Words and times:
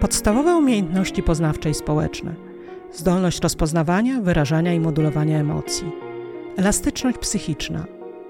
Podstawowe 0.00 0.56
umiejętności 0.56 1.22
poznawcze 1.22 1.70
i 1.70 1.74
społeczne. 1.74 2.34
Zdolność 2.92 3.40
rozpoznawania, 3.42 4.20
wyrażania 4.20 4.74
i 4.74 4.80
modulowania 4.80 5.38
emocji. 5.38 5.92
Elastyczność 6.56 7.18
psychiczna. 7.18 7.84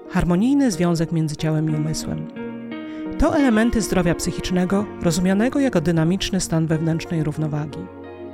Harmonijny 0.09 0.71
związek 0.71 1.11
między 1.11 1.35
ciałem 1.35 1.69
i 1.71 1.75
umysłem. 1.75 2.27
To 3.19 3.35
elementy 3.35 3.81
zdrowia 3.81 4.15
psychicznego, 4.15 4.85
rozumianego 5.01 5.59
jako 5.59 5.81
dynamiczny 5.81 6.39
stan 6.39 6.67
wewnętrznej 6.67 7.23
równowagi. 7.23 7.79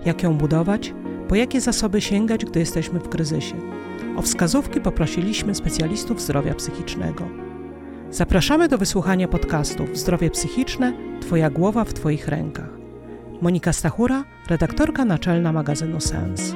Jak 0.06 0.24
ją 0.24 0.38
budować, 0.38 0.94
po 1.28 1.36
jakie 1.36 1.62
zasoby 1.62 2.02
sięgać, 2.02 2.46
gdy 2.46 2.60
jesteśmy 2.60 3.00
w 3.00 3.10
kryzysie. 3.10 3.56
O 4.16 4.22
wskazówki 4.22 4.82
poprosiliśmy 4.82 5.56
specjalistów 5.56 6.22
zdrowia 6.22 6.54
psychicznego. 6.54 7.24
Zapraszamy 8.12 8.68
do 8.68 8.78
wysłuchania 8.78 9.28
podcastów 9.28 9.98
Zdrowie 9.98 10.30
psychiczne 10.30 10.94
Twoja 11.22 11.50
głowa 11.50 11.84
w 11.84 11.94
Twoich 11.94 12.28
rękach. 12.28 12.77
Monika 13.42 13.74
Stachura, 13.74 14.24
redaktorka 14.48 15.06
naczelna 15.06 15.52
magazynu 15.52 16.00
Sens. 16.00 16.54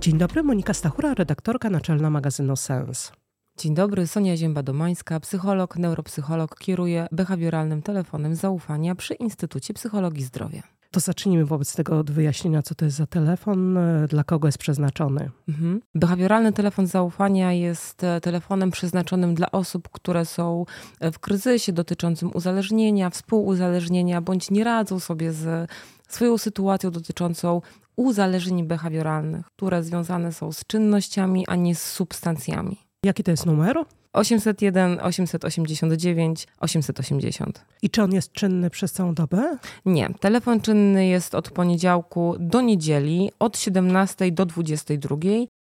Dzień 0.00 0.18
dobry, 0.18 0.42
Monika 0.42 0.74
Stachura, 0.74 1.14
redaktorka 1.14 1.70
naczelna 1.70 2.10
magazynu 2.10 2.56
Sens. 2.56 3.12
Dzień 3.58 3.74
dobry, 3.74 4.06
Sonia 4.06 4.36
Zięba-Domańska, 4.36 5.20
psycholog, 5.20 5.76
neuropsycholog, 5.76 6.58
kieruje 6.58 7.06
behawioralnym 7.12 7.82
telefonem 7.82 8.34
zaufania 8.34 8.94
przy 8.94 9.14
Instytucie 9.14 9.74
Psychologii 9.74 10.24
Zdrowia. 10.24 10.77
To 10.90 11.00
zacznijmy 11.00 11.44
wobec 11.44 11.74
tego 11.74 11.98
od 11.98 12.10
wyjaśnienia, 12.10 12.62
co 12.62 12.74
to 12.74 12.84
jest 12.84 12.96
za 12.96 13.06
telefon, 13.06 13.76
e, 13.76 14.06
dla 14.08 14.24
kogo 14.24 14.48
jest 14.48 14.58
przeznaczony. 14.58 15.30
Mhm. 15.48 15.80
Behawioralny 15.94 16.52
telefon 16.52 16.86
zaufania 16.86 17.52
jest 17.52 18.04
e, 18.04 18.20
telefonem 18.20 18.70
przeznaczonym 18.70 19.34
dla 19.34 19.50
osób, 19.50 19.88
które 19.88 20.24
są 20.24 20.64
e, 21.00 21.12
w 21.12 21.18
kryzysie 21.18 21.72
dotyczącym 21.72 22.30
uzależnienia, 22.34 23.10
współuzależnienia, 23.10 24.20
bądź 24.20 24.50
nie 24.50 24.64
radzą 24.64 25.00
sobie 25.00 25.32
z 25.32 25.70
swoją 26.08 26.38
sytuacją 26.38 26.90
dotyczącą 26.90 27.60
uzależnień 27.96 28.66
behawioralnych, 28.66 29.46
które 29.46 29.82
związane 29.82 30.32
są 30.32 30.52
z 30.52 30.66
czynnościami, 30.66 31.46
a 31.46 31.56
nie 31.56 31.74
z 31.74 31.82
substancjami. 31.82 32.87
Jaki 33.04 33.22
to 33.22 33.30
jest 33.30 33.46
numer? 33.46 33.76
801, 34.12 34.98
889, 35.02 36.46
880. 36.60 37.64
I 37.82 37.90
czy 37.90 38.02
on 38.02 38.12
jest 38.12 38.32
czynny 38.32 38.70
przez 38.70 38.92
całą 38.92 39.14
dobę? 39.14 39.58
Nie. 39.86 40.10
Telefon 40.20 40.60
czynny 40.60 41.06
jest 41.06 41.34
od 41.34 41.50
poniedziałku 41.50 42.36
do 42.38 42.60
niedzieli, 42.60 43.30
od 43.38 43.58
17 43.58 44.32
do 44.32 44.46
22, 44.46 45.16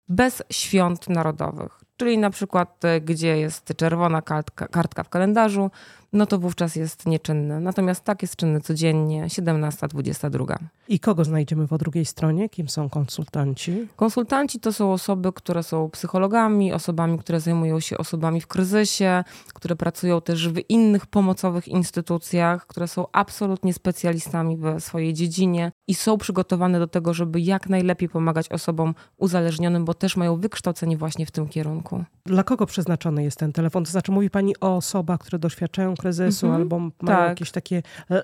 bez 0.09 0.43
świąt 0.51 1.09
narodowych. 1.09 1.81
Czyli 1.97 2.19
na 2.19 2.31
przykład, 2.31 2.85
e, 2.85 3.01
gdzie 3.01 3.39
jest 3.39 3.73
czerwona 3.77 4.23
kartka, 4.23 4.69
kartka 4.69 5.03
w 5.03 5.09
kalendarzu, 5.09 5.71
no 6.17 6.27
to 6.27 6.39
wówczas 6.39 6.77
jest 6.77 7.07
nieczynny. 7.07 7.61
Natomiast 7.61 8.05
tak 8.05 8.23
jest 8.23 8.37
czynny 8.37 8.61
codziennie, 8.61 9.25
17-22. 9.27 10.57
I 10.89 11.01
kogo 11.01 11.25
znajdziemy 11.25 11.69
po 11.69 11.79
drugiej 11.79 12.05
stronie? 12.05 12.49
Kim 12.49 12.69
są 12.69 12.91
konsultanci? 12.91 13.89
Konsultanci 13.97 14.61
to 14.61 14.73
są 14.73 14.93
osoby, 14.93 15.33
które 15.33 15.63
są 15.63 15.91
psychologami, 15.91 16.73
osobami, 16.73 17.19
które 17.19 17.41
zajmują 17.41 17.81
się 17.81 17.99
osobami 17.99 18.41
w 18.41 18.47
kryzysie, 18.47 19.25
które 19.55 19.77
pracują 19.77 20.21
też 20.21 20.49
w 20.49 20.71
innych 20.71 21.07
pomocowych 21.07 21.69
instytucjach, 21.69 22.67
które 22.67 22.89
są 22.89 23.07
absolutnie 23.13 23.75
specjalistami 23.75 24.57
w 24.57 24.81
swojej 24.81 25.15
dziedzinie 25.15 25.73
i 25.87 25.95
są 25.95 26.19
przygotowane 26.19 26.79
do 26.79 26.87
tego, 26.87 27.15
żeby 27.15 27.41
jak 27.41 27.69
najlepiej 27.69 28.09
pomagać 28.09 28.49
osobom 28.49 28.95
uzależnionym, 29.17 29.85
bo 29.85 29.95
też 29.95 30.17
mają 30.17 30.37
wykształcenie 30.37 30.97
właśnie 30.97 31.27
w 31.27 31.31
tym 31.31 31.49
kierunku. 31.49 32.05
Dla 32.27 32.43
kogo 32.43 32.67
przeznaczony 32.67 33.25
jest 33.25 33.39
ten 33.39 33.53
telefon? 33.53 33.85
To 33.85 33.91
znaczy, 33.91 34.13
mówi 34.13 34.31
Pani 34.31 34.61
o 34.61 34.77
osobach, 34.77 35.21
które 35.21 35.39
doświadczają 35.39 35.95
kryzysu 36.07 36.47
mhm. 36.47 36.63
albo 36.63 36.79
mają 36.79 36.93
tak. 37.19 37.29
jakieś 37.29 37.51
takie 37.51 37.83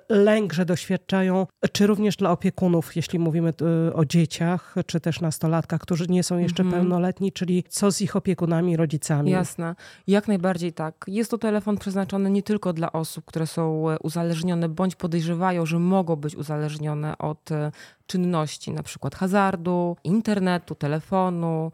lęk, 0.08 0.52
że 0.52 0.64
doświadczają, 0.64 1.46
czy 1.72 1.86
również 1.86 2.16
dla 2.16 2.30
opiekunów, 2.30 2.96
jeśli 2.96 3.18
mówimy 3.18 3.52
o 3.94 4.04
dzieciach, 4.04 4.74
czy 4.86 5.00
też 5.00 5.20
nastolatkach, 5.20 5.80
którzy 5.80 6.06
nie 6.08 6.22
są 6.22 6.38
jeszcze 6.38 6.62
mhm. 6.62 6.82
pełnoletni, 6.82 7.32
czyli 7.32 7.64
co 7.68 7.92
z 7.92 8.00
ich 8.00 8.16
opiekunami, 8.16 8.76
rodzicami? 8.76 9.30
Jasne, 9.30 9.74
jak 10.06 10.28
najbardziej 10.28 10.72
tak. 10.72 11.04
Jest 11.08 11.30
to 11.30 11.38
telefon 11.38 11.78
przeznaczony 11.78 12.30
nie 12.30 12.42
tylko 12.42 12.72
dla 12.72 12.92
osób, 12.92 13.24
które 13.24 13.46
są 13.46 13.90
e, 13.90 13.98
uzależnione 13.98 14.68
bądź 14.68 14.94
podejrzewają, 14.96 15.66
że 15.66 15.78
mogą 15.78 16.16
być 16.16 16.36
uzależnione 16.36 17.18
od 17.18 17.52
e, 17.52 17.72
czynności, 18.06 18.72
na 18.72 18.82
przykład 18.82 19.14
hazardu, 19.14 19.96
internetu, 20.04 20.74
telefonu, 20.74 21.72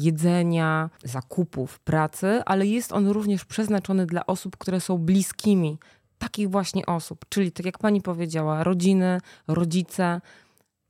jedzenia, 0.00 0.90
zakupów, 1.04 1.78
pracy, 1.78 2.42
ale 2.46 2.66
jest 2.66 2.92
on 2.92 3.08
również 3.08 3.44
przeznaczony 3.44 4.06
dla 4.06 4.26
osób, 4.26 4.56
które 4.56 4.80
są 4.80 4.98
bliskimi 4.98 5.78
takich 6.18 6.50
właśnie 6.50 6.86
osób, 6.86 7.24
czyli 7.28 7.52
tak 7.52 7.66
jak 7.66 7.78
pani 7.78 8.02
powiedziała, 8.02 8.64
rodziny, 8.64 9.20
rodzice, 9.48 10.20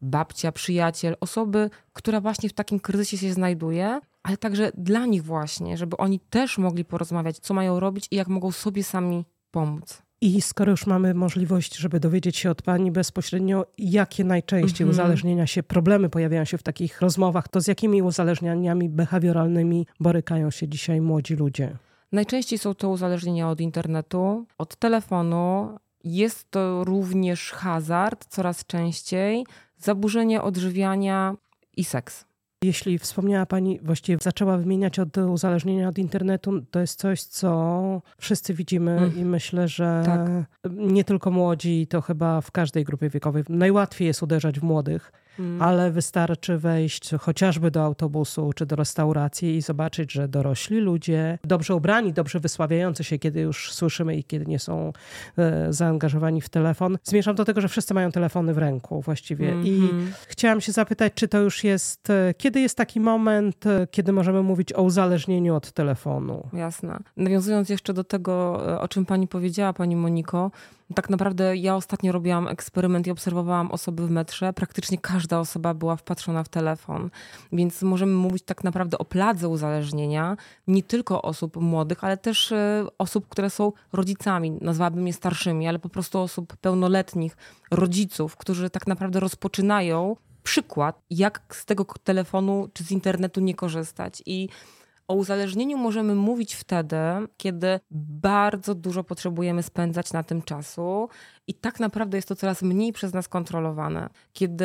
babcia, 0.01 0.53
przyjaciel, 0.53 1.17
osoby, 1.21 1.71
która 1.93 2.21
właśnie 2.21 2.49
w 2.49 2.53
takim 2.53 2.81
kryzysie 2.81 3.19
się 3.19 3.33
znajduje, 3.33 4.01
ale 4.23 4.37
także 4.37 4.73
dla 4.75 5.07
nich 5.07 5.23
właśnie, 5.23 5.77
żeby 5.77 5.97
oni 5.97 6.21
też 6.21 6.59
mogli 6.59 6.85
porozmawiać, 6.85 7.39
co 7.39 7.55
mają 7.55 7.81
robić 7.81 8.09
i 8.11 8.17
jak 8.17 8.29
mogą 8.29 8.53
sobie 8.53 8.85
sami 8.85 9.25
pomóc. 9.51 10.03
I 10.21 10.41
skoro 10.41 10.71
już 10.71 10.87
mamy 10.87 11.15
możliwość, 11.15 11.77
żeby 11.77 12.01
dowiedzieć 12.01 12.37
się 12.37 12.51
od 12.51 12.63
Pani 12.63 12.91
bezpośrednio, 12.91 13.67
jakie 13.79 14.25
najczęściej 14.25 14.87
-hmm. 14.87 14.91
uzależnienia 14.91 15.47
się, 15.47 15.63
problemy 15.63 16.09
pojawiają 16.09 16.45
się 16.45 16.59
w 16.59 16.63
takich 16.63 17.01
rozmowach, 17.01 17.49
to 17.49 17.61
z 17.61 17.67
jakimi 17.67 18.03
uzależnieniami 18.03 18.89
behawioralnymi 18.89 19.87
borykają 20.01 20.51
się 20.51 20.69
dzisiaj 20.69 21.01
młodzi 21.01 21.35
ludzie? 21.35 21.77
Najczęściej 22.13 22.59
są 22.59 22.75
to 22.75 22.89
uzależnienia 22.89 23.51
od 23.51 23.61
internetu, 23.61 24.47
od 24.59 24.77
telefonu. 24.77 25.77
Jest 26.05 26.51
to 26.51 26.85
również 26.85 27.53
hazard 27.53 28.27
coraz 28.29 28.67
częściej, 28.67 29.47
zaburzenie 29.77 30.43
odżywiania 30.43 31.35
i 31.77 31.85
seks. 31.85 32.25
Jeśli 32.65 32.99
wspomniała 32.99 33.47
Pani, 33.47 33.81
właściwie 33.83 34.19
zaczęła 34.23 34.57
wymieniać 34.57 34.99
od 34.99 35.19
uzależnienia 35.19 35.89
od 35.89 35.99
internetu, 35.99 36.63
to 36.71 36.81
jest 36.81 37.01
coś, 37.01 37.23
co 37.23 38.03
wszyscy 38.19 38.55
widzimy 38.55 38.91
mm. 38.91 39.17
i 39.17 39.25
myślę, 39.25 39.69
że 39.69 40.03
tak. 40.07 40.29
nie 40.71 41.05
tylko 41.05 41.31
młodzi, 41.31 41.87
to 41.87 42.01
chyba 42.01 42.41
w 42.41 42.51
każdej 42.51 42.85
grupie 42.85 43.11
wiekowej. 43.11 43.45
Najłatwiej 43.49 44.07
jest 44.07 44.23
uderzać 44.23 44.61
w 44.61 44.63
młodych 44.63 45.13
Mm. 45.39 45.63
ale 45.63 45.91
wystarczy 45.91 46.59
wejść 46.59 47.11
chociażby 47.21 47.71
do 47.71 47.83
autobusu 47.85 48.53
czy 48.53 48.67
do 48.67 48.77
restauracji 48.77 49.57
i 49.57 49.63
zobaczyć, 49.63 50.13
że 50.13 50.29
dorośli 50.29 50.81
ludzie, 50.81 51.39
dobrze 51.45 51.75
ubrani, 51.75 52.13
dobrze 52.13 52.41
wysławiający 52.41 53.05
się, 53.05 53.19
kiedy 53.19 53.41
już 53.41 53.73
słyszymy 53.73 54.17
i 54.17 54.25
kiedy 54.25 54.47
nie 54.47 54.59
są 54.59 54.93
e, 55.39 55.73
zaangażowani 55.73 56.41
w 56.41 56.49
telefon. 56.49 56.99
Zmierzam 57.05 57.35
do 57.35 57.45
tego, 57.45 57.61
że 57.61 57.69
wszyscy 57.69 57.95
mają 57.95 58.13
telefony 58.13 58.55
w 58.55 58.59
ręku 58.59 59.01
właściwie. 59.01 59.49
Mm 59.49 59.65
-hmm. 59.65 59.67
I 59.67 59.83
mhm. 59.83 60.13
chciałam 60.29 60.61
się 60.61 60.73
zapytać, 60.73 61.13
czy 61.15 61.29
to 61.29 61.41
już 61.41 61.65
jest, 61.65 62.11
e, 62.11 62.35
kiedy 62.35 62.61
jest 62.61 62.77
taki 62.77 63.01
moment, 63.01 63.67
e, 63.67 63.87
kiedy 63.91 64.13
możemy 64.13 64.43
mówić 64.43 64.73
o 64.73 64.83
uzależnieniu 64.83 65.55
od 65.55 65.73
telefonu? 65.73 66.49
Jasne. 66.53 66.99
Nawiązując 67.17 67.69
jeszcze 67.69 67.95
do 67.95 68.05
tego, 68.05 68.63
o 68.81 68.89
czym 68.89 69.07
pani 69.07 69.29
powiedziała, 69.29 69.73
pani 69.73 69.97
Moniko, 69.97 70.51
tak 70.95 71.11
naprawdę 71.11 71.57
ja 71.57 71.77
ostatnio 71.77 72.13
robiłam 72.13 72.49
eksperyment 72.49 73.07
i 73.07 73.11
obserwowałam 73.11 73.71
osoby 73.71 74.07
w 74.07 74.11
metrze. 74.11 74.53
Praktycznie 74.53 74.99
każda 74.99 75.41
osoba 75.41 75.75
była 75.75 75.97
wpatrzona 75.97 76.45
w 76.45 76.49
telefon. 76.49 77.11
Więc 77.53 77.83
możemy 77.83 78.13
mówić 78.13 78.45
tak 78.45 78.65
naprawdę 78.65 78.99
o 78.99 79.05
pladze 79.05 79.49
uzależnienia 79.49 80.37
nie 80.67 80.83
tylko 80.83 81.23
osób 81.23 81.57
młodych, 81.57 82.05
ale 82.05 82.17
też 82.17 82.53
e, 82.53 82.87
osób, 82.99 83.29
które 83.29 83.51
są 83.51 83.73
rodzicami, 83.93 84.51
nazwałabym 84.51 85.07
je 85.07 85.13
starszymi, 85.13 85.69
ale 85.69 85.79
po 85.79 85.89
prostu 85.89 86.21
osób 86.21 86.57
pełnoletnich, 86.57 87.37
rodziców, 87.71 88.37
którzy 88.37 88.71
tak 88.71 88.87
naprawdę 88.87 89.21
rozpoczynają 89.21 90.17
przykład, 90.43 91.03
jak 91.11 91.55
z 91.55 91.65
tego 91.65 91.85
telefonu 91.85 92.69
czy 92.73 92.85
z 92.85 92.91
internetu 92.91 93.41
nie 93.41 93.55
korzystać. 93.55 94.23
I 94.27 94.49
o 95.09 95.15
uzależnieniu 95.15 95.79
możemy 95.79 96.15
mówić 96.15 96.55
wtedy, 96.55 96.97
kiedy 97.37 97.81
bardzo 97.91 98.75
dużo 98.75 99.05
potrzebujemy 99.05 99.63
spędzać 99.63 100.13
na 100.13 100.23
tym 100.23 100.43
czasu 100.43 101.09
i 101.47 101.55
tak 101.55 101.81
naprawdę 101.81 102.19
jest 102.19 102.29
to 102.29 102.37
coraz 102.37 102.63
mniej 102.63 102.93
przez 102.93 103.15
nas 103.15 103.29
kontrolowane. 103.29 104.09
Kiedy 104.33 104.65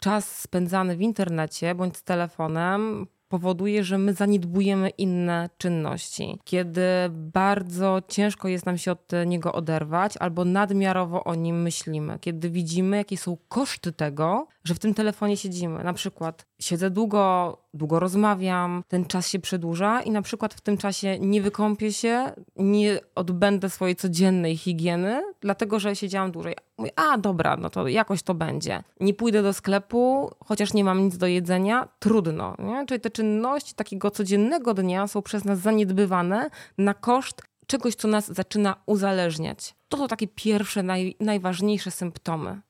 czas 0.00 0.40
spędzany 0.40 0.96
w 0.96 1.00
internecie 1.00 1.74
bądź 1.74 1.96
z 1.96 2.02
telefonem 2.02 3.06
powoduje, 3.30 3.84
że 3.84 3.98
my 3.98 4.12
zaniedbujemy 4.12 4.90
inne 4.90 5.50
czynności. 5.58 6.38
Kiedy 6.44 6.82
bardzo 7.10 8.02
ciężko 8.08 8.48
jest 8.48 8.66
nam 8.66 8.78
się 8.78 8.92
od 8.92 9.10
niego 9.26 9.52
oderwać, 9.52 10.16
albo 10.16 10.44
nadmiarowo 10.44 11.24
o 11.24 11.34
nim 11.34 11.62
myślimy. 11.62 12.18
Kiedy 12.20 12.50
widzimy, 12.50 12.96
jakie 12.96 13.16
są 13.16 13.36
koszty 13.48 13.92
tego, 13.92 14.46
że 14.64 14.74
w 14.74 14.78
tym 14.78 14.94
telefonie 14.94 15.36
siedzimy. 15.36 15.84
Na 15.84 15.92
przykład 15.92 16.46
siedzę 16.60 16.90
długo, 16.90 17.56
długo 17.74 18.00
rozmawiam, 18.00 18.82
ten 18.88 19.04
czas 19.04 19.28
się 19.28 19.38
przedłuża 19.38 20.02
i 20.02 20.10
na 20.10 20.22
przykład 20.22 20.54
w 20.54 20.60
tym 20.60 20.76
czasie 20.78 21.18
nie 21.18 21.42
wykąpię 21.42 21.92
się, 21.92 22.32
nie 22.56 23.00
odbędę 23.14 23.70
swojej 23.70 23.96
codziennej 23.96 24.56
higieny, 24.56 25.22
dlatego 25.40 25.80
że 25.80 25.96
siedziałam 25.96 26.32
dłużej. 26.32 26.54
Mówię, 26.78 26.90
a 26.96 27.18
dobra, 27.18 27.56
no 27.56 27.70
to 27.70 27.88
jakoś 27.88 28.22
to 28.22 28.34
będzie. 28.34 28.82
Nie 29.00 29.14
pójdę 29.14 29.42
do 29.42 29.52
sklepu, 29.52 30.30
chociaż 30.44 30.74
nie 30.74 30.84
mam 30.84 31.04
nic 31.04 31.16
do 31.16 31.26
jedzenia, 31.26 31.88
trudno. 31.98 32.56
Nie? 32.58 32.86
Czyli 32.86 33.00
te 33.00 33.10
czynności 33.10 33.74
takiego 33.74 34.10
codziennego 34.10 34.74
dnia 34.74 35.06
są 35.06 35.22
przez 35.22 35.44
nas 35.44 35.58
zaniedbywane 35.58 36.50
na 36.78 36.94
koszt 36.94 37.42
czegoś, 37.66 37.94
co 37.94 38.08
nas 38.08 38.32
zaczyna 38.32 38.76
uzależniać. 38.86 39.74
To 39.88 39.96
są 39.96 40.08
takie 40.08 40.28
pierwsze, 40.28 40.82
naj, 40.82 41.16
najważniejsze 41.20 41.90
symptomy. 41.90 42.60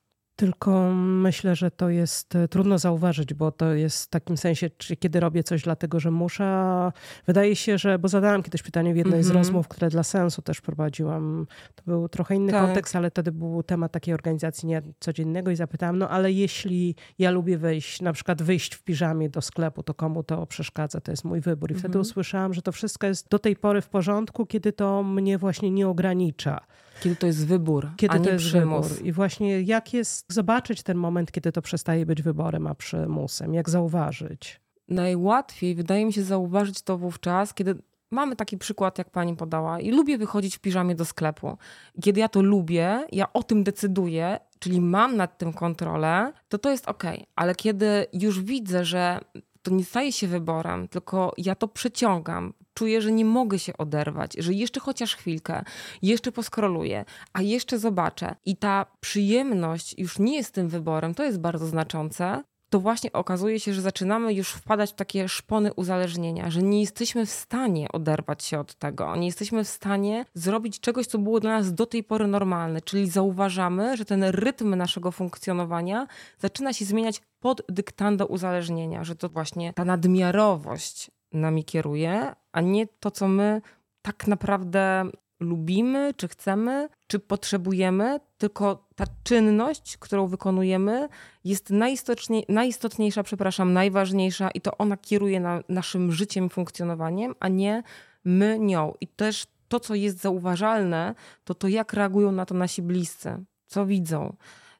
Tylko 0.41 0.91
myślę, 0.95 1.55
że 1.55 1.71
to 1.71 1.89
jest 1.89 2.35
e, 2.35 2.47
trudno 2.47 2.77
zauważyć, 2.77 3.33
bo 3.33 3.51
to 3.51 3.73
jest 3.73 4.05
w 4.05 4.09
takim 4.09 4.37
sensie, 4.37 4.69
czy 4.69 4.95
kiedy 4.95 5.19
robię 5.19 5.43
coś 5.43 5.63
dlatego, 5.63 5.99
że 5.99 6.11
muszę. 6.11 6.91
Wydaje 7.27 7.55
się, 7.55 7.77
że, 7.77 7.99
bo 7.99 8.07
zadałam 8.07 8.43
kiedyś 8.43 8.63
pytanie 8.63 8.93
w 8.93 8.97
jednej 8.97 9.13
mm 9.13 9.23
-hmm. 9.23 9.27
z 9.27 9.29
mhm. 9.29 9.45
rozmów, 9.45 9.67
które 9.67 9.89
dla 9.89 10.03
sensu 10.03 10.41
też 10.41 10.61
prowadziłam. 10.61 11.47
To 11.75 11.83
był 11.85 12.09
trochę 12.09 12.35
inny 12.35 12.51
tak. 12.51 12.65
kontekst, 12.65 12.95
ale 12.95 13.09
wtedy 13.09 13.31
był 13.31 13.63
temat 13.63 13.91
takiej 13.91 14.13
organizacji 14.13 14.67
nie 14.67 14.81
codziennego 14.99 15.51
i 15.51 15.55
zapytałam, 15.55 15.97
no 15.97 16.09
ale 16.09 16.31
jeśli 16.31 16.95
ja 17.19 17.31
lubię 17.31 17.57
wyjść, 17.57 18.01
na 18.01 18.13
przykład 18.13 18.41
wyjść 18.41 18.75
w 18.75 18.83
piżamie 18.83 19.29
do 19.29 19.41
sklepu, 19.41 19.83
to 19.83 19.93
komu 19.93 20.23
to 20.23 20.45
przeszkadza? 20.45 21.01
To 21.01 21.11
jest 21.11 21.23
mój 21.23 21.41
wybór. 21.41 21.71
I 21.71 21.73
mm 21.73 21.77
-hmm. 21.77 21.81
wtedy 21.81 21.97
mhm. 21.97 22.01
usłyszałam, 22.01 22.53
że 22.53 22.61
to 22.61 22.71
wszystko 22.71 23.07
jest 23.07 23.29
do 23.29 23.39
tej 23.39 23.55
pory 23.55 23.81
w 23.81 23.89
porządku, 23.89 24.45
kiedy 24.45 24.73
to 24.73 25.03
mnie 25.03 25.37
właśnie 25.37 25.71
nie 25.71 25.87
ogranicza. 25.87 26.61
Kiedy 26.99 27.15
to 27.15 27.27
jest 27.27 27.47
wybór, 27.47 27.89
kiedy 27.97 28.15
a 28.15 28.17
nie 28.17 28.23
to 28.23 28.31
jest 28.31 28.45
przymus. 28.45 28.87
Wybór. 28.87 29.05
I 29.05 29.11
właśnie 29.11 29.61
jak 29.61 29.93
jest 29.93 30.33
zobaczyć 30.33 30.83
ten 30.83 30.97
moment, 30.97 31.31
kiedy 31.31 31.51
to 31.51 31.61
przestaje 31.61 32.05
być 32.05 32.21
wyborem, 32.21 32.67
a 32.67 32.75
przymusem? 32.75 33.53
Jak 33.53 33.69
zauważyć? 33.69 34.61
Najłatwiej 34.87 35.75
wydaje 35.75 36.05
mi 36.05 36.13
się 36.13 36.23
zauważyć 36.23 36.81
to 36.81 36.97
wówczas, 36.97 37.53
kiedy 37.53 37.75
mamy 38.11 38.35
taki 38.35 38.57
przykład, 38.57 38.97
jak 38.97 39.09
pani 39.09 39.35
podała, 39.35 39.79
i 39.79 39.91
lubię 39.91 40.17
wychodzić 40.17 40.57
w 40.57 40.59
piżamie 40.59 40.95
do 40.95 41.05
sklepu. 41.05 41.57
Kiedy 42.01 42.19
ja 42.19 42.29
to 42.29 42.41
lubię, 42.41 43.05
ja 43.11 43.33
o 43.33 43.43
tym 43.43 43.63
decyduję, 43.63 44.39
czyli 44.59 44.81
mam 44.81 45.17
nad 45.17 45.37
tym 45.37 45.53
kontrolę, 45.53 46.33
to 46.49 46.57
to 46.57 46.69
jest 46.69 46.87
ok. 46.87 47.03
Ale 47.35 47.55
kiedy 47.55 48.05
już 48.13 48.41
widzę, 48.41 48.85
że 48.85 49.19
to 49.61 49.71
nie 49.71 49.85
staje 49.85 50.11
się 50.11 50.27
wyborem, 50.27 50.87
tylko 50.87 51.33
ja 51.37 51.55
to 51.55 51.67
przeciągam, 51.67 52.53
czuję, 52.73 53.01
że 53.01 53.11
nie 53.11 53.25
mogę 53.25 53.59
się 53.59 53.77
oderwać, 53.77 54.33
że 54.39 54.53
jeszcze 54.53 54.79
chociaż 54.79 55.15
chwilkę, 55.15 55.63
jeszcze 56.01 56.31
poskroluję, 56.31 57.05
a 57.33 57.41
jeszcze 57.41 57.79
zobaczę. 57.79 58.35
I 58.45 58.57
ta 58.57 58.85
przyjemność 58.99 59.95
już 59.97 60.19
nie 60.19 60.35
jest 60.35 60.53
tym 60.53 60.69
wyborem, 60.69 61.15
to 61.15 61.23
jest 61.23 61.39
bardzo 61.39 61.67
znaczące, 61.67 62.43
to 62.71 62.79
właśnie 62.79 63.11
okazuje 63.13 63.59
się, 63.59 63.73
że 63.73 63.81
zaczynamy 63.81 64.33
już 64.33 64.49
wpadać 64.49 64.91
w 64.91 64.95
takie 64.95 65.29
szpony 65.29 65.73
uzależnienia, 65.73 66.49
że 66.49 66.63
nie 66.63 66.81
jesteśmy 66.81 67.25
w 67.25 67.29
stanie 67.29 67.91
oderwać 67.91 68.43
się 68.43 68.59
od 68.59 68.75
tego, 68.75 69.15
nie 69.15 69.25
jesteśmy 69.25 69.63
w 69.63 69.67
stanie 69.67 70.25
zrobić 70.33 70.79
czegoś, 70.79 71.07
co 71.07 71.17
było 71.17 71.39
dla 71.39 71.51
nas 71.51 71.73
do 71.73 71.85
tej 71.85 72.03
pory 72.03 72.27
normalne, 72.27 72.81
czyli 72.81 73.09
zauważamy, 73.09 73.97
że 73.97 74.05
ten 74.05 74.23
rytm 74.23 74.75
naszego 74.75 75.11
funkcjonowania 75.11 76.07
zaczyna 76.39 76.73
się 76.73 76.85
zmieniać 76.85 77.21
pod 77.39 77.61
dyktando 77.69 78.25
uzależnienia, 78.25 79.03
że 79.03 79.15
to 79.15 79.29
właśnie 79.29 79.73
ta 79.73 79.85
nadmiarowość 79.85 81.11
nami 81.33 81.63
kieruje, 81.63 82.35
a 82.51 82.61
nie 82.61 82.87
to, 82.87 83.11
co 83.11 83.27
my 83.27 83.61
tak 84.01 84.27
naprawdę 84.27 85.11
lubimy, 85.39 86.13
czy 86.17 86.27
chcemy, 86.27 86.89
czy 87.07 87.19
potrzebujemy, 87.19 88.19
tylko 88.37 88.87
ta 88.95 89.05
czynność, 89.23 89.97
którą 89.97 90.27
wykonujemy, 90.27 91.09
jest 91.43 91.69
najistotniej, 91.69 92.45
najistotniejsza, 92.49 93.23
przepraszam, 93.23 93.73
najważniejsza 93.73 94.51
i 94.51 94.61
to 94.61 94.77
ona 94.77 94.97
kieruje 94.97 95.39
na, 95.39 95.61
naszym 95.69 96.11
życiem 96.11 96.49
funkcjonowaniem, 96.49 97.35
a 97.39 97.47
nie 97.47 97.83
my 98.25 98.59
nią. 98.59 98.93
I 99.01 99.07
też 99.07 99.45
to, 99.67 99.79
co 99.79 99.95
jest 99.95 100.21
zauważalne, 100.21 101.15
to 101.43 101.55
to, 101.55 101.67
jak 101.67 101.93
reagują 101.93 102.31
na 102.31 102.45
to 102.45 102.55
nasi 102.55 102.81
bliscy, 102.81 103.43
co 103.67 103.85
widzą. 103.85 104.35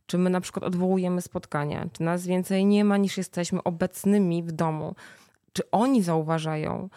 Czy 0.05 0.17
my 0.17 0.29
na 0.29 0.41
przykład 0.41 0.65
odwołujemy 0.65 1.21
spotkania, 1.21 1.87
czy 1.93 2.03
nas 2.03 2.25
więcej 2.25 2.65
nie 2.65 2.85
ma 2.85 2.97
niż 2.97 3.17
jesteśmy 3.17 3.63
obecnymi 3.63 4.43
w 4.43 4.51
domu. 4.51 4.95
Czy 5.53 5.71
oni 5.71 6.03
zauważają, 6.03 6.89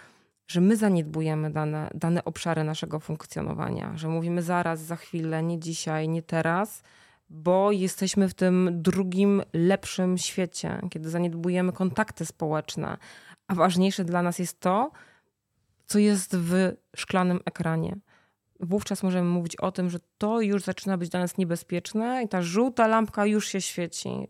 że 0.46 0.60
my 0.60 0.76
zaniedbujemy 0.76 1.50
dane, 1.50 1.90
dane 1.94 2.24
obszary 2.24 2.64
naszego 2.64 3.00
funkcjonowania, 3.00 3.96
że 3.96 4.08
mówimy 4.08 4.42
zaraz, 4.42 4.80
za 4.80 4.96
chwilę, 4.96 5.42
nie 5.42 5.58
dzisiaj, 5.58 6.08
nie 6.08 6.22
teraz, 6.22 6.82
bo 7.30 7.72
jesteśmy 7.72 8.28
w 8.28 8.34
tym 8.34 8.70
drugim, 8.72 9.42
lepszym 9.52 10.18
świecie, 10.18 10.80
kiedy 10.90 11.10
zaniedbujemy 11.10 11.72
kontakty 11.72 12.26
społeczne. 12.26 12.96
A 13.48 13.54
ważniejsze 13.54 14.04
dla 14.04 14.22
nas 14.22 14.38
jest 14.38 14.60
to, 14.60 14.90
co 15.86 15.98
jest 15.98 16.36
w 16.36 16.72
szklanym 16.96 17.40
ekranie. 17.44 17.96
Wówczas 18.60 19.02
możemy 19.02 19.30
mówić 19.30 19.56
o 19.56 19.72
tym, 19.72 19.90
że 19.90 19.98
to 20.18 20.40
już 20.40 20.62
zaczyna 20.62 20.98
być 20.98 21.08
dla 21.08 21.20
nas 21.20 21.38
niebezpieczne 21.38 22.22
i 22.24 22.28
ta 22.28 22.42
żółta 22.42 22.86
lampka 22.86 23.26
już 23.26 23.48
się 23.48 23.60
świeci. 23.60 24.28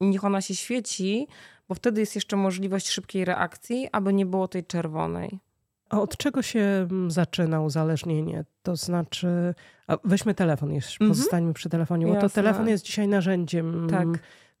Niech 0.00 0.24
ona 0.24 0.40
się 0.40 0.54
świeci, 0.54 1.26
bo 1.68 1.74
wtedy 1.74 2.00
jest 2.00 2.14
jeszcze 2.14 2.36
możliwość 2.36 2.88
szybkiej 2.88 3.24
reakcji, 3.24 3.88
aby 3.92 4.12
nie 4.12 4.26
było 4.26 4.48
tej 4.48 4.64
czerwonej. 4.64 5.38
A 5.90 6.00
od 6.00 6.16
czego 6.16 6.42
się 6.42 6.60
mm, 6.60 7.10
zaczyna 7.10 7.60
uzależnienie? 7.60 8.44
To 8.62 8.76
znaczy, 8.76 9.54
weźmy 10.04 10.34
telefon, 10.34 10.74
już 10.74 10.92
mhm. 10.92 11.10
pozostańmy 11.10 11.52
przy 11.52 11.68
telefonie, 11.68 12.06
bo 12.06 12.14
Jasne. 12.14 12.28
to 12.28 12.34
telefon 12.34 12.68
jest 12.68 12.84
dzisiaj 12.84 13.08
narzędziem 13.08 13.86
tak 13.90 14.08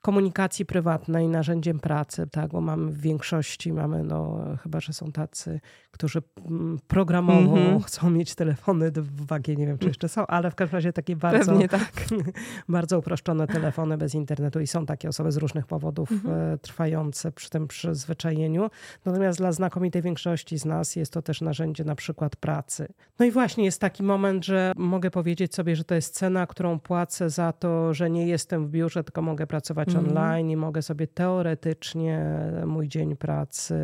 komunikacji 0.00 0.66
prywatnej 0.66 1.28
narzędziem 1.28 1.80
pracy, 1.80 2.26
tak, 2.30 2.50
bo 2.50 2.60
mamy 2.60 2.90
w 2.90 3.00
większości, 3.00 3.72
mamy, 3.72 4.04
no 4.04 4.44
chyba, 4.62 4.80
że 4.80 4.92
są 4.92 5.12
tacy, 5.12 5.60
którzy 5.90 6.22
mm, 6.44 6.78
programowo 6.88 7.58
mm 7.58 7.78
-hmm. 7.78 7.84
chcą 7.84 8.10
mieć 8.10 8.34
telefony 8.34 8.90
w 8.90 9.26
wagie, 9.26 9.56
nie 9.56 9.66
wiem, 9.66 9.78
czy 9.78 9.86
jeszcze 9.86 10.08
są, 10.08 10.26
ale 10.26 10.50
w 10.50 10.54
każdym 10.54 10.76
razie 10.76 10.92
takie 10.92 11.16
bardzo, 11.16 11.58
tak. 11.68 11.92
bardzo 12.68 12.98
uproszczone 12.98 13.46
telefony 13.46 13.98
bez 13.98 14.14
internetu 14.14 14.60
i 14.60 14.66
są 14.66 14.86
takie 14.86 15.08
osoby 15.08 15.32
z 15.32 15.36
różnych 15.36 15.66
powodów 15.66 16.10
mm 16.10 16.22
-hmm. 16.22 16.58
trwające 16.58 17.32
przy 17.32 17.50
tym 17.50 17.68
przyzwyczajeniu. 17.68 18.70
Natomiast 19.04 19.38
dla 19.38 19.52
znakomitej 19.52 20.02
większości 20.02 20.58
z 20.58 20.64
nas 20.64 20.96
jest 20.96 21.12
to 21.12 21.22
też 21.22 21.40
narzędzie 21.40 21.84
na 21.84 21.94
przykład 21.94 22.36
pracy. 22.36 22.88
No 23.18 23.26
i 23.26 23.30
właśnie 23.30 23.64
jest 23.64 23.80
taki 23.80 24.02
moment, 24.02 24.44
że 24.44 24.72
mogę 24.76 25.10
powiedzieć 25.10 25.54
sobie, 25.54 25.76
że 25.76 25.84
to 25.84 25.94
jest 25.94 26.14
cena, 26.14 26.46
którą 26.46 26.80
płacę 26.80 27.30
za 27.30 27.52
to, 27.52 27.94
że 27.94 28.10
nie 28.10 28.26
jestem 28.26 28.66
w 28.66 28.70
biurze, 28.70 29.04
tylko 29.04 29.22
mogę 29.22 29.46
pracować 29.46 29.87
mm. 29.94 30.08
online 30.08 30.50
i 30.50 30.56
mogę 30.56 30.82
sobie 30.82 31.06
teoretycznie 31.06 32.26
mój 32.66 32.88
dzień 32.88 33.16
pracy 33.16 33.74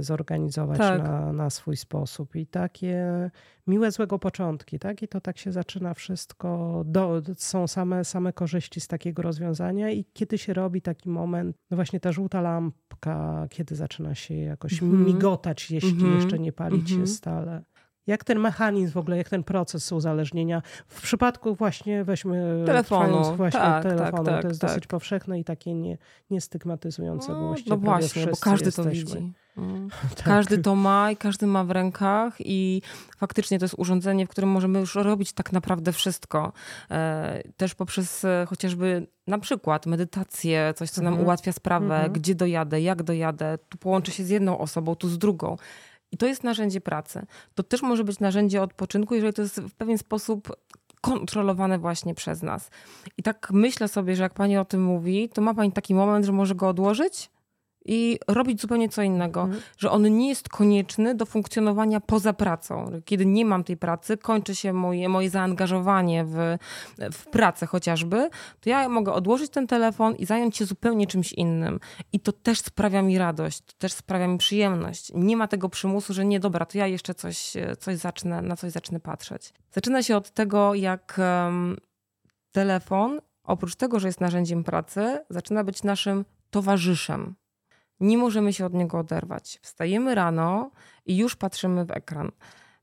zorganizować 0.00 0.78
tak. 0.78 1.02
na, 1.02 1.32
na 1.32 1.50
swój 1.50 1.76
sposób. 1.76 2.36
I 2.36 2.46
takie 2.46 3.30
miłe, 3.66 3.90
złego 3.90 4.18
początki, 4.18 4.78
tak? 4.78 5.02
I 5.02 5.08
to 5.08 5.20
tak 5.20 5.38
się 5.38 5.52
zaczyna 5.52 5.94
wszystko. 5.94 6.82
Do, 6.86 7.22
są 7.36 7.66
same, 7.66 8.04
same 8.04 8.32
korzyści 8.32 8.80
z 8.80 8.88
takiego 8.88 9.22
rozwiązania 9.22 9.90
i 9.90 10.04
kiedy 10.12 10.38
się 10.38 10.54
robi 10.54 10.82
taki 10.82 11.08
moment, 11.08 11.56
no 11.70 11.76
właśnie 11.76 12.00
ta 12.00 12.12
żółta 12.12 12.40
lampka, 12.40 13.46
kiedy 13.50 13.74
zaczyna 13.74 14.14
się 14.14 14.34
jakoś 14.34 14.82
mm. 14.82 15.06
migotać, 15.06 15.70
jeśli 15.70 15.90
mm 15.90 16.12
-hmm. 16.12 16.14
jeszcze 16.14 16.38
nie 16.38 16.52
palić 16.52 16.88
się 16.88 16.94
mhm. 16.94 17.06
stale. 17.06 17.62
Jak 18.10 18.24
ten 18.24 18.38
mechanizm 18.38 18.92
w 18.92 18.96
ogóle, 18.96 19.16
jak 19.16 19.28
ten 19.28 19.44
proces 19.44 19.92
uzależnienia 19.92 20.62
w 20.88 21.02
przypadku 21.02 21.54
właśnie 21.54 22.04
weźmy 22.04 22.62
telefonu, 22.66 23.36
właśnie 23.36 23.60
tak, 23.60 23.82
telefonu, 23.82 24.24
tak, 24.24 24.34
tak, 24.34 24.42
to 24.42 24.48
jest 24.48 24.60
tak. 24.60 24.70
dosyć 24.70 24.86
powszechne 24.86 25.40
i 25.40 25.44
takie 25.44 25.74
nie, 25.74 25.98
niestygmatyzujące, 26.30 27.32
no, 27.32 27.54
no 27.66 27.76
właśnie, 27.76 28.26
bo 28.26 28.36
każdy 28.40 28.66
jesteśmy. 28.66 28.84
to 28.84 28.90
widzi. 28.90 29.32
Mm. 29.56 29.88
Tak. 30.16 30.24
Każdy 30.24 30.58
to 30.58 30.74
ma 30.74 31.10
i 31.10 31.16
każdy 31.16 31.46
ma 31.46 31.64
w 31.64 31.70
rękach 31.70 32.36
i 32.38 32.82
faktycznie 33.16 33.58
to 33.58 33.64
jest 33.64 33.74
urządzenie, 33.78 34.26
w 34.26 34.28
którym 34.28 34.50
możemy 34.50 34.78
już 34.78 34.94
robić 34.94 35.32
tak 35.32 35.52
naprawdę 35.52 35.92
wszystko. 35.92 36.52
E, 36.90 37.42
też 37.56 37.74
poprzez 37.74 38.24
e, 38.24 38.46
chociażby 38.48 39.06
na 39.26 39.38
przykład 39.38 39.86
medytację, 39.86 40.74
coś 40.76 40.90
co 40.90 41.02
nam 41.02 41.12
mhm. 41.12 41.26
ułatwia 41.26 41.52
sprawę, 41.52 41.94
mhm. 41.94 42.12
gdzie 42.12 42.34
dojadę, 42.34 42.80
jak 42.80 43.02
dojadę, 43.02 43.58
tu 43.68 43.78
połączę 43.78 44.12
się 44.12 44.24
z 44.24 44.28
jedną 44.28 44.58
osobą, 44.58 44.94
tu 44.94 45.08
z 45.08 45.18
drugą. 45.18 45.56
I 46.12 46.16
to 46.16 46.26
jest 46.26 46.44
narzędzie 46.44 46.80
pracy. 46.80 47.26
To 47.54 47.62
też 47.62 47.82
może 47.82 48.04
być 48.04 48.20
narzędzie 48.20 48.62
odpoczynku, 48.62 49.14
jeżeli 49.14 49.32
to 49.32 49.42
jest 49.42 49.60
w 49.60 49.74
pewien 49.74 49.98
sposób 49.98 50.56
kontrolowane 51.00 51.78
właśnie 51.78 52.14
przez 52.14 52.42
nas. 52.42 52.70
I 53.16 53.22
tak 53.22 53.48
myślę 53.52 53.88
sobie, 53.88 54.16
że 54.16 54.22
jak 54.22 54.34
pani 54.34 54.56
o 54.58 54.64
tym 54.64 54.84
mówi, 54.84 55.28
to 55.28 55.42
ma 55.42 55.54
pani 55.54 55.72
taki 55.72 55.94
moment, 55.94 56.26
że 56.26 56.32
może 56.32 56.54
go 56.54 56.68
odłożyć 56.68 57.30
i 57.84 58.18
robić 58.28 58.60
zupełnie 58.60 58.88
co 58.88 59.02
innego, 59.02 59.42
mhm. 59.42 59.62
że 59.78 59.90
on 59.90 60.18
nie 60.18 60.28
jest 60.28 60.48
konieczny 60.48 61.14
do 61.14 61.26
funkcjonowania 61.26 62.00
poza 62.00 62.32
pracą. 62.32 62.90
Kiedy 63.04 63.26
nie 63.26 63.44
mam 63.44 63.64
tej 63.64 63.76
pracy, 63.76 64.16
kończy 64.16 64.54
się 64.54 64.72
moje, 64.72 65.08
moje 65.08 65.30
zaangażowanie 65.30 66.24
w, 66.24 66.56
w 67.12 67.26
pracę 67.26 67.66
chociażby, 67.66 68.30
to 68.60 68.70
ja 68.70 68.88
mogę 68.88 69.12
odłożyć 69.12 69.50
ten 69.50 69.66
telefon 69.66 70.14
i 70.14 70.26
zająć 70.26 70.56
się 70.56 70.64
zupełnie 70.64 71.06
czymś 71.06 71.32
innym. 71.32 71.80
I 72.12 72.20
to 72.20 72.32
też 72.32 72.60
sprawia 72.60 73.02
mi 73.02 73.18
radość, 73.18 73.60
to 73.60 73.72
też 73.78 73.92
sprawia 73.92 74.26
mi 74.26 74.38
przyjemność. 74.38 75.12
Nie 75.14 75.36
ma 75.36 75.48
tego 75.48 75.68
przymusu, 75.68 76.14
że 76.14 76.24
nie, 76.24 76.40
dobra, 76.40 76.66
to 76.66 76.78
ja 76.78 76.86
jeszcze 76.86 77.14
coś, 77.14 77.52
coś 77.78 77.96
zacznę, 77.96 78.42
na 78.42 78.56
coś 78.56 78.72
zacznę 78.72 79.00
patrzeć. 79.00 79.52
Zaczyna 79.70 80.02
się 80.02 80.16
od 80.16 80.30
tego, 80.30 80.74
jak 80.74 81.18
um, 81.18 81.76
telefon, 82.52 83.20
oprócz 83.44 83.76
tego, 83.76 84.00
że 84.00 84.08
jest 84.08 84.20
narzędziem 84.20 84.64
pracy, 84.64 85.18
zaczyna 85.30 85.64
być 85.64 85.82
naszym 85.82 86.24
towarzyszem 86.50 87.34
nie 88.00 88.18
możemy 88.18 88.52
się 88.52 88.66
od 88.66 88.74
niego 88.74 88.98
oderwać. 88.98 89.58
Wstajemy 89.62 90.14
rano 90.14 90.70
i 91.06 91.16
już 91.16 91.36
patrzymy 91.36 91.84
w 91.84 91.90
ekran. 91.90 92.30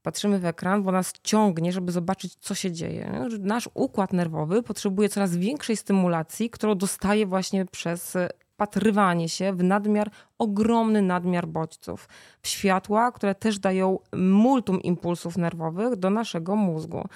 Patrzymy 0.01 0.39
w 0.39 0.45
ekran, 0.45 0.83
bo 0.83 0.91
nas 0.91 1.13
ciągnie, 1.23 1.71
żeby 1.71 1.91
zobaczyć, 1.91 2.35
co 2.35 2.55
się 2.55 2.71
dzieje. 2.71 3.25
Nasz 3.39 3.69
układ 3.73 4.13
nerwowy 4.13 4.63
potrzebuje 4.63 5.09
coraz 5.09 5.35
większej 5.35 5.77
stymulacji, 5.77 6.49
którą 6.49 6.75
dostaje 6.75 7.25
właśnie 7.25 7.65
przez 7.65 8.17
wpatrywanie 8.57 9.29
się 9.29 9.53
w 9.53 9.63
nadmiar, 9.63 10.11
ogromny 10.37 11.01
nadmiar 11.01 11.47
bodźców, 11.47 12.09
w 12.41 12.47
światła, 12.47 13.11
które 13.11 13.35
też 13.35 13.59
dają 13.59 13.99
multum 14.13 14.81
impulsów 14.81 15.37
nerwowych 15.37 15.95
do 15.95 16.09
naszego 16.09 16.55
mózgu. 16.55 17.07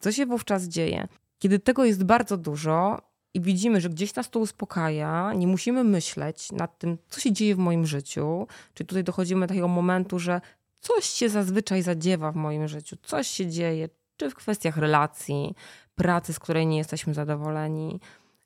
Co 0.00 0.12
się 0.12 0.26
wówczas 0.26 0.64
dzieje? 0.64 1.08
Kiedy 1.38 1.58
tego 1.58 1.84
jest 1.84 2.04
bardzo 2.04 2.36
dużo 2.36 3.00
i 3.36 3.40
widzimy, 3.40 3.80
że 3.80 3.88
gdzieś 3.88 4.14
nas 4.14 4.30
to 4.30 4.38
uspokaja, 4.38 5.32
nie 5.34 5.46
musimy 5.46 5.84
myśleć 5.84 6.52
nad 6.52 6.78
tym, 6.78 6.98
co 7.08 7.20
się 7.20 7.32
dzieje 7.32 7.54
w 7.54 7.58
moim 7.58 7.86
życiu, 7.86 8.46
czyli 8.74 8.86
tutaj 8.86 9.04
dochodzimy 9.04 9.40
do 9.40 9.46
takiego 9.46 9.68
momentu, 9.68 10.18
że 10.18 10.40
coś 10.80 11.04
się 11.04 11.28
zazwyczaj 11.28 11.82
zadziewa 11.82 12.32
w 12.32 12.36
moim 12.36 12.68
życiu, 12.68 12.96
coś 13.02 13.28
się 13.28 13.46
dzieje, 13.46 13.88
czy 14.16 14.30
w 14.30 14.34
kwestiach 14.34 14.76
relacji, 14.76 15.54
pracy, 15.94 16.32
z 16.32 16.38
której 16.38 16.66
nie 16.66 16.78
jesteśmy 16.78 17.14
zadowoleni, 17.14 18.00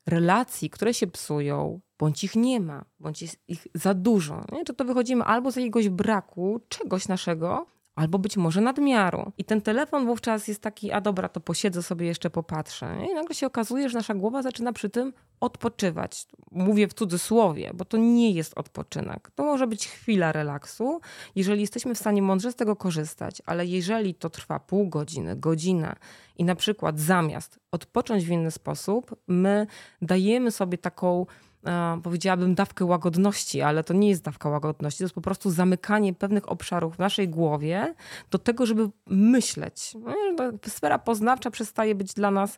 relacji, 0.07 0.71
które 0.71 0.95
się 0.95 1.07
psują, 1.07 1.81
bądź 1.99 2.25
ich 2.25 2.37
nie 2.37 2.61
ma, 2.61 2.85
bądź 3.01 3.23
jest 3.23 3.39
ich 3.49 3.67
za 3.75 3.95
dużo. 3.95 4.45
Nie? 4.53 4.65
Czy 4.65 4.75
to 4.75 4.85
wychodzimy 4.85 5.25
albo 5.25 5.53
z 5.53 5.57
jakiegoś 5.57 5.89
braku 5.89 6.61
czegoś 6.69 7.09
naszego, 7.09 7.67
albo 7.95 8.19
być 8.19 8.37
może 8.37 8.61
nadmiaru. 8.61 9.33
I 9.39 9.45
ten 9.45 9.61
telefon 9.61 10.07
wówczas 10.07 10.49
jest 10.49 10.63
taki, 10.63 10.93
a 10.93 11.01
dobra, 11.01 11.29
to 11.29 11.41
posiedzę 11.41 11.83
sobie 11.83 12.07
jeszcze 12.07 12.31
popatrzę. 12.31 12.97
I 13.11 13.15
nagle 13.15 13.35
się 13.35 13.47
okazuje, 13.47 13.89
że 13.89 13.99
nasza 13.99 14.15
głowa 14.15 14.43
zaczyna 14.43 14.73
przy 14.73 14.91
tym 14.91 15.13
odpoczywać. 15.41 16.27
Mówię 16.51 16.89
w 16.89 16.95
cudzysłowie, 16.95 17.71
bo 17.75 17.85
to 17.85 17.97
nie 17.97 18.31
jest 18.31 18.59
odpoczynek. 18.59 19.31
To 19.35 19.45
może 19.45 19.67
być 19.67 19.89
chwila 19.89 20.33
relaksu, 20.33 21.01
jeżeli 21.35 21.61
jesteśmy 21.61 21.95
w 21.95 21.99
stanie 21.99 22.23
mądrze 22.23 22.53
z 22.53 22.55
tego 22.55 22.77
korzystać, 22.77 23.43
ale 23.47 23.67
jeżeli 23.67 24.15
to 24.15 24.31
trwa 24.31 24.61
pół 24.61 24.89
godziny, 24.89 25.37
godzinę 25.37 25.97
i 26.39 26.45
na 26.45 26.55
przykład 26.55 27.01
zamiast 27.01 27.59
odpocząć 27.73 28.25
w 28.25 28.31
inny 28.31 28.51
sposób, 28.51 29.17
my 29.29 29.67
dajemy 30.03 30.51
sobie 30.51 30.79
taką 30.79 31.27
powiedziałabym, 32.03 32.55
dawkę 32.55 32.85
łagodności, 32.85 33.63
ale 33.63 33.85
to 33.85 33.95
nie 33.95 34.09
jest 34.09 34.23
dawka 34.23 34.49
łagodności, 34.49 34.99
to 34.99 35.05
jest 35.05 35.15
po 35.15 35.21
prostu 35.21 35.51
zamykanie 35.51 36.15
pewnych 36.15 36.53
obszarów 36.53 36.97
w 36.97 36.99
naszej 36.99 37.29
głowie 37.29 37.95
do 38.31 38.39
tego, 38.39 38.67
żeby 38.67 38.91
myśleć. 39.07 39.95
No 40.39 40.53
sfera 40.67 40.99
poznawcza 40.99 41.51
przestaje 41.51 41.95
być 41.95 42.15
dla 42.15 42.31
nas 42.31 42.57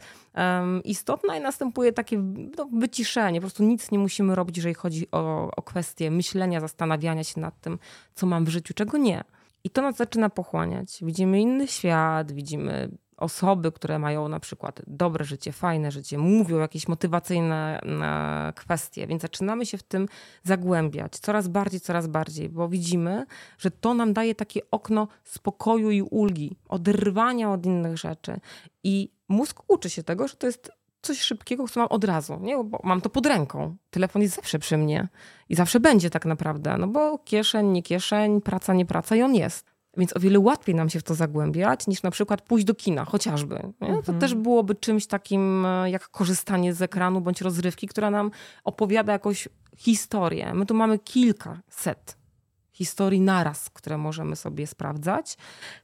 istotna 0.84 1.36
i 1.36 1.40
następuje 1.40 1.92
takie 1.92 2.18
no, 2.58 2.68
wyciszenie. 2.72 3.40
Po 3.40 3.46
prostu 3.46 3.62
nic 3.62 3.90
nie 3.90 3.98
musimy 3.98 4.34
robić, 4.34 4.56
jeżeli 4.56 4.74
chodzi 4.74 5.10
o, 5.12 5.50
o 5.56 5.62
kwestię 5.62 6.10
myślenia, 6.10 6.60
zastanawiania 6.60 7.24
się 7.24 7.40
nad 7.40 7.60
tym, 7.60 7.78
co 8.14 8.26
mam 8.26 8.44
w 8.44 8.48
życiu, 8.48 8.74
czego 8.74 8.98
nie. 8.98 9.24
I 9.64 9.70
to 9.70 9.82
nas 9.82 9.96
zaczyna 9.96 10.30
pochłaniać. 10.30 10.98
Widzimy 11.02 11.40
inny 11.40 11.68
świat, 11.68 12.32
widzimy 12.32 12.88
osoby, 13.16 13.72
które 13.72 13.98
mają 13.98 14.28
na 14.28 14.40
przykład 14.40 14.82
dobre 14.86 15.24
życie, 15.24 15.52
fajne 15.52 15.90
życie, 15.90 16.18
mówią 16.18 16.58
jakieś 16.58 16.88
motywacyjne 16.88 17.80
e, 17.80 18.52
kwestie, 18.52 19.06
więc 19.06 19.22
zaczynamy 19.22 19.66
się 19.66 19.78
w 19.78 19.82
tym 19.82 20.08
zagłębiać 20.42 21.18
coraz 21.18 21.48
bardziej, 21.48 21.80
coraz 21.80 22.06
bardziej, 22.06 22.48
bo 22.48 22.68
widzimy, 22.68 23.26
że 23.58 23.70
to 23.70 23.94
nam 23.94 24.12
daje 24.12 24.34
takie 24.34 24.60
okno 24.70 25.08
spokoju 25.24 25.90
i 25.90 26.02
ulgi, 26.02 26.56
oderwania 26.68 27.52
od 27.52 27.66
innych 27.66 27.98
rzeczy. 27.98 28.40
I 28.84 29.10
mózg 29.28 29.62
uczy 29.68 29.90
się 29.90 30.02
tego, 30.02 30.28
że 30.28 30.36
to 30.36 30.46
jest 30.46 30.70
coś 31.02 31.20
szybkiego, 31.20 31.68
co 31.68 31.80
mam 31.80 31.88
od 31.88 32.04
razu, 32.04 32.38
nie? 32.40 32.64
bo 32.64 32.80
mam 32.84 33.00
to 33.00 33.10
pod 33.10 33.26
ręką. 33.26 33.76
Telefon 33.90 34.22
jest 34.22 34.36
zawsze 34.36 34.58
przy 34.58 34.76
mnie 34.76 35.08
i 35.48 35.54
zawsze 35.54 35.80
będzie 35.80 36.10
tak 36.10 36.26
naprawdę, 36.26 36.76
no 36.78 36.88
bo 36.88 37.18
kieszeń, 37.18 37.66
nie 37.66 37.82
kieszeń, 37.82 38.40
praca, 38.40 38.74
nie 38.74 38.86
praca 38.86 39.16
i 39.16 39.22
on 39.22 39.34
jest. 39.34 39.71
Więc 39.96 40.16
o 40.16 40.20
wiele 40.20 40.38
łatwiej 40.38 40.74
nam 40.74 40.90
się 40.90 41.00
w 41.00 41.02
to 41.02 41.14
zagłębiać, 41.14 41.86
niż 41.86 42.02
na 42.02 42.10
przykład 42.10 42.42
pójść 42.42 42.64
do 42.64 42.74
kina, 42.74 43.04
chociażby. 43.04 43.56
Mhm. 43.80 44.02
To 44.02 44.12
też 44.12 44.34
byłoby 44.34 44.74
czymś 44.74 45.06
takim 45.06 45.66
e, 45.66 45.90
jak 45.90 46.08
korzystanie 46.08 46.74
z 46.74 46.82
ekranu 46.82 47.20
bądź 47.20 47.40
rozrywki, 47.40 47.88
która 47.88 48.10
nam 48.10 48.30
opowiada 48.64 49.12
jakąś 49.12 49.48
historię. 49.76 50.54
My 50.54 50.66
tu 50.66 50.74
mamy 50.74 50.98
kilka 50.98 51.60
set 51.68 52.21
historii 52.72 53.20
naraz, 53.20 53.70
które 53.70 53.98
możemy 53.98 54.36
sobie 54.36 54.66
sprawdzać. 54.66 55.36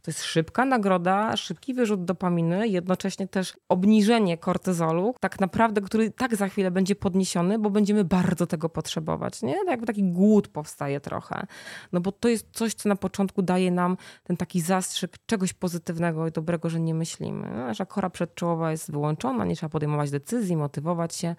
To 0.02 0.10
jest 0.10 0.22
szybka 0.22 0.64
nagroda, 0.64 1.36
szybki 1.36 1.74
wyrzut 1.74 2.04
dopaminy, 2.04 2.68
jednocześnie 2.68 3.28
też 3.28 3.56
obniżenie 3.68 4.38
kortyzolu, 4.38 5.14
tak 5.20 5.40
naprawdę, 5.40 5.80
który 5.80 6.10
tak 6.10 6.36
za 6.36 6.48
chwilę 6.48 6.70
będzie 6.70 6.94
podniesiony, 6.94 7.58
bo 7.58 7.70
będziemy 7.70 8.04
bardzo 8.04 8.46
tego 8.46 8.68
potrzebować. 8.68 9.42
Nie? 9.42 9.56
Jakby 9.66 9.86
taki 9.86 10.02
głód 10.02 10.48
powstaje 10.48 11.00
trochę. 11.00 11.46
No 11.92 12.00
bo 12.00 12.12
to 12.12 12.28
jest 12.28 12.46
coś, 12.52 12.74
co 12.74 12.88
na 12.88 12.96
początku 12.96 13.42
daje 13.42 13.70
nam 13.70 13.96
ten 14.24 14.36
taki 14.36 14.60
zastrzyk 14.60 15.16
czegoś 15.26 15.52
pozytywnego 15.52 16.26
i 16.26 16.32
dobrego, 16.32 16.70
że 16.70 16.80
nie 16.80 16.94
myślimy. 16.94 17.50
Nasza 17.50 17.86
kora 17.86 18.10
przedczołowa 18.10 18.70
jest 18.70 18.90
wyłączona, 18.90 19.44
nie 19.44 19.56
trzeba 19.56 19.70
podejmować 19.70 20.10
decyzji, 20.10 20.56
motywować 20.56 21.14
się 21.14 21.36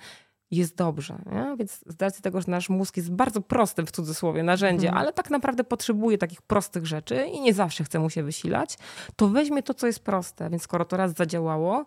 jest 0.51 0.75
dobrze. 0.75 1.17
Nie? 1.25 1.55
Więc 1.57 1.83
z 1.85 2.01
racji 2.01 2.23
tego, 2.23 2.41
że 2.41 2.51
nasz 2.51 2.69
mózg 2.69 2.97
jest 2.97 3.11
bardzo 3.11 3.41
prostym 3.41 3.85
w 3.85 3.91
cudzysłowie 3.91 4.43
narzędzie, 4.43 4.87
mhm. 4.87 5.01
ale 5.01 5.13
tak 5.13 5.29
naprawdę 5.29 5.63
potrzebuje 5.63 6.17
takich 6.17 6.41
prostych 6.41 6.85
rzeczy 6.85 7.25
i 7.25 7.41
nie 7.41 7.53
zawsze 7.53 7.83
chce 7.83 7.99
mu 7.99 8.09
się 8.09 8.23
wysilać, 8.23 8.77
to 9.15 9.27
weźmie 9.27 9.63
to, 9.63 9.73
co 9.73 9.87
jest 9.87 10.03
proste. 10.03 10.49
Więc 10.49 10.63
skoro 10.63 10.85
to 10.85 10.97
raz 10.97 11.13
zadziałało, 11.13 11.85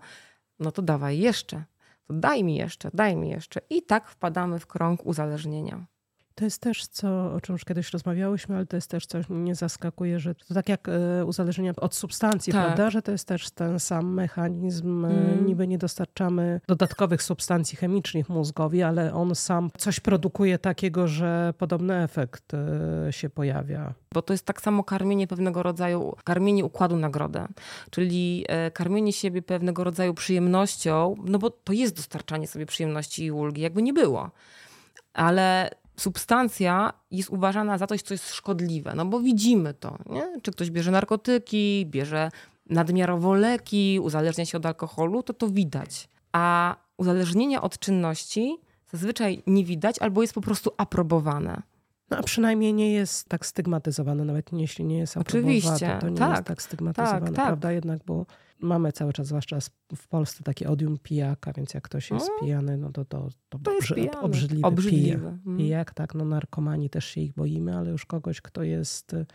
no 0.59 0.73
to 0.73 0.83
dawaj 0.83 1.19
jeszcze. 1.19 1.65
To 2.07 2.15
daj 2.15 2.45
mi 2.45 2.57
jeszcze, 2.57 2.91
daj 2.95 3.17
mi 3.17 3.29
jeszcze. 3.29 3.61
I 3.71 3.83
tak 3.83 4.09
wpadamy 4.09 4.59
w 4.59 4.67
krąg 4.67 5.07
uzależnienia. 5.07 5.87
To 6.35 6.45
jest 6.45 6.61
też 6.61 6.87
co, 6.87 7.33
o 7.33 7.41
czym 7.41 7.53
już 7.53 7.65
kiedyś 7.65 7.93
rozmawiałyśmy, 7.93 8.57
ale 8.57 8.67
to 8.67 8.77
jest 8.77 8.91
też 8.91 9.07
coś, 9.07 9.29
mnie 9.29 9.55
zaskakuje, 9.55 10.21
że 10.21 10.35
to 10.35 10.55
tak 10.55 10.69
jak 10.69 10.89
e, 10.89 11.25
uzależnienia 11.25 11.73
od 11.77 11.95
substancji, 11.95 12.53
tak. 12.53 12.65
prawda? 12.65 12.91
Że 12.91 13.03
to 13.03 13.13
jest 13.13 13.29
też 13.29 13.51
ten 13.51 13.81
sam 13.81 14.15
mechanizm. 14.15 15.05
Mm. 15.05 15.47
Niby 15.47 15.69
nie 15.69 15.79
dostarczamy 15.79 16.61
dodatkowych 16.69 17.23
substancji 17.23 17.77
chemicznych 17.77 18.29
mózgowi, 18.29 18.83
ale 18.83 19.15
on 19.15 19.35
sam 19.35 19.71
coś 19.79 20.01
produkuje 20.01 20.59
takiego, 20.59 21.09
że 21.09 21.55
podobny 21.59 22.03
efekt 22.03 22.53
e, 22.55 23.13
się 23.13 23.31
pojawia. 23.31 23.95
Bo 24.15 24.23
to 24.23 24.33
jest 24.33 24.47
tak 24.47 24.61
samo 24.61 24.85
karmienie 24.85 25.27
pewnego 25.27 25.63
rodzaju, 25.63 26.17
karmienie 26.25 26.65
układu 26.65 26.97
nagrodę, 26.97 27.47
czyli 27.91 28.47
karmienie 28.75 29.13
siebie 29.13 29.43
pewnego 29.43 29.85
rodzaju 29.85 30.15
przyjemnością, 30.15 31.15
no 31.25 31.39
bo 31.39 31.51
to 31.51 31.73
jest 31.73 31.97
dostarczanie 31.97 32.47
sobie 32.47 32.67
przyjemności 32.67 33.25
i 33.25 33.33
ulgi, 33.33 33.63
jakby 33.63 33.83
nie 33.83 33.93
było. 33.93 34.31
Ale 35.15 35.71
substancja 36.03 36.93
jest 37.11 37.31
uważana 37.31 37.79
za 37.79 37.87
coś, 37.87 38.03
co 38.03 38.15
jest 38.15 38.35
szkodliwe, 38.35 38.95
no 38.95 39.07
bo 39.07 39.21
widzimy 39.21 39.75
to, 39.75 39.99
nie? 40.11 40.41
czy 40.43 40.53
ktoś 40.53 40.71
bierze 40.71 40.91
narkotyki, 40.91 41.87
bierze 41.91 42.31
nadmiarowo 42.71 43.35
leki, 43.35 44.01
uzależnia 44.03 44.47
się 44.47 44.59
od 44.59 44.67
alkoholu, 44.67 45.23
to 45.23 45.33
to 45.33 45.49
widać. 45.49 46.09
A 46.33 46.77
uzależnienie 46.97 47.61
od 47.61 47.79
czynności 47.79 48.57
zazwyczaj 48.93 49.43
nie 49.47 49.65
widać 49.65 49.99
albo 49.99 50.23
jest 50.23 50.35
po 50.35 50.41
prostu 50.41 50.71
aprobowane. 50.77 51.63
No, 52.13 52.19
a 52.19 52.23
przynajmniej 52.23 52.75
nie 52.75 52.93
jest 52.93 53.29
tak 53.29 53.47
stygmatyzowane, 53.47 54.25
nawet 54.25 54.53
jeśli 54.53 54.85
nie 54.85 54.99
jest 54.99 55.17
Oczywiście, 55.17 55.99
to 56.01 56.09
nie 56.09 56.17
tak, 56.17 56.31
jest 56.31 56.45
tak 56.45 56.63
stygmatyzowane, 56.63 57.27
tak, 57.27 57.37
tak. 57.37 57.47
prawda? 57.47 57.73
Jednak, 57.73 58.05
bo 58.07 58.27
mamy 58.61 58.93
cały 58.93 59.13
czas, 59.13 59.27
zwłaszcza 59.27 59.59
w 59.97 60.09
Polsce, 60.09 60.45
takie 60.45 60.69
odium 60.69 60.99
pijaka, 61.03 61.53
więc 61.53 61.75
jak 61.75 61.85
ktoś 61.85 62.11
jest 62.11 62.29
no, 62.29 62.41
pijany, 62.41 62.77
no 62.77 62.93
to 62.93 63.05
to, 63.05 63.29
to, 63.49 63.59
to 63.59 63.73
jest 63.73 63.91
obrzy, 63.91 64.11
obrzydliwy, 64.21 64.67
obrzydliwy. 64.67 65.19
Pijak. 65.19 65.47
Mm. 65.47 65.59
pijak. 65.59 65.95
Tak, 65.95 66.15
no 66.15 66.25
narkomani 66.25 66.91
też 66.91 67.05
się 67.05 67.21
ich 67.21 67.35
boimy, 67.35 67.77
ale 67.79 67.91
już 67.91 68.07
kogoś, 68.07 68.41
kto 68.41 68.63
jest 68.63 69.15
y, 69.15 69.27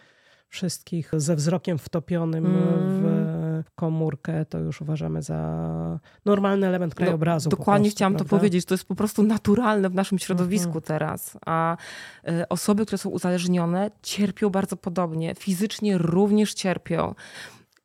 wszystkich 0.49 1.11
ze 1.17 1.35
wzrokiem 1.35 1.77
wtopionym 1.77 2.45
mm. 2.45 3.01
w 3.01 3.26
komórkę, 3.75 4.45
to 4.45 4.59
już 4.59 4.81
uważamy 4.81 5.21
za 5.21 5.99
normalny 6.25 6.67
element 6.67 6.93
no, 6.93 6.97
krajobrazu. 6.97 7.49
No, 7.49 7.57
dokładnie 7.57 7.85
prostu, 7.85 7.97
chciałam 7.97 8.13
prawda? 8.13 8.29
to 8.29 8.37
powiedzieć. 8.37 8.65
To 8.65 8.73
jest 8.73 8.85
po 8.85 8.95
prostu 8.95 9.23
naturalne 9.23 9.89
w 9.89 9.95
naszym 9.95 10.19
środowisku 10.19 10.67
mhm. 10.67 10.83
teraz. 10.83 11.37
A 11.45 11.77
y, 12.27 12.47
osoby, 12.47 12.85
które 12.85 12.97
są 12.97 13.09
uzależnione, 13.09 13.91
cierpią 14.01 14.49
bardzo 14.49 14.77
podobnie. 14.77 15.35
Fizycznie 15.35 15.97
również 15.97 16.53
cierpią. 16.53 17.15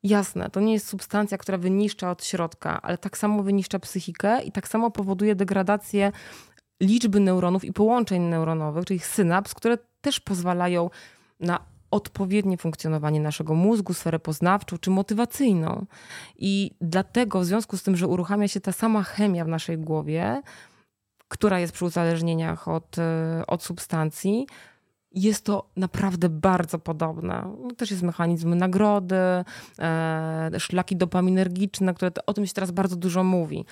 Jasne, 0.03 0.51
to 0.51 0.61
nie 0.61 0.73
jest 0.73 0.89
substancja, 0.89 1.39
która 1.39 1.59
wyniszcza 1.59 2.11
od 2.11 2.25
środka, 2.25 2.83
ale 2.83 2.99
tak 2.99 3.19
samo 3.19 3.43
wyniszcza 3.43 3.79
psychikę 3.79 4.43
i 4.43 4.53
tak 4.53 4.69
samo 4.69 4.91
powoduje 4.91 5.35
degradację 5.35 6.13
liczby 6.81 7.21
neuronów 7.21 7.65
i 7.65 7.73
połączeń 7.73 8.23
neuronowych, 8.23 8.85
czyli 8.85 9.01
synaps, 9.01 9.55
które 9.55 9.79
też 10.01 10.21
pozwalają 10.21 10.91
na 11.41 11.72
odpowiednie 11.93 12.57
funkcjonowanie 12.57 13.21
naszego 13.21 13.55
mózgu, 13.55 13.95
sferę 13.95 14.19
poznawczą 14.19 14.79
czy 14.79 14.91
motywacyjną. 14.91 15.87
I 16.37 16.71
dlatego, 16.81 17.41
w 17.41 17.45
związku 17.45 17.77
z 17.77 17.83
tym, 17.83 17.97
że 17.97 18.07
uruchamia 18.07 18.49
się 18.49 18.61
ta 18.61 18.73
sama 18.73 19.03
chemia 19.03 19.45
w 19.45 19.49
naszej 19.49 19.79
głowie, 19.79 20.43
która 21.29 21.61
jest 21.61 21.73
przy 21.73 21.85
uzależnieniach 21.85 22.69
od, 22.69 22.99
e, 22.99 23.43
od 23.47 23.63
substancji, 23.63 24.47
jest 25.15 25.45
to 25.45 25.71
naprawdę 25.77 26.29
bardzo 26.29 26.79
podobne. 26.79 27.57
Też 27.77 27.91
jest 27.91 28.03
mechanizm 28.03 28.55
nagrody, 28.55 29.17
e, 29.79 30.51
szlaki 30.59 30.97
dopaminergiczne, 30.97 31.95
które 31.95 32.11
o 32.27 32.35
tym 32.35 32.47
się 32.47 32.53
teraz 32.53 32.71
bardzo 32.71 32.97
dużo 32.97 33.25
mówi. 33.25 33.65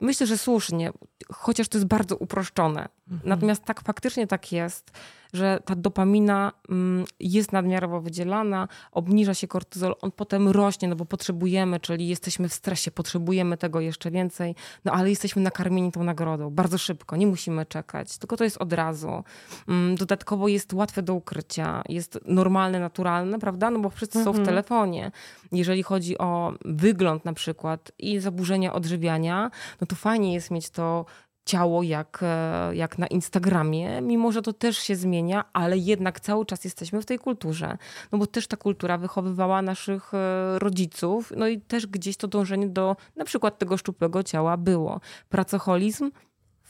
Myślę, 0.00 0.26
że 0.26 0.38
słusznie, 0.38 0.92
chociaż 1.32 1.68
to 1.68 1.78
jest 1.78 1.88
bardzo 1.88 2.16
uproszczone. 2.16 2.88
Mhm. 3.10 3.28
Natomiast 3.28 3.64
tak 3.64 3.80
faktycznie 3.80 4.26
tak 4.26 4.52
jest, 4.52 4.90
że 5.32 5.60
ta 5.64 5.74
dopamina 5.74 6.52
mm, 6.68 7.04
jest 7.20 7.52
nadmiarowo 7.52 8.00
wydzielana, 8.00 8.68
obniża 8.92 9.34
się 9.34 9.48
kortyzol, 9.48 9.94
on 10.00 10.12
potem 10.12 10.48
rośnie, 10.48 10.88
no 10.88 10.96
bo 10.96 11.04
potrzebujemy, 11.04 11.80
czyli 11.80 12.08
jesteśmy 12.08 12.48
w 12.48 12.54
stresie, 12.54 12.90
potrzebujemy 12.90 13.56
tego 13.56 13.80
jeszcze 13.80 14.10
więcej, 14.10 14.54
no 14.84 14.92
ale 14.92 15.10
jesteśmy 15.10 15.42
nakarmieni 15.42 15.92
tą 15.92 16.04
nagrodą 16.04 16.50
bardzo 16.50 16.78
szybko, 16.78 17.16
nie 17.16 17.26
musimy 17.26 17.66
czekać, 17.66 18.18
tylko 18.18 18.36
to 18.36 18.44
jest 18.44 18.56
od 18.56 18.72
razu. 18.72 19.24
Mm, 19.68 19.96
dodatkowo 19.96 20.48
jest 20.48 20.72
łatwe 20.72 21.02
do 21.02 21.14
ukrycia, 21.14 21.82
jest 21.88 22.18
normalne, 22.26 22.80
naturalne, 22.80 23.38
prawda? 23.38 23.70
No 23.70 23.78
bo 23.78 23.90
wszyscy 23.90 24.18
mhm. 24.18 24.24
są 24.24 24.32
w 24.32 24.40
mhm. 24.40 24.46
telefonie. 24.46 25.10
Jeżeli 25.52 25.82
chodzi 25.82 26.18
o 26.18 26.52
wygląd 26.64 27.24
na 27.24 27.32
przykład 27.32 27.92
i 27.98 28.20
zaburzenia 28.20 28.72
odżywiania, 28.72 29.50
no 29.80 29.86
to 29.86 29.96
fajnie 29.96 30.34
jest 30.34 30.50
mieć 30.50 30.70
to 30.70 31.04
ciało 31.44 31.82
jak, 31.82 32.20
e, 32.22 32.76
jak 32.76 32.98
na 32.98 33.06
Instagramie, 33.06 34.00
mimo 34.00 34.32
że 34.32 34.42
to 34.42 34.52
też 34.52 34.78
się 34.78 34.96
zmienia, 34.96 35.44
ale 35.52 35.78
jednak 35.78 36.20
cały 36.20 36.46
czas 36.46 36.64
jesteśmy 36.64 37.02
w 37.02 37.06
tej 37.06 37.18
kulturze. 37.18 37.78
No 38.12 38.18
bo 38.18 38.26
też 38.26 38.46
ta 38.46 38.56
kultura 38.56 38.98
wychowywała 38.98 39.62
naszych 39.62 40.14
e, 40.14 40.58
rodziców, 40.58 41.32
no 41.36 41.48
i 41.48 41.60
też 41.60 41.86
gdzieś 41.86 42.16
to 42.16 42.28
dążenie 42.28 42.68
do 42.68 42.96
na 43.16 43.24
przykład 43.24 43.58
tego 43.58 43.76
szczupłego 43.76 44.22
ciała 44.22 44.56
było. 44.56 45.00
Pracoholizm 45.28 46.10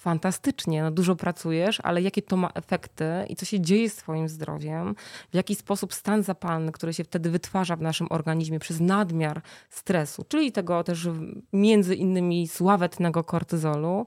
fantastycznie, 0.03 0.83
no 0.83 0.91
dużo 0.91 1.17
pracujesz, 1.17 1.81
ale 1.83 2.03
jakie 2.03 2.23
to 2.23 2.37
ma 2.37 2.51
efekty 2.55 3.05
i 3.29 3.37
co 3.37 3.45
się 3.45 3.61
dzieje 3.61 3.91
z 3.91 3.97
twoim 3.97 4.29
zdrowiem, 4.29 4.95
w 5.31 5.35
jaki 5.35 5.55
sposób 5.55 5.95
stan 5.95 6.23
zapalny, 6.23 6.73
który 6.73 6.95
się 6.95 7.05
wtedy 7.05 7.31
wytwarza 7.31 7.77
w 7.77 7.83
naszym 7.83 8.07
organizmie 8.11 8.59
przez 8.59 8.81
nadmiar 8.81 9.43
stresu, 9.71 10.25
czyli 10.29 10.53
tego 10.53 10.85
też 10.85 11.09
między 11.53 11.95
innymi 11.95 12.49
sławetnego 12.49 13.25
kortyzolu, 13.25 14.07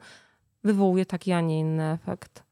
wywołuje 0.65 1.05
taki, 1.05 1.31
a 1.31 1.41
nie 1.41 1.59
inny 1.59 1.83
efekt. 1.83 2.43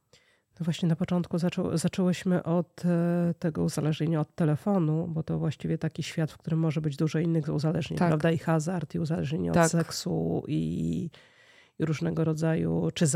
No 0.59 0.63
właśnie 0.63 0.89
na 0.89 0.95
początku 0.95 1.37
zaczą, 1.37 1.77
zaczęłyśmy 1.77 2.43
od 2.43 2.85
e, 2.85 3.33
tego 3.39 3.63
uzależnienia 3.63 4.21
od 4.21 4.35
telefonu, 4.35 5.07
bo 5.07 5.23
to 5.23 5.39
właściwie 5.39 5.77
taki 5.77 6.03
świat, 6.03 6.31
w 6.31 6.37
którym 6.37 6.59
może 6.59 6.81
być 6.81 6.95
dużo 6.95 7.19
innych 7.19 7.49
uzależnień, 7.49 7.97
tak. 7.97 8.07
prawda? 8.07 8.31
I 8.31 8.37
hazard, 8.37 8.95
i 8.95 8.99
uzależnienie 8.99 9.51
tak. 9.51 9.65
od 9.65 9.71
seksu, 9.71 10.43
i, 10.47 11.09
i, 11.79 11.85
różnego 11.85 12.23
rodzaju, 12.23 12.89
czy 12.93 13.07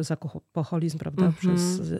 zakupoholizm, 0.00 0.98
prawda? 0.98 1.22
Mm 1.22 1.32
-hmm. 1.32 1.38
Przez 1.38 1.92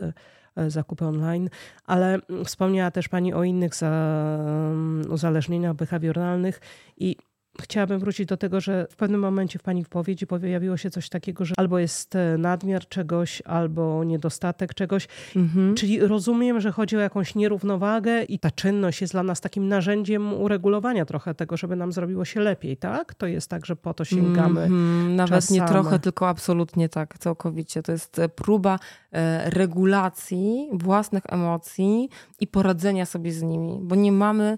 e, 0.55 0.69
zakupy 0.69 1.05
online. 1.05 1.49
Ale 1.85 2.19
wspomniała 2.45 2.91
też 2.91 3.09
Pani 3.09 3.33
o 3.33 3.43
innych 3.43 3.71
um, 3.81 5.03
uzależnieniach 5.09 5.75
behawioralnych 5.75 6.61
i 6.97 7.15
Chciałabym 7.61 7.99
wrócić 7.99 8.25
do 8.25 8.37
tego, 8.37 8.61
że 8.61 8.87
w 8.89 8.95
pewnym 8.95 9.21
momencie 9.21 9.59
w 9.59 9.61
Pani 9.61 9.83
wypowiedzi 9.83 10.27
pojawiło 10.27 10.77
się 10.77 10.89
coś 10.89 11.09
takiego, 11.09 11.45
że 11.45 11.53
albo 11.57 11.79
jest 11.79 12.15
e, 12.15 12.37
nadmiar 12.37 12.87
czegoś, 12.87 13.41
albo 13.45 14.03
niedostatek 14.03 14.73
czegoś. 14.73 15.07
Mhm. 15.35 15.75
Czyli 15.75 15.99
rozumiem, 15.99 16.61
że 16.61 16.71
chodzi 16.71 16.97
o 16.97 16.99
jakąś 16.99 17.35
nierównowagę 17.35 18.23
i 18.23 18.39
ta 18.39 18.51
czynność 18.51 19.01
jest 19.01 19.13
dla 19.13 19.23
nas 19.23 19.41
takim 19.41 19.67
narzędziem 19.67 20.33
uregulowania 20.33 21.05
trochę 21.05 21.35
tego, 21.35 21.57
żeby 21.57 21.75
nam 21.75 21.91
zrobiło 21.91 22.25
się 22.25 22.39
lepiej, 22.39 22.77
tak? 22.77 23.13
To 23.13 23.27
jest 23.27 23.49
tak, 23.49 23.65
że 23.65 23.75
po 23.75 23.93
to 23.93 24.05
sięgamy. 24.05 24.61
Mhm. 24.61 25.15
Nawet 25.15 25.41
czasami. 25.41 25.59
nie 25.59 25.67
trochę, 25.67 25.99
tylko 25.99 26.29
absolutnie 26.29 26.89
tak, 26.89 27.17
całkowicie. 27.17 27.83
To 27.83 27.91
jest 27.91 28.19
e, 28.19 28.29
próba 28.29 28.79
e, 29.11 29.49
regulacji 29.49 30.69
własnych 30.73 31.23
emocji 31.27 32.09
i 32.39 32.47
poradzenia 32.47 33.05
sobie 33.05 33.31
z 33.31 33.41
nimi, 33.41 33.79
bo 33.81 33.95
nie 33.95 34.11
mamy, 34.11 34.57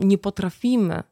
nie 0.00 0.18
potrafimy 0.18 1.02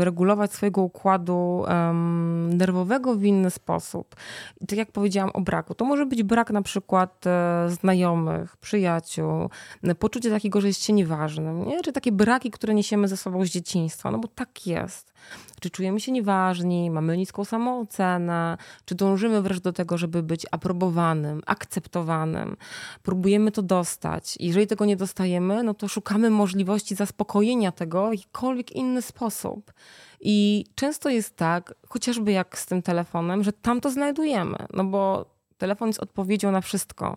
regulować 0.00 0.52
swojego 0.52 0.82
układu 0.82 1.64
um, 1.68 2.56
nerwowego 2.56 3.14
w 3.14 3.24
inny 3.24 3.50
sposób. 3.50 4.16
I 4.60 4.66
tak 4.66 4.78
jak 4.78 4.92
powiedziałam 4.92 5.30
o 5.34 5.40
braku, 5.40 5.74
to 5.74 5.84
może 5.84 6.06
być 6.06 6.22
brak 6.22 6.50
na 6.50 6.62
przykład 6.62 7.26
e, 7.26 7.66
znajomych, 7.70 8.56
przyjaciół, 8.56 9.50
poczucie 9.98 10.30
takiego, 10.30 10.60
że 10.60 10.66
jest 10.66 10.84
się 10.84 10.92
nieważnym, 10.92 11.68
nie? 11.68 11.80
czy 11.80 11.92
takie 11.92 12.12
braki, 12.12 12.50
które 12.50 12.74
niesiemy 12.74 13.08
ze 13.08 13.16
sobą 13.16 13.44
z 13.44 13.48
dzieciństwa, 13.48 14.10
no 14.10 14.18
bo 14.18 14.28
tak 14.28 14.66
jest. 14.66 15.12
Czy 15.60 15.70
czujemy 15.70 16.00
się 16.00 16.12
nieważni, 16.12 16.90
mamy 16.90 17.16
niską 17.16 17.44
samoocenę, 17.44 18.56
czy 18.84 18.94
dążymy 18.94 19.42
wręcz 19.42 19.60
do 19.60 19.72
tego, 19.72 19.98
żeby 19.98 20.22
być 20.22 20.46
aprobowanym, 20.50 21.42
akceptowanym. 21.46 22.56
Próbujemy 23.02 23.52
to 23.52 23.62
dostać. 23.62 24.36
Jeżeli 24.40 24.66
tego 24.66 24.84
nie 24.84 24.96
dostajemy, 24.96 25.62
no 25.62 25.74
to 25.74 25.88
szukamy 25.88 26.30
możliwości 26.30 26.94
zaspokojenia 26.94 27.72
tego 27.72 28.08
w 28.08 28.12
jakikolwiek 28.12 28.72
inny 28.72 29.02
sposób. 29.02 29.72
I 30.20 30.64
często 30.74 31.08
jest 31.08 31.36
tak, 31.36 31.74
chociażby 31.88 32.32
jak 32.32 32.58
z 32.58 32.66
tym 32.66 32.82
telefonem, 32.82 33.44
że 33.44 33.52
tam 33.52 33.80
to 33.80 33.90
znajdujemy, 33.90 34.56
no 34.72 34.84
bo 34.84 35.30
telefon 35.58 35.88
jest 35.88 36.00
odpowiedzią 36.00 36.50
na 36.50 36.60
wszystko. 36.60 37.16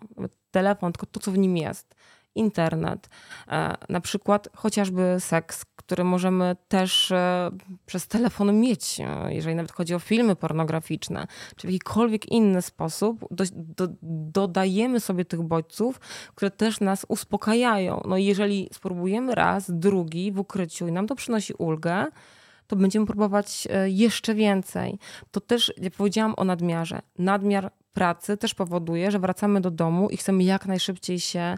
Telefon, 0.51 0.93
tylko 0.93 1.05
to, 1.05 1.19
co 1.19 1.31
w 1.31 1.37
nim 1.37 1.57
jest 1.57 1.95
internet, 2.35 3.09
e, 3.47 3.75
na 3.89 4.01
przykład 4.01 4.49
chociażby 4.55 5.15
seks, 5.19 5.65
który 5.75 6.03
możemy 6.03 6.55
też 6.67 7.11
e, 7.11 7.51
przez 7.85 8.07
telefon 8.07 8.59
mieć, 8.59 8.99
e, 8.99 9.33
jeżeli 9.33 9.55
nawet 9.55 9.71
chodzi 9.71 9.95
o 9.95 9.99
filmy 9.99 10.35
pornograficzne, 10.35 11.27
czy 11.55 11.67
w 11.67 11.71
jakikolwiek 11.71 12.31
inny 12.31 12.61
sposób 12.61 13.25
do, 13.31 13.43
do, 13.53 13.87
dodajemy 14.31 14.99
sobie 14.99 15.25
tych 15.25 15.41
bodźców, 15.41 15.99
które 16.35 16.51
też 16.51 16.79
nas 16.79 17.05
uspokajają. 17.07 18.01
No 18.07 18.17
i 18.17 18.25
jeżeli 18.25 18.69
spróbujemy 18.73 19.35
raz, 19.35 19.71
drugi 19.71 20.31
w 20.31 20.39
ukryciu 20.39 20.87
i 20.87 20.91
nam 20.91 21.07
to 21.07 21.15
przynosi 21.15 21.53
ulgę, 21.53 22.05
to 22.67 22.75
będziemy 22.75 23.05
próbować 23.05 23.67
jeszcze 23.85 24.35
więcej. 24.35 24.99
To 25.31 25.41
też, 25.41 25.73
jak 25.77 25.93
powiedziałam 25.93 26.33
o 26.37 26.43
nadmiarze, 26.43 27.01
nadmiar 27.17 27.71
pracy 27.93 28.37
też 28.37 28.53
powoduje, 28.53 29.11
że 29.11 29.19
wracamy 29.19 29.61
do 29.61 29.71
domu 29.71 30.09
i 30.09 30.17
chcemy 30.17 30.43
jak 30.43 30.65
najszybciej 30.65 31.19
się 31.19 31.57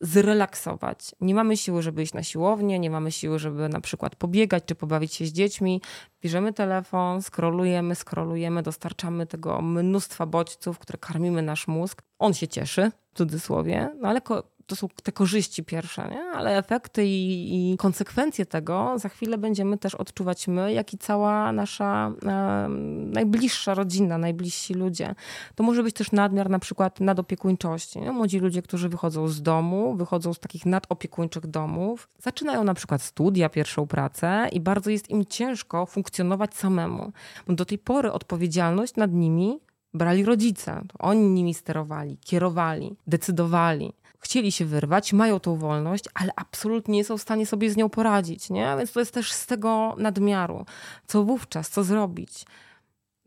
zrelaksować. 0.00 1.14
Nie 1.20 1.34
mamy 1.34 1.56
siły, 1.56 1.82
żeby 1.82 2.02
iść 2.02 2.12
na 2.12 2.22
siłownię, 2.22 2.78
nie 2.78 2.90
mamy 2.90 3.12
siły, 3.12 3.38
żeby 3.38 3.68
na 3.68 3.80
przykład 3.80 4.16
pobiegać 4.16 4.64
czy 4.66 4.74
pobawić 4.74 5.14
się 5.14 5.26
z 5.26 5.32
dziećmi. 5.32 5.82
Bierzemy 6.22 6.52
telefon, 6.52 7.22
skrolujemy, 7.22 7.94
skrolujemy, 7.94 8.62
dostarczamy 8.62 9.26
tego 9.26 9.62
mnóstwa 9.62 10.26
bodźców, 10.26 10.78
które 10.78 10.98
karmimy 10.98 11.42
nasz 11.42 11.68
mózg. 11.68 12.02
On 12.18 12.34
się 12.34 12.48
cieszy, 12.48 12.90
w 13.14 13.18
cudzysłowie, 13.18 13.88
no 14.00 14.08
ale 14.08 14.20
to 14.66 14.76
są 14.76 14.88
te 15.02 15.12
korzyści 15.12 15.64
pierwsze, 15.64 16.08
nie? 16.10 16.22
ale 16.22 16.58
efekty 16.58 17.06
i, 17.06 17.72
i, 17.72 17.76
konsekwencje 17.76 18.46
tego 18.46 18.92
za 18.98 19.08
chwilę 19.08 19.38
będziemy 19.38 19.78
też 19.78 19.94
odczuwać 19.94 20.48
my, 20.48 20.72
jak 20.72 20.94
i 20.94 20.98
cała 20.98 21.52
nasza 21.52 22.12
e, 22.26 22.68
najbliższa 23.12 23.74
rodzina, 23.74 24.18
najbliżsi 24.18 24.74
ludzie. 24.74 25.14
To 25.54 25.64
może 25.64 25.82
być 25.82 25.94
też 25.94 26.12
nadmiar 26.12 26.50
na 26.50 26.58
przykład 26.58 27.00
nadopiekuńczości. 27.00 28.00
Nie? 28.00 28.12
Młodzi 28.12 28.38
ludzie, 28.38 28.62
którzy 28.62 28.88
wychodzą 28.88 29.28
z 29.28 29.42
domu, 29.42 29.94
wychodzą 29.94 30.34
z 30.34 30.38
takich 30.38 30.66
nadopiekuńczych 30.66 31.46
domów, 31.46 32.08
zaczynają 32.18 32.64
na 32.64 32.74
przykład 32.74 33.02
studia, 33.02 33.48
pierwszą 33.48 33.86
pracę 33.86 34.48
i 34.52 34.60
bardzo 34.60 34.90
jest 34.90 35.10
im 35.10 35.24
ciężko 35.24 35.86
funkcjonować 35.86 36.54
samemu. 36.54 37.12
Do 37.48 37.64
tej 37.64 37.78
pory 37.78 38.12
odpowiedzialność 38.12 38.96
nad 38.96 39.12
nimi 39.12 39.60
brali 39.94 40.24
rodzice. 40.24 40.82
Oni 40.98 41.28
nimi 41.28 41.54
sterowali, 41.54 42.18
kierowali, 42.18 42.96
decydowali 43.06 43.92
chcieli 44.20 44.52
się 44.52 44.64
wyrwać, 44.64 45.12
mają 45.12 45.40
tą 45.40 45.56
wolność, 45.56 46.04
ale 46.14 46.32
absolutnie 46.36 46.94
nie 46.94 47.04
są 47.04 47.18
w 47.18 47.22
stanie 47.22 47.46
sobie 47.46 47.70
z 47.70 47.76
nią 47.76 47.88
poradzić, 47.88 48.50
nie? 48.50 48.74
Więc 48.78 48.92
to 48.92 49.00
jest 49.00 49.14
też 49.14 49.32
z 49.32 49.46
tego 49.46 49.94
nadmiaru. 49.98 50.66
Co 51.06 51.24
wówczas, 51.24 51.70
co 51.70 51.84
zrobić? 51.84 52.44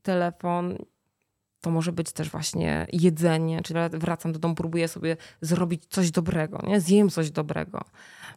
Telefon, 0.02 0.78
to 1.62 1.72
może 1.72 1.92
być 1.92 2.12
też 2.12 2.30
właśnie 2.30 2.88
jedzenie, 2.94 3.62
czyli 3.62 3.80
wracam 3.94 4.32
do 4.32 4.40
domu, 4.40 4.56
próbuję 4.56 4.88
sobie 4.88 5.18
zrobić 5.42 5.86
coś 5.86 6.12
dobrego, 6.12 6.60
nie? 6.68 6.82
zjem 6.82 7.10
coś 7.10 7.32
dobrego. 7.32 7.82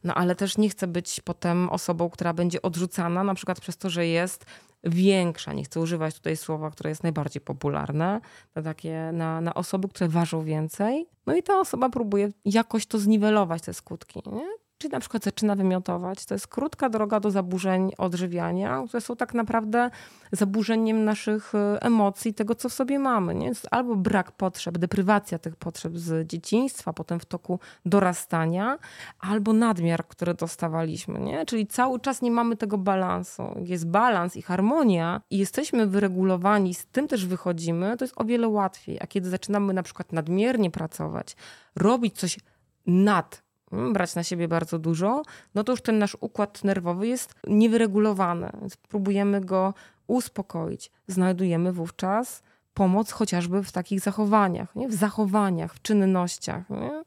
No 0.04 0.14
ale 0.14 0.34
też 0.34 0.58
nie 0.58 0.68
chcę 0.68 0.86
być 0.86 1.20
potem 1.20 1.70
osobą, 1.70 2.10
która 2.10 2.32
będzie 2.32 2.62
odrzucana, 2.62 3.24
na 3.24 3.34
przykład 3.34 3.60
przez 3.60 3.76
to, 3.76 3.90
że 3.90 4.06
jest 4.06 4.44
większa, 4.84 5.52
nie 5.52 5.64
chcę 5.64 5.80
używać 5.80 6.14
tutaj 6.14 6.36
słowa, 6.36 6.70
które 6.70 6.90
jest 6.90 7.02
najbardziej 7.02 7.40
popularne, 7.40 8.20
na 8.54 8.62
takie, 8.62 9.10
na, 9.12 9.40
na 9.40 9.54
osoby, 9.54 9.88
które 9.88 10.08
ważą 10.08 10.44
więcej. 10.44 11.06
No 11.26 11.36
i 11.36 11.42
ta 11.42 11.60
osoba 11.60 11.88
próbuje 11.90 12.28
jakoś 12.44 12.86
to 12.86 12.98
zniwelować, 12.98 13.62
te 13.62 13.74
skutki. 13.74 14.22
Nie? 14.32 14.61
Czyli 14.82 14.92
na 14.92 15.00
przykład 15.00 15.24
zaczyna 15.24 15.56
wymiotować. 15.56 16.26
To 16.26 16.34
jest 16.34 16.46
krótka 16.46 16.88
droga 16.88 17.20
do 17.20 17.30
zaburzeń 17.30 17.92
odżywiania, 17.98 18.84
które 18.88 19.00
są 19.00 19.16
tak 19.16 19.34
naprawdę 19.34 19.90
zaburzeniem 20.32 21.04
naszych 21.04 21.54
e, 21.54 21.82
emocji, 21.82 22.34
tego 22.34 22.54
co 22.54 22.68
w 22.68 22.72
sobie 22.72 22.98
mamy. 22.98 23.34
Nie? 23.34 23.52
Albo 23.70 23.96
brak 23.96 24.32
potrzeb, 24.32 24.78
deprywacja 24.78 25.38
tych 25.38 25.56
potrzeb 25.56 25.98
z 25.98 26.28
dzieciństwa, 26.28 26.92
potem 26.92 27.20
w 27.20 27.24
toku 27.24 27.58
dorastania, 27.86 28.78
albo 29.20 29.52
nadmiar, 29.52 30.06
który 30.08 30.34
dostawaliśmy. 30.34 31.20
Nie? 31.20 31.46
Czyli 31.46 31.66
cały 31.66 32.00
czas 32.00 32.22
nie 32.22 32.30
mamy 32.30 32.56
tego 32.56 32.78
balansu. 32.78 33.42
Jest 33.64 33.88
balans 33.88 34.36
i 34.36 34.42
harmonia 34.42 35.20
i 35.30 35.38
jesteśmy 35.38 35.86
wyregulowani, 35.86 36.74
z 36.74 36.86
tym 36.86 37.08
też 37.08 37.26
wychodzimy, 37.26 37.96
to 37.96 38.04
jest 38.04 38.14
o 38.16 38.24
wiele 38.24 38.48
łatwiej. 38.48 38.98
A 39.00 39.06
kiedy 39.06 39.30
zaczynamy 39.30 39.74
na 39.74 39.82
przykład 39.82 40.12
nadmiernie 40.12 40.70
pracować, 40.70 41.36
robić 41.76 42.18
coś 42.18 42.38
nad 42.86 43.51
brać 43.92 44.14
na 44.14 44.22
siebie 44.22 44.48
bardzo 44.48 44.78
dużo, 44.78 45.22
no 45.54 45.64
to 45.64 45.72
już 45.72 45.82
ten 45.82 45.98
nasz 45.98 46.16
układ 46.20 46.64
nerwowy 46.64 47.08
jest 47.08 47.34
niewyregulowany. 47.46 48.52
Próbujemy 48.88 49.40
go 49.40 49.74
uspokoić. 50.06 50.90
Znajdujemy 51.06 51.72
wówczas 51.72 52.42
pomoc 52.74 53.10
chociażby 53.10 53.62
w 53.62 53.72
takich 53.72 54.00
zachowaniach, 54.00 54.76
nie? 54.76 54.88
w 54.88 54.94
zachowaniach, 54.94 55.74
w 55.74 55.82
czynnościach. 55.82 56.70
Nie? 56.70 57.02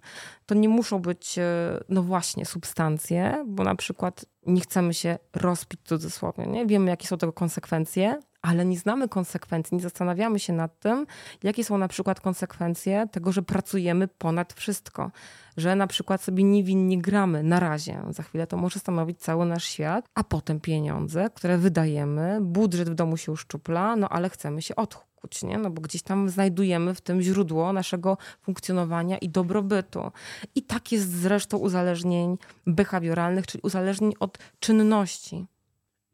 To 0.46 0.56
nie 0.56 0.70
muszą 0.70 1.00
być, 1.00 1.40
e, 1.40 1.44
no 1.90 2.04
właśnie, 2.04 2.46
substancje, 2.46 3.46
bo 3.48 3.64
na 3.64 3.76
przykład 3.76 4.26
nie 4.46 4.62
chcemy 4.62 4.94
się 4.94 5.18
rozpić 5.34 5.80
w 5.82 5.88
cudzysłowie. 5.88 6.48
Nie? 6.48 6.66
Wiemy, 6.66 6.90
jakie 6.90 7.08
są 7.08 7.18
tego 7.18 7.34
konsekwencje, 7.34 8.20
ale 8.46 8.66
nie 8.66 8.78
znamy 8.78 9.10
konsekwencji, 9.10 9.78
nie 9.78 9.84
zastanawiamy 9.84 10.40
się 10.40 10.54
nad 10.54 10.80
tym, 10.80 11.06
jakie 11.44 11.64
są 11.64 11.78
na 11.78 11.88
przykład 11.88 12.20
konsekwencje 12.20 13.08
tego, 13.12 13.32
że 13.32 13.42
pracujemy 13.42 14.08
ponad 14.08 14.54
wszystko. 14.54 15.12
Że 15.58 15.76
na 15.76 15.88
przykład 15.88 16.22
sobie 16.22 16.44
niewinnie 16.44 17.02
gramy 17.02 17.44
na 17.44 17.60
razie. 17.60 18.02
Za 18.10 18.24
chwilę 18.24 18.48
to 18.48 18.58
może 18.58 18.80
stanowić 18.80 19.20
cały 19.20 19.46
nasz 19.46 19.66
świat, 19.66 20.10
a 20.16 20.24
potem 20.24 20.60
pieniądze, 20.60 21.30
które 21.36 21.58
wydajemy, 21.58 22.40
budżet 22.42 22.90
w 22.90 22.96
domu 22.96 23.18
się 23.18 23.32
uszczupla, 23.32 23.96
no 23.96 24.10
ale 24.10 24.30
chcemy 24.30 24.62
się 24.62 24.76
odchuć, 24.76 25.44
nie? 25.44 25.58
No 25.58 25.70
bo 25.70 25.82
gdzieś 25.82 26.02
tam 26.02 26.30
znajdujemy 26.30 26.96
w 26.96 27.02
tym 27.02 27.22
źródło 27.22 27.74
naszego 27.74 28.18
funkcjonowania 28.42 29.18
i 29.18 29.30
dobrobytu. 29.30 30.12
I 30.56 30.62
tak 30.62 30.92
jest 30.92 31.12
zresztą 31.12 31.58
uzależnień 31.58 32.38
behawioralnych, 32.68 33.48
czyli 33.48 33.62
uzależnień 33.62 34.14
od 34.20 34.38
czynności. 34.60 35.46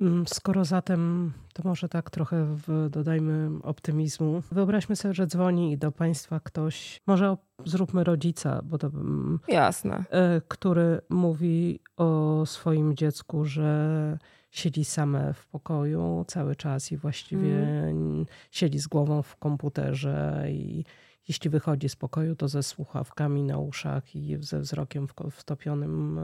Mm, 0.02 0.28
skoro 0.28 0.66
zatem, 0.66 1.34
to 1.54 1.64
może 1.66 1.90
tak 1.90 2.10
trochę 2.10 2.46
w, 2.46 2.90
dodajmy 2.90 3.50
optymizmu. 3.64 4.44
Wyobraźmy 4.52 4.96
sobie, 4.96 5.14
że 5.14 5.28
dzwoni 5.28 5.78
do 5.78 5.92
Państwa 5.92 6.40
ktoś, 6.40 7.02
może 7.08 7.38
zróbmy 7.66 8.04
rodzica, 8.04 8.62
bo 8.64 8.78
to. 8.78 8.88
Mm, 8.88 9.40
Jasne. 9.48 10.04
E, 10.10 10.42
który 10.48 11.02
mówi 11.10 11.80
o 11.98 12.44
swoim 12.46 12.96
dziecku, 12.96 13.46
że 13.46 14.18
siedzi 14.52 14.86
same 14.86 15.34
w 15.34 15.48
pokoju 15.48 16.26
cały 16.28 16.56
czas 16.56 16.92
i 16.92 16.98
właściwie 16.98 17.64
mm. 17.64 18.26
siedzi 18.52 18.80
z 18.80 18.88
głową 18.88 19.22
w 19.22 19.36
komputerze 19.36 20.46
i 20.50 20.86
jeśli 21.28 21.50
wychodzi 21.50 21.90
z 21.90 21.96
pokoju, 21.96 22.36
to 22.36 22.48
ze 22.48 22.64
słuchawkami 22.64 23.44
na 23.44 23.58
uszach 23.58 24.16
i 24.16 24.38
ze 24.40 24.60
wzrokiem 24.60 25.08
wtopionym 25.32 26.20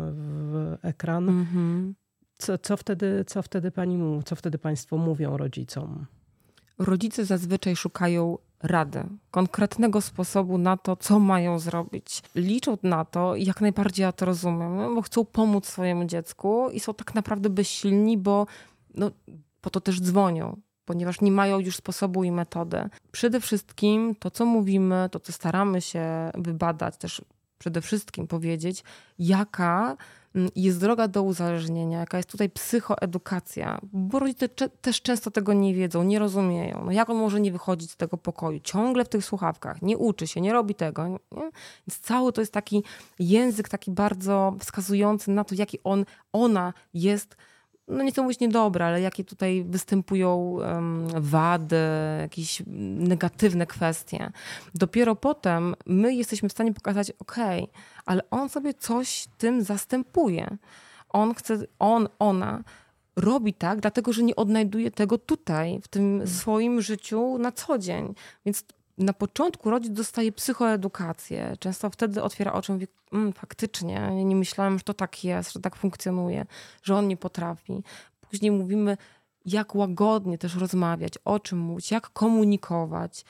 w 0.51 0.77
ekran. 0.81 1.29
Mm 1.29 1.45
-hmm. 1.45 2.06
Co, 2.37 2.57
co, 2.57 2.77
wtedy, 2.77 3.25
co 3.27 3.41
wtedy 3.41 3.71
pani, 3.71 4.23
co 4.23 4.35
wtedy 4.35 4.57
państwo 4.57 4.97
mówią 4.97 5.37
rodzicom? 5.37 6.05
Rodzice 6.79 7.25
zazwyczaj 7.25 7.75
szukają 7.75 8.37
rady, 8.63 9.03
konkretnego 9.31 10.01
sposobu 10.01 10.57
na 10.57 10.77
to, 10.77 10.95
co 10.95 11.19
mają 11.19 11.59
zrobić. 11.59 12.23
Liczą 12.35 12.77
na 12.83 13.05
to, 13.05 13.35
jak 13.35 13.61
najbardziej 13.61 14.03
ja 14.03 14.11
to 14.11 14.25
rozumiem, 14.25 14.95
bo 14.95 15.01
chcą 15.01 15.25
pomóc 15.25 15.65
swojemu 15.65 16.05
dziecku 16.05 16.69
i 16.69 16.79
są 16.79 16.93
tak 16.93 17.15
naprawdę 17.15 17.49
bezsilni, 17.49 18.17
bo 18.17 18.47
no, 18.93 19.11
po 19.61 19.69
to 19.69 19.81
też 19.81 20.01
dzwonią, 20.01 20.57
ponieważ 20.85 21.21
nie 21.21 21.31
mają 21.31 21.59
już 21.59 21.75
sposobu 21.75 22.23
i 22.23 22.31
metody. 22.31 22.89
Przede 23.11 23.41
wszystkim 23.41 24.15
to, 24.19 24.31
co 24.31 24.45
mówimy, 24.45 25.09
to, 25.11 25.19
co 25.19 25.31
staramy 25.31 25.81
się 25.81 26.31
wybadać, 26.35 26.97
też 26.97 27.21
przede 27.59 27.81
wszystkim 27.81 28.27
powiedzieć, 28.27 28.83
jaka 29.19 29.97
jest 30.55 30.79
droga 30.79 31.07
do 31.07 31.23
uzależnienia, 31.23 31.99
jaka 31.99 32.17
jest 32.17 32.29
tutaj 32.29 32.49
psychoedukacja, 32.49 33.79
bo 33.83 34.19
rodzice 34.19 34.49
też 34.81 35.01
często 35.01 35.31
tego 35.31 35.53
nie 35.53 35.73
wiedzą, 35.73 36.03
nie 36.03 36.19
rozumieją. 36.19 36.81
No 36.85 36.91
jak 36.91 37.09
on 37.09 37.17
może 37.17 37.39
nie 37.39 37.51
wychodzić 37.51 37.91
z 37.91 37.95
tego 37.95 38.17
pokoju? 38.17 38.59
Ciągle 38.59 39.05
w 39.05 39.09
tych 39.09 39.25
słuchawkach, 39.25 39.81
nie 39.81 39.97
uczy 39.97 40.27
się, 40.27 40.41
nie 40.41 40.53
robi 40.53 40.75
tego. 40.75 41.07
Nie? 41.07 41.19
Więc 41.87 41.99
cały 42.01 42.33
to 42.33 42.41
jest 42.41 42.53
taki 42.53 42.83
język 43.19 43.69
taki 43.69 43.91
bardzo 43.91 44.55
wskazujący 44.59 45.31
na 45.31 45.43
to, 45.43 45.55
jaki 45.55 45.79
on, 45.83 46.05
ona 46.33 46.73
jest 46.93 47.35
no 47.87 48.03
nie 48.03 48.11
chcę 48.11 48.21
mówić 48.21 48.39
niedobre, 48.39 48.85
ale 48.85 49.01
jakie 49.01 49.23
tutaj 49.23 49.63
występują 49.63 50.37
um, 50.37 51.07
wady, 51.15 51.79
jakieś 52.21 52.63
negatywne 52.97 53.67
kwestie. 53.67 54.31
Dopiero 54.75 55.15
potem 55.15 55.75
my 55.85 56.15
jesteśmy 56.15 56.49
w 56.49 56.51
stanie 56.51 56.73
pokazać, 56.73 57.11
ok, 57.19 57.35
ale 58.05 58.29
on 58.29 58.49
sobie 58.49 58.73
coś 58.73 59.27
tym 59.37 59.63
zastępuje. 59.63 60.57
On 61.09 61.33
chce, 61.33 61.57
on, 61.79 62.07
ona 62.19 62.63
robi 63.15 63.53
tak, 63.53 63.79
dlatego 63.79 64.13
że 64.13 64.23
nie 64.23 64.35
odnajduje 64.35 64.91
tego 64.91 65.17
tutaj, 65.17 65.79
w 65.81 65.87
tym 65.87 66.03
hmm. 66.03 66.27
swoim 66.27 66.81
życiu 66.81 67.37
na 67.37 67.51
co 67.51 67.77
dzień. 67.77 68.13
Więc 68.45 68.65
na 68.97 69.13
początku 69.13 69.69
rodzic 69.69 69.93
dostaje 69.93 70.31
psychoedukację. 70.31 71.55
Często 71.59 71.89
wtedy 71.89 72.23
otwiera 72.23 72.53
oczy 72.53 72.71
i 72.71 72.73
mówi, 72.73 72.87
mmm, 73.11 73.33
faktycznie, 73.33 74.25
nie 74.25 74.35
myślałem, 74.35 74.77
że 74.77 74.83
to 74.83 74.93
tak 74.93 75.23
jest, 75.23 75.53
że 75.53 75.59
tak 75.59 75.75
funkcjonuje, 75.75 76.45
że 76.83 76.95
on 76.95 77.07
nie 77.07 77.17
potrafi. 77.17 77.83
Później 78.29 78.51
mówimy, 78.51 78.97
jak 79.45 79.75
łagodnie 79.75 80.37
też 80.37 80.55
rozmawiać, 80.55 81.13
o 81.25 81.39
czym 81.39 81.59
mówić, 81.59 81.91
jak 81.91 82.09
komunikować 82.09 83.25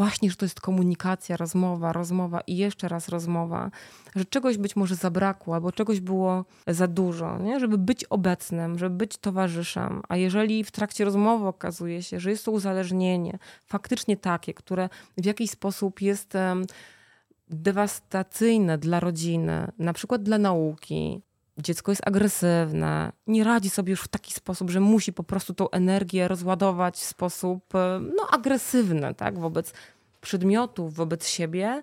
właśnie, 0.00 0.30
że 0.30 0.36
to 0.36 0.44
jest 0.44 0.60
komunikacja, 0.60 1.36
rozmowa, 1.36 1.92
rozmowa 1.92 2.40
i 2.46 2.56
jeszcze 2.56 2.88
raz 2.88 3.08
rozmowa, 3.08 3.70
że 4.16 4.24
czegoś 4.24 4.58
być 4.58 4.76
może 4.76 4.94
zabrakło 4.94 5.54
albo 5.54 5.72
czegoś 5.72 6.00
było 6.00 6.44
za 6.66 6.86
dużo, 6.86 7.38
nie? 7.38 7.60
żeby 7.60 7.78
być 7.78 8.04
obecnym, 8.04 8.78
żeby 8.78 8.96
być 8.96 9.16
towarzyszem. 9.16 10.02
A 10.08 10.16
jeżeli 10.16 10.64
w 10.64 10.70
trakcie 10.70 11.04
rozmowy 11.04 11.46
okazuje 11.46 12.02
się, 12.02 12.20
że 12.20 12.30
jest 12.30 12.44
to 12.44 12.50
uzależnienie 12.50 13.38
faktycznie 13.66 14.16
takie, 14.16 14.54
które 14.54 14.88
w 15.16 15.24
jakiś 15.24 15.50
sposób 15.50 16.00
jest 16.00 16.32
dewastacyjne 17.48 18.78
dla 18.78 19.00
rodziny, 19.00 19.72
na 19.78 19.92
przykład 19.92 20.22
dla 20.22 20.38
nauki, 20.38 21.22
dziecko 21.60 21.92
jest 21.92 22.02
agresywne, 22.06 23.12
nie 23.26 23.44
radzi 23.44 23.70
sobie 23.70 23.90
już 23.90 24.00
w 24.00 24.08
taki 24.08 24.34
sposób, 24.34 24.70
że 24.70 24.80
musi 24.80 25.12
po 25.12 25.24
prostu 25.24 25.54
tą 25.54 25.70
energię 25.70 26.28
rozładować 26.28 26.96
w 26.96 27.04
sposób 27.04 27.74
e, 27.74 28.00
no, 28.16 28.26
agresywny 28.30 29.14
tak, 29.14 29.38
wobec 29.38 29.72
przedmiotów, 30.20 30.94
wobec 30.94 31.28
siebie, 31.28 31.82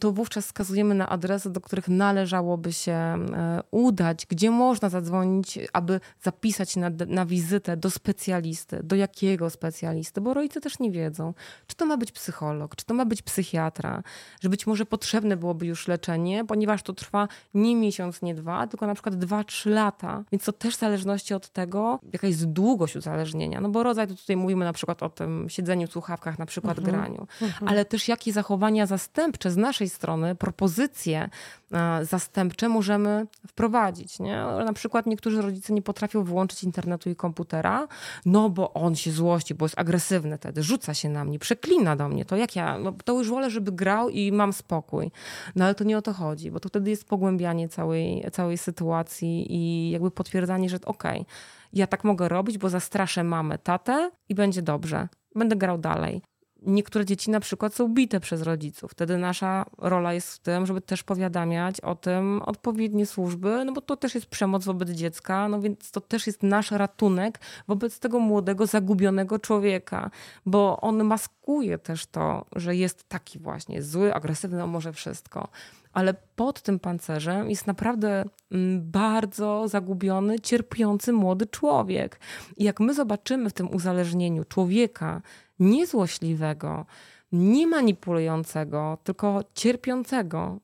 to 0.00 0.12
wówczas 0.12 0.46
wskazujemy 0.46 0.94
na 0.94 1.08
adresy, 1.08 1.50
do 1.50 1.60
których 1.60 1.88
należałoby 1.88 2.72
się 2.72 2.92
e, 2.92 3.62
udać, 3.70 4.26
gdzie 4.26 4.50
można 4.50 4.88
zadzwonić, 4.88 5.58
aby 5.72 6.00
zapisać 6.22 6.76
na, 6.76 6.90
na 7.06 7.26
wizytę 7.26 7.76
do 7.76 7.90
specjalisty. 7.90 8.80
Do 8.82 8.96
jakiego 8.96 9.50
specjalisty? 9.50 10.20
Bo 10.20 10.34
rodzice 10.34 10.60
też 10.60 10.78
nie 10.78 10.90
wiedzą, 10.90 11.34
czy 11.66 11.76
to 11.76 11.86
ma 11.86 11.96
być 11.96 12.12
psycholog, 12.12 12.76
czy 12.76 12.84
to 12.84 12.94
ma 12.94 13.04
być 13.04 13.22
psychiatra, 13.22 14.02
że 14.40 14.48
być 14.48 14.66
może 14.66 14.86
potrzebne 14.86 15.36
byłoby 15.36 15.66
już 15.66 15.88
leczenie, 15.88 16.44
ponieważ 16.44 16.82
to 16.82 16.92
trwa 16.92 17.28
nie 17.54 17.76
miesiąc, 17.76 18.22
nie 18.22 18.34
dwa, 18.34 18.66
tylko 18.66 18.86
na 18.86 18.94
przykład 18.94 19.16
dwa, 19.16 19.44
trzy 19.44 19.70
lata. 19.70 20.24
Więc 20.32 20.44
to 20.44 20.52
też 20.52 20.76
w 20.76 20.78
zależności 20.78 21.34
od 21.34 21.48
tego, 21.48 22.00
jaka 22.12 22.26
jest 22.26 22.44
długość 22.44 22.96
uzależnienia. 22.96 23.60
No 23.60 23.68
bo 23.68 23.82
rodzaj, 23.82 24.08
to 24.08 24.14
tutaj 24.14 24.36
mówimy 24.36 24.64
na 24.64 24.72
przykład 24.72 25.02
o 25.02 25.08
tym 25.08 25.46
siedzeniu 25.48 25.86
w 25.86 25.92
słuchawkach, 25.92 26.38
na 26.38 26.46
przykład 26.46 26.78
mhm. 26.78 26.96
graniu, 26.96 27.26
mhm. 27.42 27.68
ale 27.68 27.84
też 27.84 28.08
jakie 28.08 28.32
zachowania 28.32 28.86
zastępcze 28.86 29.50
z 29.50 29.56
naszej 29.56 29.75
strony 29.88 30.34
propozycje 30.34 31.28
e, 31.72 32.04
zastępcze 32.04 32.68
możemy 32.68 33.26
wprowadzić. 33.46 34.20
Nie? 34.20 34.36
Na 34.64 34.72
przykład 34.72 35.06
niektórzy 35.06 35.42
rodzice 35.42 35.72
nie 35.72 35.82
potrafią 35.82 36.24
wyłączyć 36.24 36.64
internetu 36.64 37.10
i 37.10 37.16
komputera, 37.16 37.88
no 38.26 38.50
bo 38.50 38.72
on 38.72 38.96
się 38.96 39.12
złości, 39.12 39.54
bo 39.54 39.64
jest 39.64 39.78
agresywny 39.78 40.38
wtedy, 40.38 40.62
rzuca 40.62 40.94
się 40.94 41.08
na 41.08 41.24
mnie, 41.24 41.38
przeklina 41.38 41.96
do 41.96 42.08
mnie. 42.08 42.24
To 42.24 42.36
jak 42.36 42.56
ja? 42.56 42.78
No, 42.78 42.92
to 43.04 43.12
już 43.12 43.30
wolę, 43.30 43.50
żeby 43.50 43.72
grał 43.72 44.08
i 44.08 44.32
mam 44.32 44.52
spokój. 44.52 45.10
No 45.56 45.64
ale 45.64 45.74
to 45.74 45.84
nie 45.84 45.98
o 45.98 46.02
to 46.02 46.12
chodzi, 46.12 46.50
bo 46.50 46.60
to 46.60 46.68
wtedy 46.68 46.90
jest 46.90 47.08
pogłębianie 47.08 47.68
całej, 47.68 48.24
całej 48.32 48.58
sytuacji 48.58 49.46
i 49.54 49.90
jakby 49.90 50.10
potwierdzanie, 50.10 50.68
że 50.68 50.76
okej, 50.84 51.20
okay, 51.20 51.32
ja 51.72 51.86
tak 51.86 52.04
mogę 52.04 52.28
robić, 52.28 52.58
bo 52.58 52.68
zastraszę 52.68 53.24
mamę, 53.24 53.58
tatę 53.58 54.10
i 54.28 54.34
będzie 54.34 54.62
dobrze. 54.62 55.08
Będę 55.34 55.56
grał 55.56 55.78
dalej 55.78 56.22
niektóre 56.62 57.04
dzieci 57.04 57.30
na 57.30 57.40
przykład 57.40 57.74
są 57.74 57.94
bite 57.94 58.20
przez 58.20 58.42
rodziców. 58.42 58.90
Wtedy 58.90 59.18
nasza 59.18 59.64
rola 59.78 60.12
jest 60.12 60.34
w 60.34 60.38
tym, 60.38 60.66
żeby 60.66 60.80
też 60.80 61.02
powiadamiać 61.02 61.80
o 61.80 61.94
tym 61.94 62.42
odpowiednie 62.42 63.06
służby, 63.06 63.64
no 63.64 63.72
bo 63.72 63.80
to 63.80 63.96
też 63.96 64.14
jest 64.14 64.26
przemoc 64.26 64.64
wobec 64.64 64.90
dziecka, 64.90 65.48
no 65.48 65.60
więc 65.60 65.90
to 65.90 66.00
też 66.00 66.26
jest 66.26 66.42
nasz 66.42 66.70
ratunek 66.70 67.40
wobec 67.68 68.00
tego 68.00 68.18
młodego, 68.18 68.66
zagubionego 68.66 69.38
człowieka, 69.38 70.10
bo 70.46 70.80
on 70.80 71.04
maskuje 71.04 71.78
też 71.78 72.06
to, 72.06 72.44
że 72.56 72.76
jest 72.76 73.08
taki 73.08 73.38
właśnie 73.38 73.82
zły, 73.82 74.14
agresywny, 74.14 74.58
no 74.58 74.66
może 74.66 74.92
wszystko. 74.92 75.48
Ale 75.92 76.14
pod 76.36 76.62
tym 76.62 76.78
pancerzem 76.78 77.50
jest 77.50 77.66
naprawdę 77.66 78.24
mm, 78.52 78.90
bardzo 78.90 79.68
zagubiony, 79.68 80.40
cierpiący 80.40 81.12
młody 81.12 81.46
człowiek. 81.46 82.20
I 82.56 82.64
jak 82.64 82.80
my 82.80 82.94
zobaczymy 82.94 83.50
w 83.50 83.52
tym 83.52 83.74
uzależnieniu 83.74 84.44
człowieka, 84.44 85.22
niezłośliwego, 85.58 86.86
nie 87.32 87.66
manipulującego, 87.66 88.98
tylko 89.04 89.40
cierpiącego. 89.54 90.58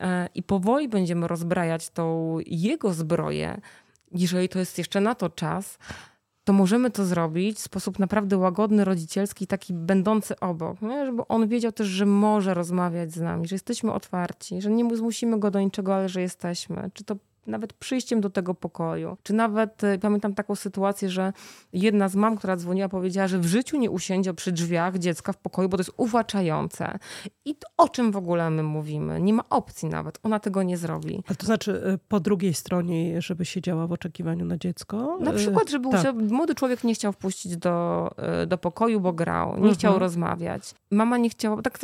E, 0.00 0.28
I 0.34 0.42
powoli 0.42 0.88
będziemy 0.88 1.28
rozbrajać 1.28 1.90
tą 1.90 2.38
jego 2.46 2.92
zbroję, 2.92 3.60
jeżeli 4.12 4.48
to 4.48 4.58
jest 4.58 4.78
jeszcze 4.78 5.00
na 5.00 5.14
to 5.14 5.30
czas, 5.30 5.78
to 6.44 6.52
możemy 6.52 6.90
to 6.90 7.04
zrobić 7.04 7.58
w 7.58 7.60
sposób 7.60 7.98
naprawdę 7.98 8.38
łagodny, 8.38 8.84
rodzicielski, 8.84 9.46
taki 9.46 9.74
będący 9.74 10.40
obok, 10.40 10.82
nie? 10.82 11.06
żeby 11.06 11.28
on 11.28 11.48
wiedział 11.48 11.72
też, 11.72 11.86
że 11.86 12.06
może 12.06 12.54
rozmawiać 12.54 13.12
z 13.12 13.20
nami, 13.20 13.48
że 13.48 13.54
jesteśmy 13.54 13.92
otwarci, 13.92 14.62
że 14.62 14.70
nie 14.70 14.96
zmusimy 14.96 15.38
go 15.38 15.50
do 15.50 15.60
niczego, 15.60 15.94
ale 15.94 16.08
że 16.08 16.20
jesteśmy. 16.20 16.90
Czy 16.94 17.04
to 17.04 17.16
nawet 17.46 17.72
przyjściem 17.72 18.20
do 18.20 18.30
tego 18.30 18.54
pokoju. 18.54 19.16
Czy 19.22 19.34
nawet 19.34 19.84
y, 19.84 19.98
pamiętam 19.98 20.34
taką 20.34 20.54
sytuację, 20.54 21.10
że 21.10 21.32
jedna 21.72 22.08
z 22.08 22.16
mam, 22.16 22.36
która 22.36 22.56
dzwoniła, 22.56 22.88
powiedziała, 22.88 23.28
że 23.28 23.38
w 23.38 23.46
życiu 23.46 23.78
nie 23.78 23.90
usiędzie 23.90 24.34
przy 24.34 24.52
drzwiach 24.52 24.98
dziecka 24.98 25.32
w 25.32 25.36
pokoju, 25.36 25.68
bo 25.68 25.76
to 25.76 25.80
jest 25.80 25.92
uwłaczające. 25.96 26.98
I 27.44 27.54
to, 27.54 27.68
o 27.76 27.88
czym 27.88 28.12
w 28.12 28.16
ogóle 28.16 28.50
my 28.50 28.62
mówimy? 28.62 29.20
Nie 29.20 29.32
ma 29.32 29.42
opcji 29.50 29.88
nawet. 29.88 30.18
Ona 30.22 30.38
tego 30.38 30.62
nie 30.62 30.76
zrobi. 30.76 31.22
A 31.30 31.34
to 31.34 31.46
znaczy 31.46 31.72
y, 31.94 31.98
po 32.08 32.20
drugiej 32.20 32.54
stronie, 32.54 33.22
żeby 33.22 33.44
siedziała 33.44 33.86
w 33.86 33.92
oczekiwaniu 33.92 34.44
na 34.44 34.56
dziecko? 34.56 35.18
Na 35.20 35.32
przykład, 35.32 35.70
żeby 35.70 35.90
tak. 35.90 36.16
młody 36.16 36.54
człowiek 36.54 36.84
nie 36.84 36.94
chciał 36.94 37.12
wpuścić 37.12 37.56
do, 37.56 38.10
do 38.46 38.58
pokoju, 38.58 39.00
bo 39.00 39.12
grał, 39.12 39.48
nie 39.48 39.56
mhm. 39.56 39.74
chciał 39.74 39.98
rozmawiać. 39.98 40.74
Mama 40.90 41.18
nie 41.18 41.30
chciała, 41.30 41.62
tak 41.62 41.78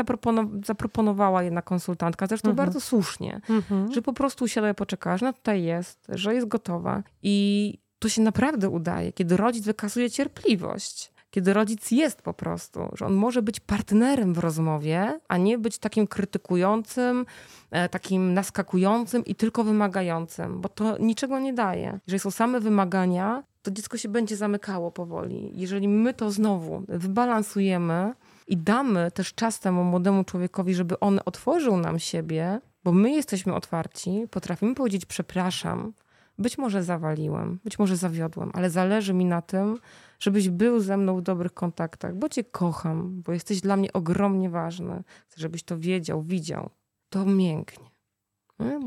zaproponowała 0.64 1.42
jedna 1.42 1.62
konsultantka, 1.62 2.26
zresztą 2.26 2.50
mhm. 2.50 2.66
bardzo 2.66 2.80
słusznie, 2.80 3.40
mhm. 3.50 3.92
że 3.92 4.02
po 4.02 4.12
prostu 4.12 4.44
usiadła 4.44 4.70
i 4.70 4.74
poczekała, 4.74 5.16
że 5.16 5.32
tutaj 5.52 5.64
jest, 5.64 6.06
że 6.08 6.34
jest 6.34 6.48
gotowa. 6.48 7.02
I 7.22 7.78
to 7.98 8.08
się 8.08 8.22
naprawdę 8.22 8.68
udaje, 8.68 9.12
kiedy 9.12 9.36
rodzic 9.36 9.64
wykazuje 9.64 10.10
cierpliwość. 10.10 11.12
Kiedy 11.30 11.52
rodzic 11.52 11.90
jest 11.90 12.22
po 12.22 12.34
prostu, 12.34 12.80
że 12.92 13.06
on 13.06 13.14
może 13.14 13.42
być 13.42 13.60
partnerem 13.60 14.34
w 14.34 14.38
rozmowie, 14.38 15.20
a 15.28 15.36
nie 15.36 15.58
być 15.58 15.78
takim 15.78 16.06
krytykującym, 16.06 17.26
e, 17.70 17.88
takim 17.88 18.34
naskakującym 18.34 19.24
i 19.24 19.34
tylko 19.34 19.64
wymagającym, 19.64 20.60
bo 20.60 20.68
to 20.68 20.98
niczego 20.98 21.38
nie 21.38 21.52
daje. 21.52 22.00
Jeżeli 22.06 22.20
są 22.20 22.30
same 22.30 22.60
wymagania, 22.60 23.42
to 23.62 23.70
dziecko 23.70 23.96
się 23.96 24.08
będzie 24.08 24.36
zamykało 24.36 24.90
powoli. 24.90 25.50
Jeżeli 25.54 25.88
my 25.88 26.14
to 26.14 26.30
znowu 26.30 26.84
wybalansujemy 26.88 28.14
i 28.46 28.56
damy 28.56 29.10
też 29.10 29.34
czas 29.34 29.60
temu 29.60 29.84
młodemu 29.84 30.24
człowiekowi, 30.24 30.74
żeby 30.74 31.00
on 31.00 31.20
otworzył 31.24 31.76
nam 31.76 31.98
siebie, 31.98 32.60
bo 32.84 32.92
my 32.92 33.10
jesteśmy 33.10 33.54
otwarci, 33.54 34.26
potrafimy 34.30 34.74
powiedzieć 34.74 35.06
przepraszam, 35.06 35.92
być 36.38 36.58
może 36.58 36.82
zawaliłem, 36.82 37.58
być 37.64 37.78
może 37.78 37.96
zawiodłem, 37.96 38.50
ale 38.54 38.70
zależy 38.70 39.14
mi 39.14 39.24
na 39.24 39.42
tym, 39.42 39.78
żebyś 40.18 40.48
był 40.48 40.80
ze 40.80 40.96
mną 40.96 41.16
w 41.16 41.22
dobrych 41.22 41.54
kontaktach, 41.54 42.14
bo 42.14 42.28
cię 42.28 42.44
kocham, 42.44 43.22
bo 43.22 43.32
jesteś 43.32 43.60
dla 43.60 43.76
mnie 43.76 43.92
ogromnie 43.92 44.50
ważny. 44.50 45.02
Chcę, 45.28 45.40
żebyś 45.40 45.62
to 45.62 45.78
wiedział, 45.78 46.22
widział. 46.22 46.70
To 47.08 47.24
mięknie. 47.24 47.92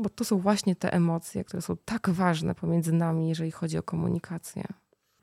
Bo 0.02 0.10
to 0.10 0.24
są 0.24 0.38
właśnie 0.38 0.76
te 0.76 0.92
emocje, 0.92 1.44
które 1.44 1.62
są 1.62 1.76
tak 1.84 2.10
ważne 2.10 2.54
pomiędzy 2.54 2.92
nami, 2.92 3.28
jeżeli 3.28 3.50
chodzi 3.50 3.78
o 3.78 3.82
komunikację. 3.82 4.64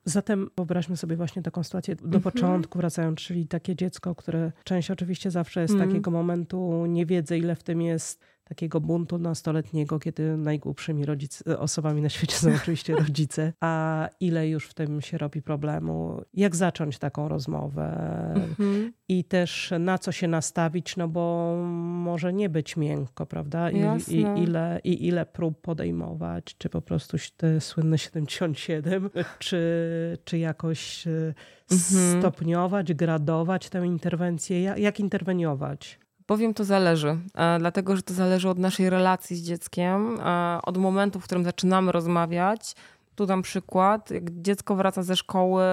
Zatem 0.06 0.50
wyobraźmy 0.58 0.98
sobie 0.98 1.16
właśnie 1.16 1.42
taką 1.42 1.64
sytuację 1.64 1.96
do 1.96 2.06
mm 2.06 2.20
-hmm. 2.20 2.24
początku 2.24 2.80
wracając, 2.80 3.20
czyli 3.20 3.48
takie 3.48 3.76
dziecko, 3.76 4.16
które 4.16 4.52
część 4.64 4.92
oczywiście 4.92 5.32
zawsze 5.32 5.62
jest 5.62 5.74
mm. 5.74 5.88
takiego 5.88 6.12
momentu 6.12 6.86
niewiedzy, 6.86 7.38
ile 7.38 7.56
w 7.56 7.64
tym 7.64 7.82
jest 7.82 8.20
takiego 8.54 8.82
buntu 8.82 9.18
nastoletniego, 9.18 10.00
kiedy 10.00 10.38
najgłupszymi 10.38 11.06
rodzic, 11.06 11.44
osobami 11.58 12.02
na 12.02 12.10
świecie 12.10 12.36
są 12.36 12.56
oczywiście 12.56 12.96
rodzice, 13.06 13.54
a 13.60 14.08
ile 14.20 14.50
już 14.50 14.68
w 14.68 14.74
tym 14.74 15.02
się 15.02 15.18
robi 15.18 15.42
problemu, 15.42 16.22
jak 16.34 16.56
zacząć 16.56 16.98
taką 16.98 17.28
rozmowę 17.28 17.88
mhm. 18.36 18.94
i 19.08 19.24
też 19.24 19.74
na 19.80 19.98
co 19.98 20.12
się 20.12 20.28
nastawić, 20.28 20.98
no 20.98 21.08
bo 21.08 21.56
może 21.84 22.34
nie 22.34 22.50
być 22.50 22.78
miękko, 22.78 23.26
prawda? 23.26 23.72
I, 23.72 23.78
i, 24.08 24.20
ile, 24.44 24.80
I 24.84 25.08
ile 25.08 25.26
prób 25.26 25.62
podejmować, 25.62 26.56
czy 26.58 26.70
po 26.70 26.82
prostu 26.82 27.18
te 27.38 27.62
słynne 27.62 27.98
77, 27.98 29.10
czy, 29.40 30.18
czy 30.24 30.38
jakoś 30.38 31.08
e, 31.08 31.34
mhm. 31.72 32.20
stopniować, 32.20 32.94
gradować 32.94 33.70
tę 33.70 33.86
interwencję, 33.86 34.62
jak, 34.62 34.78
jak 34.78 35.00
interweniować? 35.00 36.03
Powiem, 36.26 36.54
to 36.54 36.64
zależy, 36.64 37.18
e, 37.36 37.60
dlatego 37.60 37.96
że 37.96 38.02
to 38.02 38.14
zależy 38.14 38.50
od 38.50 38.60
naszej 38.60 38.90
relacji 38.90 39.36
z 39.36 39.42
dzieckiem, 39.42 40.20
e, 40.20 40.60
od 40.64 40.78
momentu, 40.78 41.20
w 41.20 41.24
którym 41.24 41.44
zaczynamy 41.44 41.92
rozmawiać. 41.92 42.76
Tu 43.16 43.26
dam 43.26 43.42
przykład, 43.42 44.12
jak 44.12 44.42
dziecko 44.42 44.76
wraca 44.76 45.04
ze 45.04 45.16
szkoły, 45.16 45.64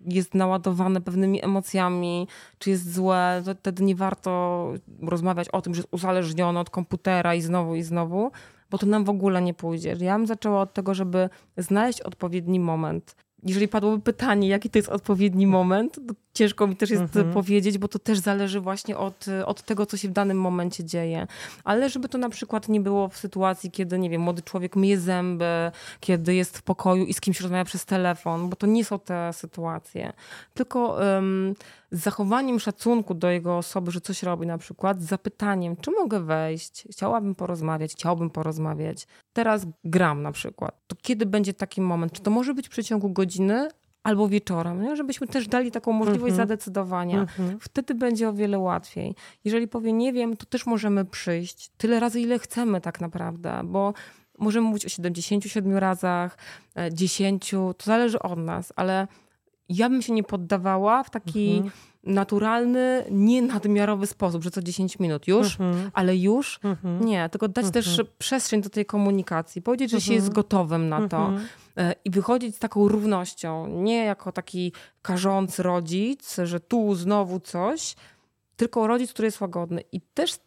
jest 0.00 0.34
naładowane 0.34 1.00
pewnymi 1.00 1.44
emocjami, 1.44 2.28
czy 2.58 2.70
jest 2.70 2.94
złe, 2.94 3.42
to 3.44 3.54
wtedy 3.54 3.84
nie 3.84 3.96
warto 3.96 4.72
rozmawiać 5.02 5.48
o 5.48 5.62
tym, 5.62 5.74
że 5.74 5.78
jest 5.78 5.94
uzależnione 5.94 6.60
od 6.60 6.70
komputera 6.70 7.34
i 7.34 7.40
znowu 7.40 7.74
i 7.74 7.82
znowu, 7.82 8.30
bo 8.70 8.78
to 8.78 8.86
nam 8.86 9.04
w 9.04 9.10
ogóle 9.10 9.42
nie 9.42 9.54
pójdzie. 9.54 9.96
Ja 10.00 10.16
bym 10.16 10.26
zaczęła 10.26 10.60
od 10.60 10.74
tego, 10.74 10.94
żeby 10.94 11.28
znaleźć 11.56 12.00
odpowiedni 12.00 12.60
moment 12.60 13.16
jeżeli 13.42 13.68
padłoby 13.68 14.02
pytanie, 14.02 14.48
jaki 14.48 14.70
to 14.70 14.78
jest 14.78 14.88
odpowiedni 14.88 15.46
moment, 15.46 16.00
ciężko 16.36 16.66
mi 16.66 16.76
też 16.76 16.90
jest 16.90 17.02
mhm. 17.02 17.32
powiedzieć, 17.32 17.78
bo 17.78 17.88
to 17.88 17.98
też 17.98 18.18
zależy 18.18 18.60
właśnie 18.60 18.98
od, 18.98 19.26
od 19.46 19.62
tego, 19.62 19.86
co 19.86 19.96
się 19.96 20.08
w 20.08 20.12
danym 20.12 20.40
momencie 20.40 20.84
dzieje. 20.84 21.26
Ale 21.64 21.90
żeby 21.90 22.08
to 22.08 22.18
na 22.18 22.28
przykład 22.28 22.68
nie 22.68 22.80
było 22.80 23.08
w 23.08 23.16
sytuacji, 23.16 23.70
kiedy, 23.70 23.98
nie 23.98 24.10
wiem, 24.10 24.20
młody 24.20 24.42
człowiek 24.42 24.76
myje 24.76 24.98
zęby, 24.98 25.70
kiedy 26.00 26.34
jest 26.34 26.58
w 26.58 26.62
pokoju 26.62 27.04
i 27.04 27.14
z 27.14 27.20
kimś 27.20 27.40
rozmawia 27.40 27.64
przez 27.64 27.84
telefon, 27.84 28.48
bo 28.48 28.56
to 28.56 28.66
nie 28.66 28.84
są 28.84 28.98
te 28.98 29.32
sytuacje. 29.32 30.12
Tylko 30.54 30.98
um, 31.00 31.54
z 31.90 32.02
zachowaniem 32.02 32.60
szacunku 32.60 33.14
do 33.14 33.30
jego 33.30 33.58
osoby, 33.58 33.90
że 33.90 34.00
coś 34.00 34.22
robi 34.22 34.46
na 34.46 34.58
przykład, 34.58 35.02
z 35.02 35.06
zapytaniem, 35.06 35.76
czy 35.76 35.90
mogę 35.90 36.20
wejść, 36.20 36.84
chciałabym 36.90 37.34
porozmawiać, 37.34 37.92
chciałbym 37.92 38.30
porozmawiać. 38.30 39.06
Teraz 39.32 39.66
gram 39.84 40.22
na 40.22 40.32
przykład. 40.32 40.74
To 40.86 40.96
kiedy 41.02 41.26
będzie 41.26 41.54
taki 41.54 41.80
moment? 41.80 42.12
Czy 42.12 42.22
to 42.22 42.30
może 42.30 42.54
być 42.54 42.66
w 42.66 42.70
przeciągu 42.70 43.10
godziny, 43.10 43.68
albo 44.06 44.28
wieczorem, 44.28 44.82
nie? 44.82 44.96
żebyśmy 44.96 45.26
też 45.26 45.48
dali 45.48 45.70
taką 45.70 45.92
możliwość 45.92 46.22
mm 46.22 46.34
-hmm. 46.34 46.36
zadecydowania. 46.36 47.14
Mm 47.16 47.26
-hmm. 47.26 47.56
Wtedy 47.60 47.94
będzie 47.94 48.28
o 48.28 48.32
wiele 48.32 48.58
łatwiej. 48.58 49.14
Jeżeli 49.44 49.68
powie 49.68 49.92
nie 49.92 50.12
wiem, 50.12 50.36
to 50.36 50.46
też 50.46 50.66
możemy 50.66 51.04
przyjść 51.04 51.70
tyle 51.76 52.00
razy, 52.00 52.20
ile 52.20 52.38
chcemy 52.38 52.80
tak 52.80 53.00
naprawdę, 53.00 53.60
bo 53.64 53.94
możemy 54.38 54.68
mówić 54.68 54.86
o 54.86 54.88
77 54.88 55.76
razach, 55.76 56.38
10, 56.92 57.54
e, 57.54 57.56
to 57.56 57.84
zależy 57.84 58.18
od 58.18 58.38
nas, 58.38 58.72
ale 58.76 59.08
ja 59.68 59.90
bym 59.90 60.02
się 60.02 60.12
nie 60.12 60.22
poddawała 60.22 61.02
w 61.02 61.10
taki 61.10 61.50
mhm. 61.50 61.72
naturalny, 62.04 63.04
nienadmiarowy 63.10 64.06
sposób, 64.06 64.42
że 64.42 64.50
co 64.50 64.62
10 64.62 64.98
minut 64.98 65.28
już, 65.28 65.60
mhm. 65.60 65.90
ale 65.94 66.16
już 66.16 66.60
mhm. 66.64 67.04
nie, 67.04 67.28
tylko 67.28 67.48
dać 67.48 67.70
też 67.70 67.88
mhm. 67.88 68.08
przestrzeń 68.18 68.62
do 68.62 68.70
tej 68.70 68.86
komunikacji, 68.86 69.62
powiedzieć, 69.62 69.90
że 69.90 70.00
się 70.00 70.14
jest 70.14 70.26
mhm. 70.26 70.34
gotowym 70.34 70.88
na 70.88 71.08
to 71.08 71.18
mhm. 71.18 71.46
e, 71.76 71.94
i 72.04 72.10
wychodzić 72.10 72.56
z 72.56 72.58
taką 72.58 72.88
równością, 72.88 73.66
nie 73.66 74.04
jako 74.04 74.32
taki 74.32 74.72
karzący 75.02 75.62
rodzic, 75.62 76.36
że 76.44 76.60
tu 76.60 76.94
znowu 76.94 77.40
coś, 77.40 77.96
tylko 78.56 78.86
rodzic, 78.86 79.12
który 79.12 79.26
jest 79.26 79.40
łagodny. 79.40 79.82
I 79.92 80.00
też 80.00 80.38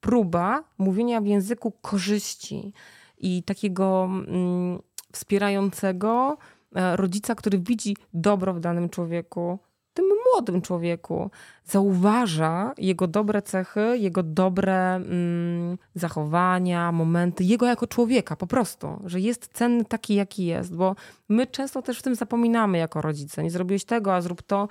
próba 0.00 0.64
mówienia 0.78 1.20
w 1.20 1.26
języku 1.26 1.70
korzyści 1.70 2.72
i 3.18 3.42
takiego 3.42 4.04
mm, 4.04 4.78
wspierającego, 5.12 6.38
rodzica, 6.72 7.34
który 7.34 7.58
widzi 7.58 7.96
dobro 8.14 8.54
w 8.54 8.60
danym 8.60 8.88
człowieku, 8.88 9.58
tym 9.94 10.04
młodym 10.32 10.62
człowieku, 10.62 11.30
zauważa 11.64 12.72
jego 12.78 13.06
dobre 13.06 13.42
cechy, 13.42 13.98
jego 13.98 14.22
dobre 14.22 14.94
mm, 14.94 15.78
zachowania, 15.94 16.92
momenty, 16.92 17.44
jego 17.44 17.66
jako 17.66 17.86
człowieka 17.86 18.36
po 18.36 18.46
prostu, 18.46 18.88
że 19.04 19.20
jest 19.20 19.50
cenny 19.52 19.84
taki, 19.84 20.14
jaki 20.14 20.46
jest, 20.46 20.76
bo 20.76 20.96
my 21.28 21.46
często 21.46 21.82
też 21.82 21.98
w 21.98 22.02
tym 22.02 22.14
zapominamy 22.14 22.78
jako 22.78 23.00
rodzice. 23.00 23.42
Nie 23.42 23.50
zrobiłeś 23.50 23.84
tego, 23.84 24.14
a 24.14 24.20
zrób 24.20 24.42
to 24.42 24.68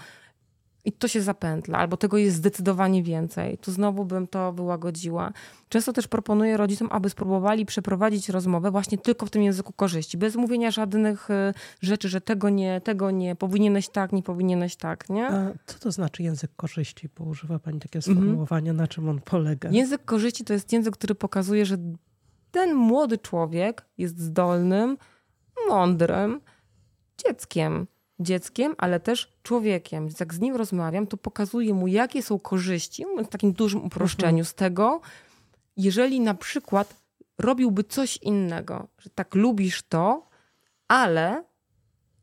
i 0.85 0.91
to 0.91 1.07
się 1.07 1.21
zapętla, 1.21 1.77
albo 1.77 1.97
tego 1.97 2.17
jest 2.17 2.37
zdecydowanie 2.37 3.03
więcej. 3.03 3.57
Tu 3.57 3.71
znowu 3.71 4.05
bym 4.05 4.27
to 4.27 4.53
wyłagodziła. 4.53 5.31
Często 5.69 5.93
też 5.93 6.07
proponuję 6.07 6.57
rodzicom, 6.57 6.87
aby 6.91 7.09
spróbowali 7.09 7.65
przeprowadzić 7.65 8.29
rozmowę 8.29 8.71
właśnie 8.71 8.97
tylko 8.97 9.25
w 9.25 9.29
tym 9.29 9.43
języku 9.43 9.73
korzyści, 9.73 10.17
bez 10.17 10.35
mówienia 10.35 10.71
żadnych 10.71 11.29
y, 11.29 11.53
rzeczy, 11.81 12.09
że 12.09 12.21
tego 12.21 12.49
nie, 12.49 12.81
tego 12.81 13.11
nie, 13.11 13.35
powinieneś 13.35 13.89
tak, 13.89 14.11
nie 14.11 14.23
powinieneś 14.23 14.75
tak, 14.75 15.09
nie? 15.09 15.27
A 15.27 15.51
co 15.65 15.79
to 15.79 15.91
znaczy 15.91 16.23
język 16.23 16.51
korzyści? 16.55 17.09
Bo 17.17 17.23
używa 17.23 17.59
Pani 17.59 17.79
takie 17.79 17.99
mhm. 17.99 18.15
sformułowania, 18.15 18.73
na 18.73 18.87
czym 18.87 19.09
on 19.09 19.21
polega? 19.21 19.69
Język 19.69 20.05
korzyści 20.05 20.43
to 20.43 20.53
jest 20.53 20.73
język, 20.73 20.93
który 20.93 21.15
pokazuje, 21.15 21.65
że 21.65 21.77
ten 22.51 22.75
młody 22.75 23.17
człowiek 23.17 23.85
jest 23.97 24.19
zdolnym, 24.19 24.97
mądrym 25.67 26.41
dzieckiem 27.27 27.87
dzieckiem, 28.19 28.75
ale 28.77 28.99
też 28.99 29.31
człowiekiem. 29.43 30.07
Więc 30.07 30.19
jak 30.19 30.33
z 30.33 30.39
nim 30.39 30.55
rozmawiam, 30.55 31.07
to 31.07 31.17
pokazuję 31.17 31.73
mu, 31.73 31.87
jakie 31.87 32.23
są 32.23 32.39
korzyści, 32.39 33.05
w 33.25 33.27
takim 33.27 33.53
dużym 33.53 33.85
uproszczeniu 33.85 34.29
mhm. 34.29 34.45
z 34.45 34.53
tego, 34.53 35.01
jeżeli 35.77 36.19
na 36.19 36.33
przykład 36.33 36.95
robiłby 37.37 37.83
coś 37.83 38.17
innego, 38.17 38.87
że 38.97 39.09
tak 39.09 39.35
lubisz 39.35 39.83
to, 39.83 40.29
ale 40.87 41.43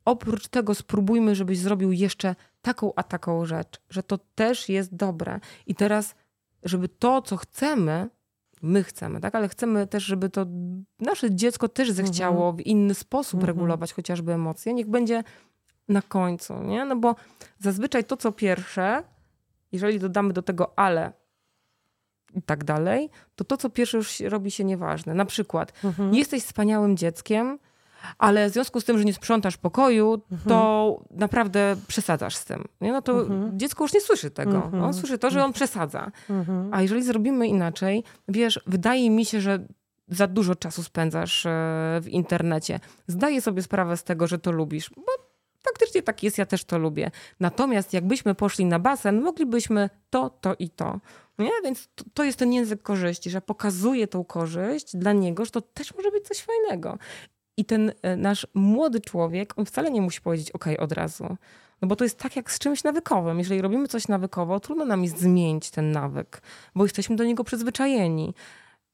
oprócz 0.04 0.48
tego 0.48 0.74
spróbujmy, 0.74 1.34
żebyś 1.34 1.58
zrobił 1.58 1.92
jeszcze 1.92 2.34
taką 2.62 2.92
a 2.96 3.02
taką 3.02 3.44
rzecz, 3.44 3.80
że 3.90 4.02
to 4.02 4.18
też 4.34 4.68
jest 4.68 4.94
dobre. 4.94 5.40
I 5.66 5.74
teraz, 5.74 6.14
żeby 6.62 6.88
to, 6.88 7.22
co 7.22 7.36
chcemy, 7.36 8.08
my 8.62 8.84
chcemy, 8.84 9.20
tak? 9.20 9.34
Ale 9.34 9.48
chcemy 9.48 9.86
też, 9.86 10.04
żeby 10.04 10.30
to 10.30 10.46
nasze 11.00 11.34
dziecko 11.34 11.68
też 11.68 11.90
zechciało 11.90 12.48
mhm. 12.48 12.56
w 12.56 12.60
inny 12.60 12.94
sposób 12.94 13.40
mhm. 13.40 13.46
regulować 13.46 13.92
chociażby 13.92 14.32
emocje. 14.32 14.74
Niech 14.74 14.86
będzie 14.86 15.24
na 15.88 16.02
końcu, 16.02 16.62
nie? 16.62 16.84
No 16.84 16.96
bo 16.96 17.16
zazwyczaj 17.58 18.04
to, 18.04 18.16
co 18.16 18.32
pierwsze, 18.32 19.02
jeżeli 19.72 19.98
dodamy 19.98 20.32
do 20.32 20.42
tego 20.42 20.78
ale, 20.78 21.12
i 22.34 22.42
tak 22.42 22.64
dalej, 22.64 23.10
to 23.36 23.44
to, 23.44 23.56
co 23.56 23.70
pierwsze 23.70 23.96
już 23.96 24.20
robi 24.20 24.50
się 24.50 24.64
nieważne. 24.64 25.14
Na 25.14 25.24
przykład, 25.24 25.72
mhm. 25.84 26.14
jesteś 26.14 26.42
wspaniałym 26.42 26.96
dzieckiem, 26.96 27.58
ale 28.18 28.50
w 28.50 28.52
związku 28.52 28.80
z 28.80 28.84
tym, 28.84 28.98
że 28.98 29.04
nie 29.04 29.14
sprzątasz 29.14 29.56
pokoju, 29.56 30.22
mhm. 30.32 30.48
to 30.48 31.00
naprawdę 31.10 31.76
przesadzasz 31.86 32.36
z 32.36 32.44
tym. 32.44 32.64
Nie? 32.80 32.92
No 32.92 33.02
to 33.02 33.20
mhm. 33.20 33.58
dziecko 33.58 33.84
już 33.84 33.94
nie 33.94 34.00
słyszy 34.00 34.30
tego. 34.30 34.56
Mhm. 34.56 34.82
On 34.82 34.94
słyszy 34.94 35.18
to, 35.18 35.30
że 35.30 35.44
on 35.44 35.52
przesadza. 35.52 36.10
Mhm. 36.30 36.68
A 36.72 36.82
jeżeli 36.82 37.02
zrobimy 37.02 37.46
inaczej, 37.46 38.04
wiesz, 38.28 38.60
wydaje 38.66 39.10
mi 39.10 39.24
się, 39.24 39.40
że 39.40 39.58
za 40.08 40.26
dużo 40.26 40.54
czasu 40.54 40.82
spędzasz 40.82 41.46
e, 41.46 41.50
w 42.02 42.08
internecie. 42.08 42.80
Zdaję 43.06 43.40
sobie 43.40 43.62
sprawę 43.62 43.96
z 43.96 44.04
tego, 44.04 44.26
że 44.26 44.38
to 44.38 44.52
lubisz, 44.52 44.90
bo 44.96 45.25
faktycznie 45.68 46.02
tak 46.02 46.22
jest, 46.22 46.38
ja 46.38 46.46
też 46.46 46.64
to 46.64 46.78
lubię. 46.78 47.10
Natomiast 47.40 47.92
jakbyśmy 47.92 48.34
poszli 48.34 48.64
na 48.64 48.78
basen, 48.78 49.22
moglibyśmy 49.22 49.90
to, 50.10 50.30
to 50.30 50.54
i 50.58 50.70
to. 50.70 51.00
Nie? 51.38 51.50
Więc 51.64 51.88
to, 51.94 52.04
to 52.14 52.24
jest 52.24 52.38
ten 52.38 52.52
język 52.52 52.82
korzyści, 52.82 53.30
że 53.30 53.40
pokazuje 53.40 54.08
tą 54.08 54.24
korzyść 54.24 54.96
dla 54.96 55.12
niego, 55.12 55.44
że 55.44 55.50
to 55.50 55.60
też 55.60 55.94
może 55.94 56.10
być 56.10 56.24
coś 56.24 56.38
fajnego. 56.38 56.98
I 57.56 57.64
ten 57.64 57.92
e, 58.02 58.16
nasz 58.16 58.46
młody 58.54 59.00
człowiek, 59.00 59.58
on 59.58 59.66
wcale 59.66 59.90
nie 59.90 60.02
musi 60.02 60.20
powiedzieć 60.20 60.50
OK 60.50 60.64
od 60.78 60.92
razu. 60.92 61.36
No 61.82 61.88
bo 61.88 61.96
to 61.96 62.04
jest 62.04 62.18
tak 62.18 62.36
jak 62.36 62.52
z 62.52 62.58
czymś 62.58 62.84
nawykowym. 62.84 63.38
Jeżeli 63.38 63.62
robimy 63.62 63.88
coś 63.88 64.08
nawykowo, 64.08 64.60
trudno 64.60 64.84
nam 64.84 65.04
jest 65.04 65.18
zmienić 65.18 65.70
ten 65.70 65.92
nawyk, 65.92 66.42
bo 66.74 66.84
jesteśmy 66.84 67.16
do 67.16 67.24
niego 67.24 67.44
przyzwyczajeni 67.44 68.34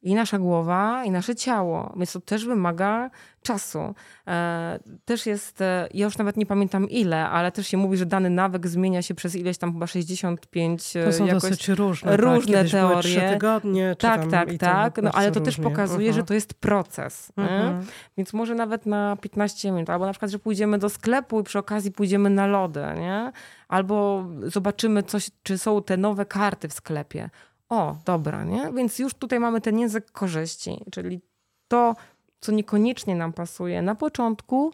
i 0.03 0.15
nasza 0.15 0.39
głowa, 0.39 1.05
i 1.05 1.11
nasze 1.11 1.35
ciało, 1.35 1.93
więc 1.97 2.13
to 2.13 2.21
też 2.21 2.47
wymaga 2.47 3.11
czasu. 3.43 3.95
E, 4.27 4.79
też 5.05 5.27
jest, 5.27 5.61
e, 5.61 5.89
ja 5.95 6.05
już 6.05 6.19
nawet 6.19 6.37
nie 6.37 6.47
pamiętam 6.47 6.91
ile, 6.91 7.29
ale 7.29 7.53
też 7.53 7.67
się 7.67 7.77
mówi, 7.77 7.97
że 7.97 8.07
dany 8.07 8.31
nawyk 8.31 8.67
zmienia 8.67 9.03
się 9.03 9.15
przez 9.15 9.37
ileś 9.37 9.59
tam 9.59 9.73
chyba 9.73 9.87
65 9.87 10.93
To 11.05 11.13
są 11.13 11.27
jakoś, 11.27 11.43
dosyć 11.43 11.69
różne. 11.69 12.11
Tak? 12.11 12.21
Różne 12.21 12.63
tak? 12.63 12.71
teorie. 12.73 13.01
Trzy 13.03 13.21
tygodnie, 13.21 13.97
tak, 13.99 14.31
tak, 14.31 14.49
tak. 14.59 15.03
No, 15.03 15.11
ale 15.13 15.33
to 15.33 15.41
też 15.41 15.57
pokazuje, 15.57 16.11
uh 16.11 16.15
-huh. 16.15 16.19
że 16.19 16.25
to 16.25 16.35
jest 16.35 16.55
proces. 16.55 17.33
Uh 17.37 17.45
-huh. 17.45 17.83
Więc 18.17 18.33
może 18.33 18.55
nawet 18.55 18.87
na 18.87 19.17
15 19.21 19.73
minut, 19.73 19.91
albo 19.91 20.07
na 20.07 20.13
przykład, 20.13 20.31
że 20.31 20.39
pójdziemy 20.39 20.79
do 20.79 20.89
sklepu 20.89 21.41
i 21.41 21.45
przy 21.45 21.59
okazji 21.59 21.93
pójdziemy 21.93 22.31
na 22.31 22.47
lody, 22.47 22.85
nie? 22.97 23.33
Albo 23.69 24.25
zobaczymy 24.43 25.03
coś, 25.03 25.31
czy 25.43 25.59
są 25.59 25.83
te 25.83 25.97
nowe 25.97 26.27
karty 26.27 26.69
w 26.69 26.73
sklepie 26.73 27.31
o, 27.73 27.97
dobra, 28.05 28.45
nie? 28.45 28.73
Więc 28.73 28.99
już 28.99 29.15
tutaj 29.15 29.41
mamy 29.41 29.61
ten 29.61 29.79
język 29.79 30.11
korzyści, 30.11 30.85
czyli 30.91 31.21
to, 31.69 31.97
co 32.41 32.53
niekoniecznie 32.53 33.17
nam 33.17 33.33
pasuje 33.33 33.83
na 33.83 33.95
początku, 33.95 34.73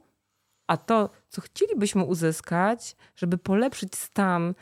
a 0.67 0.77
to, 0.77 1.11
co 1.29 1.41
chcielibyśmy 1.41 2.05
uzyskać, 2.05 2.97
żeby 3.17 3.39
polepszyć 3.39 3.97
stan 3.97 4.55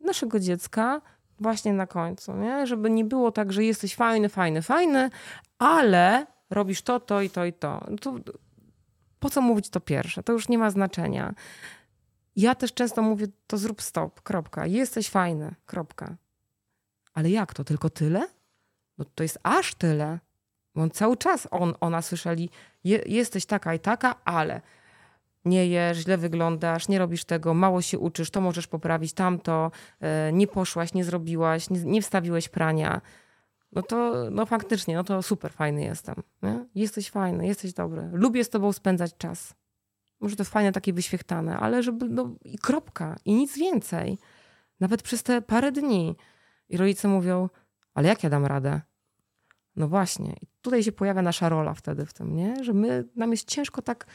naszego 0.00 0.40
dziecka 0.40 1.00
właśnie 1.40 1.72
na 1.72 1.86
końcu, 1.86 2.36
nie? 2.36 2.66
Żeby 2.66 2.90
nie 2.90 3.04
było 3.04 3.32
tak, 3.32 3.52
że 3.52 3.64
jesteś 3.64 3.94
fajny, 3.94 4.28
fajny, 4.28 4.62
fajny, 4.62 5.10
ale 5.58 6.26
robisz 6.50 6.82
to, 6.82 7.00
to 7.00 7.22
i 7.22 7.30
to 7.30 7.44
i 7.44 7.52
to. 7.52 7.86
No 7.90 7.96
to 7.96 8.14
po 9.20 9.30
co 9.30 9.40
mówić 9.40 9.70
to 9.70 9.80
pierwsze? 9.80 10.22
To 10.22 10.32
już 10.32 10.48
nie 10.48 10.58
ma 10.58 10.70
znaczenia. 10.70 11.34
Ja 12.36 12.54
też 12.54 12.74
często 12.74 13.02
mówię, 13.02 13.26
to 13.46 13.58
zrób 13.58 13.82
stop, 13.82 14.20
kropka. 14.20 14.66
Jesteś 14.66 15.08
fajny, 15.08 15.54
kropka. 15.66 16.16
Ale 17.14 17.30
jak 17.30 17.54
to? 17.54 17.64
Tylko 17.64 17.90
tyle? 17.90 18.28
No 18.98 19.04
to 19.14 19.22
jest 19.22 19.38
aż 19.42 19.74
tyle. 19.74 20.18
On 20.74 20.90
cały 20.90 21.16
czas, 21.16 21.48
on, 21.50 21.74
ona 21.80 22.02
słyszeli, 22.02 22.50
je, 22.84 23.02
jesteś 23.06 23.46
taka 23.46 23.74
i 23.74 23.78
taka, 23.78 24.24
ale 24.24 24.60
nie 25.44 25.66
jesz, 25.66 25.98
źle 25.98 26.18
wyglądasz, 26.18 26.88
nie 26.88 26.98
robisz 26.98 27.24
tego, 27.24 27.54
mało 27.54 27.82
się 27.82 27.98
uczysz, 27.98 28.30
to 28.30 28.40
możesz 28.40 28.66
poprawić, 28.66 29.12
tamto, 29.12 29.70
e, 30.00 30.32
nie 30.32 30.46
poszłaś, 30.46 30.94
nie 30.94 31.04
zrobiłaś, 31.04 31.70
nie, 31.70 31.84
nie 31.84 32.02
wstawiłeś 32.02 32.48
prania. 32.48 33.00
No 33.72 33.82
to 33.82 34.14
no 34.30 34.46
faktycznie, 34.46 34.94
no 34.94 35.04
to 35.04 35.22
super 35.22 35.52
fajny 35.52 35.82
jestem. 35.82 36.14
Nie? 36.42 36.66
Jesteś 36.74 37.10
fajny, 37.10 37.46
jesteś 37.46 37.72
dobry. 37.72 38.08
Lubię 38.12 38.44
z 38.44 38.50
tobą 38.50 38.72
spędzać 38.72 39.16
czas. 39.16 39.54
Może 40.20 40.36
to 40.36 40.44
fajne, 40.44 40.72
takie 40.72 40.92
wyświechtane, 40.92 41.56
ale 41.56 41.82
żeby, 41.82 42.08
no 42.08 42.30
i 42.44 42.58
kropka, 42.58 43.16
i 43.24 43.34
nic 43.34 43.58
więcej. 43.58 44.18
Nawet 44.80 45.02
przez 45.02 45.22
te 45.22 45.42
parę 45.42 45.72
dni. 45.72 46.16
I 46.72 46.76
rodzice 46.76 47.08
mówią, 47.08 47.48
ale 47.94 48.08
jak 48.08 48.22
ja 48.22 48.30
dam 48.30 48.46
radę? 48.46 48.80
No 49.76 49.88
właśnie. 49.88 50.32
I 50.42 50.46
tutaj 50.62 50.82
się 50.82 50.92
pojawia 50.92 51.22
nasza 51.22 51.48
rola 51.48 51.74
wtedy 51.74 52.06
w 52.06 52.12
tym, 52.12 52.36
nie? 52.36 52.64
że 52.64 52.72
my, 52.72 53.04
nam 53.16 53.30
jest 53.30 53.48
ciężko 53.48 53.82
tak 53.82 54.06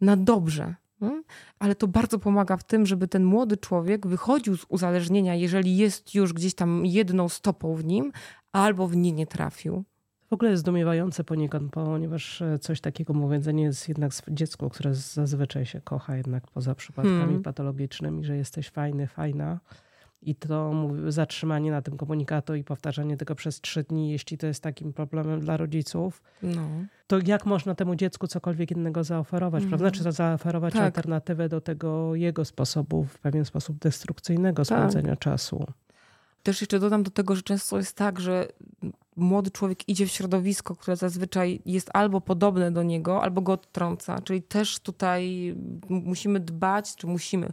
na 0.00 0.16
dobrze. 0.16 0.74
Nie? 1.00 1.22
Ale 1.58 1.74
to 1.74 1.88
bardzo 1.88 2.18
pomaga 2.18 2.56
w 2.56 2.64
tym, 2.64 2.86
żeby 2.86 3.08
ten 3.08 3.24
młody 3.24 3.56
człowiek 3.56 4.06
wychodził 4.06 4.56
z 4.56 4.64
uzależnienia, 4.68 5.34
jeżeli 5.34 5.76
jest 5.76 6.14
już 6.14 6.32
gdzieś 6.32 6.54
tam 6.54 6.86
jedną 6.86 7.28
stopą 7.28 7.74
w 7.74 7.84
nim, 7.84 8.12
albo 8.52 8.88
w 8.88 8.96
nie 8.96 9.12
nie 9.12 9.26
trafił. 9.26 9.84
W 10.30 10.32
ogóle 10.32 10.50
jest 10.50 10.60
zdumiewające 10.60 11.24
poniekąd, 11.24 11.72
ponieważ 11.72 12.42
e, 12.42 12.58
coś 12.58 12.80
takiego 12.80 13.14
powiedzenie 13.14 13.62
jest 13.62 13.88
jednak 13.88 14.12
dziecko, 14.28 14.70
które 14.70 14.94
zazwyczaj 14.94 15.66
się 15.66 15.80
kocha 15.80 16.16
jednak 16.16 16.46
poza 16.50 16.74
przypadkami 16.74 17.18
hmm. 17.18 17.42
patologicznymi, 17.42 18.24
że 18.24 18.36
jesteś 18.36 18.70
fajny, 18.70 19.06
fajna 19.06 19.60
i 20.24 20.34
to 20.34 20.72
zatrzymanie 21.08 21.70
na 21.70 21.82
tym 21.82 21.96
komunikato 21.96 22.54
i 22.54 22.64
powtarzanie 22.64 23.16
tego 23.16 23.34
przez 23.34 23.60
trzy 23.60 23.82
dni, 23.82 24.10
jeśli 24.10 24.38
to 24.38 24.46
jest 24.46 24.62
takim 24.62 24.92
problemem 24.92 25.40
dla 25.40 25.56
rodziców, 25.56 26.22
no. 26.42 26.68
to 27.06 27.18
jak 27.26 27.46
można 27.46 27.74
temu 27.74 27.96
dziecku 27.96 28.26
cokolwiek 28.26 28.70
innego 28.70 29.04
zaoferować, 29.04 29.62
mm. 29.62 29.68
prawda? 29.68 29.90
Czy 29.90 30.04
to 30.04 30.12
zaoferować 30.12 30.74
tak. 30.74 30.82
alternatywę 30.82 31.48
do 31.48 31.60
tego 31.60 32.14
jego 32.14 32.44
sposobu, 32.44 33.04
w 33.04 33.18
pewien 33.18 33.44
sposób 33.44 33.78
destrukcyjnego 33.78 34.64
tak. 34.64 34.78
spędzenia 34.78 35.16
czasu. 35.16 35.66
Też 36.42 36.60
jeszcze 36.60 36.78
dodam 36.78 37.02
do 37.02 37.10
tego, 37.10 37.36
że 37.36 37.42
często 37.42 37.76
jest 37.76 37.96
tak, 37.96 38.20
że 38.20 38.48
młody 39.16 39.50
człowiek 39.50 39.88
idzie 39.88 40.06
w 40.06 40.10
środowisko, 40.10 40.76
które 40.76 40.96
zazwyczaj 40.96 41.60
jest 41.66 41.90
albo 41.92 42.20
podobne 42.20 42.72
do 42.72 42.82
niego, 42.82 43.22
albo 43.22 43.40
go 43.40 43.52
odtrąca. 43.52 44.18
Czyli 44.18 44.42
też 44.42 44.80
tutaj 44.80 45.54
musimy 45.88 46.40
dbać, 46.40 46.96
czy 46.96 47.06
musimy 47.06 47.52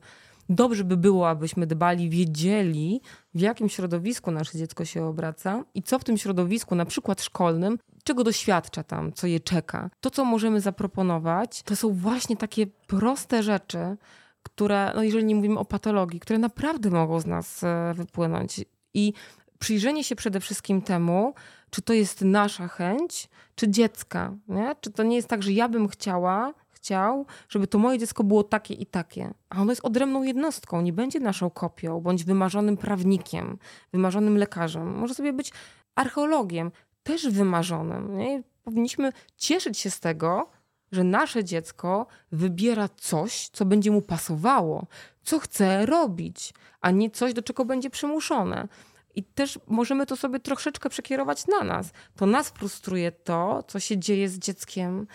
dobrze 0.52 0.84
by 0.84 0.98
było, 0.98 1.30
abyśmy 1.30 1.68
dbali, 1.68 2.10
wiedzieli, 2.10 3.02
w 3.34 3.40
jakim 3.40 3.70
środowisku 3.70 4.32
nasze 4.32 4.58
dziecko 4.58 4.86
się 4.86 5.06
obraca 5.06 5.64
i 5.74 5.84
co 5.84 6.00
w 6.00 6.04
tym 6.04 6.18
środowisku, 6.18 6.76
na 6.76 6.86
przykład 6.86 7.22
szkolnym, 7.22 7.78
czego 8.04 8.24
doświadcza 8.24 8.84
tam, 8.84 9.14
co 9.14 9.28
je 9.28 9.40
czeka. 9.40 9.90
To, 10.02 10.10
co 10.10 10.26
możemy 10.26 10.62
zaproponować, 10.62 11.64
to 11.64 11.76
są 11.76 11.94
właśnie 11.94 12.38
takie 12.38 12.68
proste 12.68 13.44
rzeczy, 13.44 13.98
które, 14.44 14.92
no 14.96 15.04
jeżeli 15.04 15.26
nie 15.26 15.36
mówimy 15.36 15.60
o 15.60 15.66
patologii, 15.66 16.20
które 16.20 16.40
naprawdę 16.40 16.90
mogą 16.90 17.20
z 17.20 17.26
nas 17.26 17.64
e, 17.64 17.94
wypłynąć. 17.96 18.66
I 18.94 19.14
przyjrzenie 19.60 20.04
się 20.04 20.16
przede 20.16 20.40
wszystkim 20.40 20.82
temu, 20.82 21.34
czy 21.70 21.82
to 21.82 21.94
jest 21.94 22.22
nasza 22.22 22.68
chęć, 22.68 23.30
czy 23.56 23.70
dziecka. 23.70 24.36
Nie? 24.48 24.76
Czy 24.82 24.92
to 24.92 25.04
nie 25.04 25.16
jest 25.16 25.28
tak, 25.28 25.44
że 25.44 25.52
ja 25.52 25.70
bym 25.70 25.88
chciała, 25.88 26.54
chciał, 26.82 27.26
żeby 27.50 27.68
to 27.68 27.78
moje 27.78 28.00
dziecko 28.00 28.24
było 28.24 28.44
takie 28.44 28.74
i 28.74 28.86
takie. 28.86 29.34
A 29.50 29.62
ono 29.62 29.72
jest 29.72 29.86
odrębną 29.86 30.24
jednostką, 30.24 30.82
nie 30.82 30.94
będzie 30.94 31.20
naszą 31.20 31.50
kopią, 31.50 32.02
bądź 32.02 32.24
wymarzonym 32.24 32.78
prawnikiem, 32.78 33.58
wymarzonym 33.92 34.38
lekarzem. 34.38 34.98
Może 34.98 35.14
sobie 35.14 35.34
być 35.34 35.52
archeologiem, 35.96 36.72
też 37.04 37.30
wymarzonym. 37.30 38.18
Nie? 38.18 38.44
Powinniśmy 38.64 39.14
cieszyć 39.38 39.78
się 39.78 39.90
z 39.90 40.00
tego, 40.00 40.50
że 40.92 41.04
nasze 41.04 41.44
dziecko 41.44 42.08
wybiera 42.32 42.90
coś, 42.98 43.50
co 43.50 43.66
będzie 43.66 43.92
mu 43.92 44.02
pasowało, 44.02 44.88
co 45.24 45.40
chce 45.40 45.86
robić, 45.86 46.54
a 46.82 46.92
nie 46.92 47.10
coś, 47.10 47.34
do 47.34 47.42
czego 47.42 47.66
będzie 47.66 47.90
przymuszone. 47.90 48.68
I 49.16 49.24
też 49.24 49.60
możemy 49.68 50.06
to 50.06 50.16
sobie 50.16 50.40
troszeczkę 50.40 50.90
przekierować 50.90 51.48
na 51.48 51.64
nas. 51.64 51.92
To 52.16 52.26
nas 52.26 52.50
frustruje 52.50 53.12
to, 53.12 53.64
co 53.68 53.80
się 53.80 53.98
dzieje 53.98 54.30
z 54.30 54.40
dzieckiem, 54.40 55.08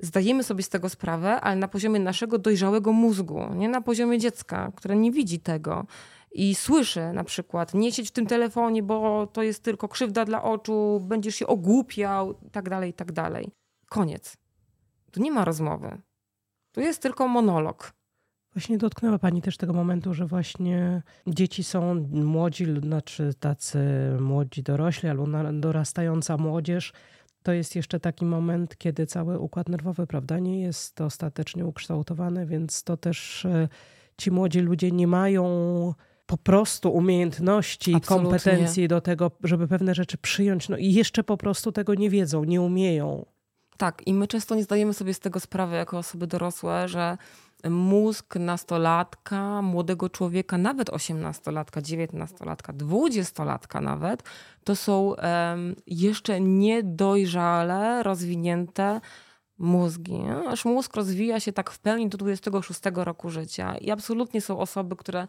zdajemy 0.00 0.42
sobie 0.42 0.62
z 0.62 0.68
tego 0.68 0.88
sprawę, 0.88 1.40
ale 1.40 1.56
na 1.56 1.68
poziomie 1.68 2.00
naszego 2.00 2.38
dojrzałego 2.38 2.92
mózgu, 2.92 3.54
nie 3.54 3.68
na 3.68 3.80
poziomie 3.80 4.18
dziecka, 4.18 4.72
które 4.76 4.96
nie 4.96 5.12
widzi 5.12 5.40
tego 5.40 5.86
i 6.32 6.54
słyszy 6.54 7.12
na 7.12 7.24
przykład, 7.24 7.74
nie 7.74 7.92
siedź 7.92 8.08
w 8.08 8.12
tym 8.12 8.26
telefonie, 8.26 8.82
bo 8.82 9.26
to 9.26 9.42
jest 9.42 9.62
tylko 9.62 9.88
krzywda 9.88 10.24
dla 10.24 10.42
oczu, 10.42 11.00
będziesz 11.00 11.34
się 11.34 11.46
ogłupiał, 11.46 12.34
tak 12.52 12.68
dalej, 12.68 12.94
tak 12.94 13.12
dalej. 13.12 13.50
Koniec. 13.88 14.36
Tu 15.10 15.22
nie 15.22 15.32
ma 15.32 15.44
rozmowy. 15.44 15.98
Tu 16.72 16.80
jest 16.80 17.02
tylko 17.02 17.28
monolog. 17.28 17.92
Właśnie 18.54 18.78
dotknęła 18.78 19.18
Pani 19.18 19.42
też 19.42 19.56
tego 19.56 19.72
momentu, 19.72 20.14
że 20.14 20.26
właśnie 20.26 21.02
dzieci 21.26 21.64
są 21.64 22.06
młodzi, 22.10 22.66
znaczy 22.80 23.34
tacy 23.40 23.78
młodzi 24.20 24.62
dorośli 24.62 25.08
albo 25.08 25.26
dorastająca 25.52 26.36
młodzież, 26.36 26.92
to 27.48 27.52
jest 27.52 27.76
jeszcze 27.76 28.00
taki 28.00 28.24
moment, 28.24 28.78
kiedy 28.78 29.06
cały 29.06 29.38
układ 29.38 29.68
nerwowy, 29.68 30.06
prawda, 30.06 30.38
nie 30.38 30.60
jest 30.60 31.00
ostatecznie 31.00 31.66
ukształtowany, 31.66 32.46
więc 32.46 32.82
to 32.82 32.96
też 32.96 33.44
e, 33.44 33.68
ci 34.18 34.30
młodzi 34.30 34.60
ludzie 34.60 34.90
nie 34.90 35.06
mają 35.06 35.44
po 36.26 36.36
prostu 36.36 36.92
umiejętności 36.92 37.92
i 37.96 38.00
kompetencji 38.00 38.88
do 38.88 39.00
tego, 39.00 39.30
żeby 39.44 39.68
pewne 39.68 39.94
rzeczy 39.94 40.18
przyjąć, 40.18 40.68
no 40.68 40.76
i 40.76 40.92
jeszcze 40.92 41.24
po 41.24 41.36
prostu 41.36 41.72
tego 41.72 41.94
nie 41.94 42.10
wiedzą, 42.10 42.44
nie 42.44 42.60
umieją. 42.60 43.26
Tak, 43.76 44.06
i 44.06 44.14
my 44.14 44.26
często 44.26 44.54
nie 44.54 44.64
zdajemy 44.64 44.94
sobie 44.94 45.14
z 45.14 45.20
tego 45.20 45.40
sprawy 45.40 45.76
jako 45.76 45.98
osoby 45.98 46.26
dorosłe, 46.26 46.88
że 46.88 47.18
mózg 47.70 48.36
nastolatka, 48.36 49.62
młodego 49.62 50.08
człowieka, 50.08 50.58
nawet 50.58 50.90
osiemnastolatka, 50.90 51.82
dziewiętnastolatka, 51.82 52.72
dwudziestolatka 52.72 53.80
nawet, 53.80 54.22
to 54.64 54.76
są 54.76 55.14
jeszcze 55.86 56.40
niedojrzale 56.40 58.02
rozwinięte 58.02 59.00
mózgi. 59.58 60.20
Aż 60.48 60.64
mózg 60.64 60.96
rozwija 60.96 61.40
się 61.40 61.52
tak 61.52 61.70
w 61.70 61.78
pełni 61.78 62.08
do 62.08 62.18
26 62.18 62.80
roku 62.94 63.30
życia 63.30 63.76
i 63.76 63.90
absolutnie 63.90 64.40
są 64.40 64.58
osoby, 64.58 64.96
które 64.96 65.26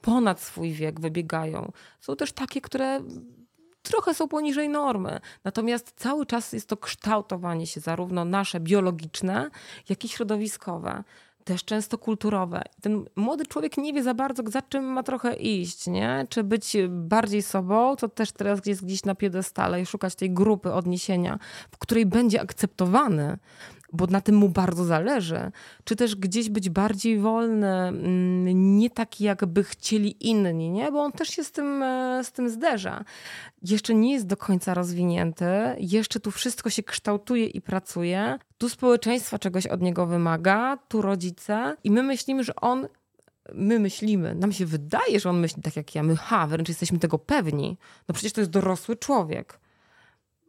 ponad 0.00 0.40
swój 0.40 0.72
wiek 0.72 1.00
wybiegają. 1.00 1.72
Są 2.00 2.16
też 2.16 2.32
takie, 2.32 2.60
które 2.60 3.00
trochę 3.82 4.14
są 4.14 4.28
poniżej 4.28 4.68
normy. 4.68 5.20
Natomiast 5.44 5.92
cały 5.96 6.26
czas 6.26 6.52
jest 6.52 6.68
to 6.68 6.76
kształtowanie 6.76 7.66
się, 7.66 7.80
zarówno 7.80 8.24
nasze 8.24 8.60
biologiczne, 8.60 9.50
jak 9.88 10.04
i 10.04 10.08
środowiskowe 10.08 11.04
też 11.48 11.64
często 11.64 11.98
kulturowe. 11.98 12.62
Ten 12.80 13.04
młody 13.16 13.46
człowiek 13.46 13.76
nie 13.76 13.92
wie 13.92 14.02
za 14.02 14.14
bardzo, 14.14 14.42
za 14.46 14.62
czym 14.62 14.84
ma 14.84 15.02
trochę 15.02 15.34
iść, 15.34 15.86
nie? 15.86 16.26
Czy 16.28 16.44
być 16.44 16.76
bardziej 16.88 17.42
sobą, 17.42 17.96
co 17.96 18.08
też 18.08 18.32
teraz 18.32 18.66
jest 18.66 18.84
gdzieś 18.84 19.04
na 19.04 19.14
piedestale 19.14 19.80
i 19.80 19.86
szukać 19.86 20.14
tej 20.14 20.30
grupy 20.30 20.72
odniesienia, 20.72 21.38
w 21.70 21.78
której 21.78 22.06
będzie 22.06 22.40
akceptowany, 22.40 23.38
bo 23.92 24.06
na 24.06 24.20
tym 24.20 24.34
mu 24.34 24.48
bardzo 24.48 24.84
zależy, 24.84 25.52
czy 25.84 25.96
też 25.96 26.16
gdzieś 26.16 26.48
być 26.48 26.70
bardziej 26.70 27.18
wolny, 27.18 27.66
mm, 27.66 28.78
nie 28.78 28.90
taki 28.90 29.24
jakby 29.24 29.64
chcieli 29.64 30.28
inni, 30.28 30.70
nie? 30.70 30.92
bo 30.92 31.02
on 31.02 31.12
też 31.12 31.28
się 31.28 31.44
z 31.44 31.52
tym, 31.52 31.82
e, 31.82 32.24
z 32.24 32.32
tym 32.32 32.50
zderza. 32.50 33.04
Jeszcze 33.62 33.94
nie 33.94 34.12
jest 34.12 34.26
do 34.26 34.36
końca 34.36 34.74
rozwinięty, 34.74 35.44
jeszcze 35.78 36.20
tu 36.20 36.30
wszystko 36.30 36.70
się 36.70 36.82
kształtuje 36.82 37.46
i 37.46 37.60
pracuje. 37.60 38.38
Tu 38.58 38.68
społeczeństwa 38.68 39.38
czegoś 39.38 39.66
od 39.66 39.82
niego 39.82 40.06
wymaga, 40.06 40.78
tu 40.88 41.02
rodzice 41.02 41.76
i 41.84 41.90
my 41.90 42.02
myślimy, 42.02 42.44
że 42.44 42.56
on 42.56 42.88
my 43.54 43.78
myślimy, 43.78 44.34
nam 44.34 44.52
się 44.52 44.66
wydaje, 44.66 45.20
że 45.20 45.30
on 45.30 45.40
myśli 45.40 45.62
tak 45.62 45.76
jak 45.76 45.94
ja, 45.94 46.02
my 46.02 46.16
ha, 46.16 46.46
wręcz 46.46 46.68
jesteśmy 46.68 46.98
tego 46.98 47.18
pewni. 47.18 47.76
No 48.08 48.14
przecież 48.14 48.32
to 48.32 48.40
jest 48.40 48.50
dorosły 48.50 48.96
człowiek. 48.96 49.60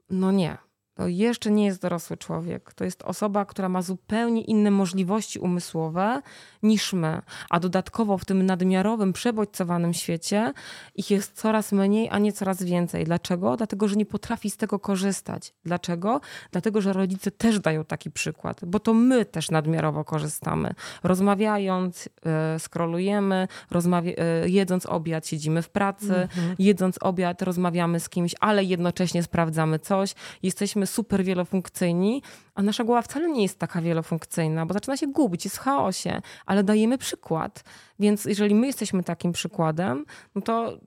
No 0.10 0.32
nie 0.32 0.58
to 1.00 1.08
jeszcze 1.08 1.52
nie 1.52 1.66
jest 1.66 1.82
dorosły 1.82 2.18
człowiek. 2.18 2.74
To 2.74 2.86
jest 2.86 3.04
osoba, 3.04 3.46
która 3.46 3.70
ma 3.70 3.82
zupełnie 3.82 4.42
inne 4.42 4.72
możliwości 4.72 5.40
umysłowe 5.40 6.22
niż 6.64 6.94
my. 6.94 7.22
A 7.50 7.60
dodatkowo 7.60 8.18
w 8.18 8.26
tym 8.26 8.46
nadmiarowym, 8.46 9.14
przebodźcowanym 9.14 9.94
świecie 9.94 10.54
ich 10.96 11.12
jest 11.12 11.36
coraz 11.36 11.72
mniej, 11.72 12.10
a 12.12 12.20
nie 12.20 12.34
coraz 12.34 12.64
więcej. 12.64 13.06
Dlaczego? 13.06 13.58
Dlatego, 13.58 13.88
że 13.88 13.96
nie 13.96 14.06
potrafi 14.06 14.50
z 14.50 14.58
tego 14.58 14.80
korzystać. 14.80 15.54
Dlaczego? 15.66 16.22
Dlatego, 16.52 16.82
że 16.82 16.94
rodzice 16.94 17.32
też 17.32 17.60
dają 17.60 17.86
taki 17.86 18.12
przykład, 18.12 18.66
bo 18.66 18.80
to 18.80 18.94
my 18.94 19.26
też 19.26 19.52
nadmiarowo 19.52 20.04
korzystamy. 20.04 20.74
Rozmawiając, 21.04 22.06
yy, 22.06 22.60
skrolujemy, 22.60 23.48
rozmawia- 23.72 24.44
yy, 24.44 24.50
jedząc 24.50 24.86
obiad, 24.86 25.28
siedzimy 25.28 25.62
w 25.62 25.70
pracy, 25.70 26.16
mhm. 26.16 26.56
jedząc 26.60 26.98
obiad, 27.02 27.42
rozmawiamy 27.42 28.00
z 28.00 28.10
kimś, 28.10 28.36
ale 28.40 28.64
jednocześnie 28.64 29.24
sprawdzamy 29.24 29.80
coś. 29.80 30.16
Jesteśmy 30.44 30.89
super 30.90 31.24
wielofunkcyjni, 31.24 32.22
a 32.56 32.62
nasza 32.62 32.84
głowa 32.84 33.02
wcale 33.02 33.30
nie 33.30 33.42
jest 33.42 33.60
taka 33.60 33.82
wielofunkcyjna, 33.82 34.66
bo 34.66 34.74
zaczyna 34.74 34.98
się 34.98 35.08
gubić, 35.08 35.46
jest 35.46 35.58
w 35.58 35.60
chaosie, 35.60 36.22
ale 36.46 36.64
dajemy 36.64 36.98
przykład. 36.98 37.64
Więc 38.00 38.26
jeżeli 38.26 38.56
my 38.56 38.68
jesteśmy 38.68 39.04
takim 39.04 39.32
przykładem, 39.32 40.06
no 40.36 40.42
to 40.42 40.80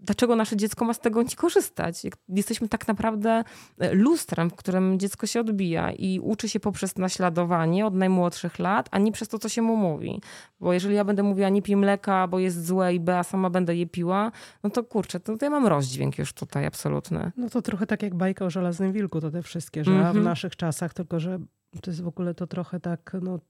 dlaczego 0.00 0.36
nasze 0.36 0.56
dziecko 0.56 0.84
ma 0.84 0.94
z 0.94 1.00
tego 1.00 1.22
nie 1.22 1.36
korzystać? 1.36 2.02
Jesteśmy 2.28 2.68
tak 2.68 2.88
naprawdę 2.88 3.44
e, 3.78 3.94
lustrem, 3.94 4.50
w 4.50 4.54
którym 4.54 4.98
dziecko 4.98 5.26
się 5.26 5.40
odbija 5.40 5.92
i 5.92 6.20
uczy 6.20 6.48
się 6.48 6.60
poprzez 6.60 6.96
naśladowanie 6.96 7.86
od 7.86 7.94
najmłodszych 7.94 8.58
lat, 8.58 8.88
a 8.90 8.98
nie 8.98 9.12
przez 9.12 9.28
to, 9.28 9.38
co 9.38 9.48
się 9.48 9.62
mu 9.62 9.76
mówi. 9.76 10.20
Bo 10.60 10.72
jeżeli 10.72 10.94
ja 10.94 11.04
będę 11.04 11.22
mówiła 11.22 11.48
nie 11.48 11.62
pij 11.62 11.76
mleka, 11.76 12.28
bo 12.28 12.38
jest 12.38 12.66
złe 12.66 12.94
i 12.94 13.00
B, 13.00 13.18
a 13.18 13.22
sama 13.22 13.50
będę 13.50 13.76
je 13.76 13.86
piła, 13.86 14.32
no 14.62 14.70
to 14.70 14.84
kurczę, 14.84 15.20
to, 15.20 15.36
to 15.36 15.46
ja 15.46 15.50
mam 15.50 15.66
rozdźwięk 15.66 16.18
już 16.18 16.32
tutaj 16.32 16.66
absolutny. 16.66 17.32
No 17.36 17.50
to 17.50 17.62
trochę 17.62 17.86
tak 17.86 18.02
jak 18.02 18.14
bajka 18.14 18.44
o 18.44 18.50
żelaznym 18.50 18.92
wilku, 18.92 19.20
to 19.20 19.30
te 19.30 19.42
wszystkie, 19.42 19.84
że 19.84 19.90
mm 19.90 20.06
-hmm. 20.06 20.20
w 20.20 20.24
naszych 20.24 20.56
czasach, 20.56 20.94
tylko 20.94 21.20
że 21.20 21.38
to 21.82 21.90
jest 21.90 22.02
w 22.02 22.08
ogóle 22.08 22.34
to 22.34 22.46
trochę 22.46 22.80
tak, 22.80 23.16
no, 23.22 23.40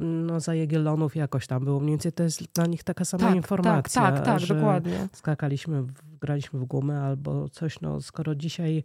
no 0.00 0.40
za 0.40 0.54
Jagiellonów 0.54 1.16
jakoś 1.16 1.46
tam 1.46 1.64
było. 1.64 1.80
Mniej 1.80 1.92
więcej 1.92 2.12
to 2.12 2.22
jest 2.22 2.54
dla 2.54 2.66
nich 2.66 2.84
taka 2.84 3.04
sama 3.04 3.26
tak, 3.26 3.36
informacja. 3.36 4.02
Tak, 4.02 4.24
tak, 4.24 4.40
tak, 4.40 4.48
dokładnie. 4.48 5.08
Skakaliśmy, 5.12 5.82
w, 5.82 5.92
graliśmy 6.20 6.60
w 6.60 6.64
gumę 6.64 7.02
albo 7.02 7.48
coś, 7.48 7.80
no 7.80 8.00
skoro 8.00 8.34
dzisiaj 8.34 8.84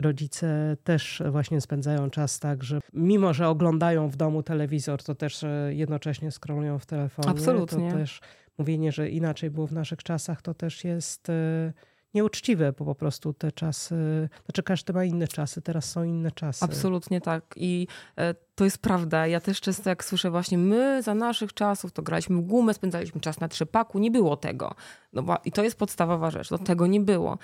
rodzice 0.00 0.76
też 0.84 1.22
właśnie 1.30 1.60
spędzają 1.60 2.10
czas 2.10 2.38
tak, 2.38 2.64
że 2.64 2.80
mimo, 2.92 3.34
że 3.34 3.48
oglądają 3.48 4.08
w 4.08 4.16
domu 4.16 4.42
telewizor, 4.42 5.02
to 5.02 5.14
też 5.14 5.44
e, 5.44 5.70
jednocześnie 5.74 6.30
scrollują 6.30 6.78
w 6.78 6.86
telefonie. 6.86 7.28
Absolutnie. 7.28 7.90
To 7.90 7.96
też 7.96 8.20
mówienie, 8.58 8.92
że 8.92 9.08
inaczej 9.08 9.50
było 9.50 9.66
w 9.66 9.72
naszych 9.72 10.02
czasach, 10.02 10.42
to 10.42 10.54
też 10.54 10.84
jest 10.84 11.30
e, 11.30 11.72
nieuczciwe, 12.14 12.72
bo 12.72 12.84
po 12.84 12.94
prostu 12.94 13.32
te 13.32 13.52
czasy, 13.52 14.28
znaczy 14.44 14.62
każdy 14.62 14.92
ma 14.92 15.04
inne 15.04 15.28
czasy, 15.28 15.62
teraz 15.62 15.90
są 15.90 16.04
inne 16.04 16.30
czasy. 16.30 16.64
Absolutnie 16.64 17.20
tak 17.20 17.54
i 17.56 17.86
e, 18.16 18.34
to 18.54 18.64
jest 18.64 18.78
prawda. 18.78 19.26
Ja 19.26 19.40
też 19.40 19.60
często 19.60 19.90
jak 19.90 20.04
słyszę 20.04 20.30
właśnie 20.30 20.58
my 20.58 21.02
za 21.02 21.14
naszych 21.14 21.54
czasów 21.54 21.92
to 21.92 22.02
graliśmy 22.02 22.42
gumę, 22.42 22.74
spędzaliśmy 22.74 23.20
czas 23.20 23.40
na 23.40 23.48
trzepaku, 23.48 23.98
nie 23.98 24.10
było 24.10 24.36
tego. 24.36 24.74
No 25.12 25.24
I 25.44 25.52
to 25.52 25.62
jest 25.62 25.78
podstawowa 25.78 26.30
rzecz, 26.30 26.50
no, 26.50 26.58
tego 26.58 26.86
nie 26.86 27.00
było. 27.00 27.38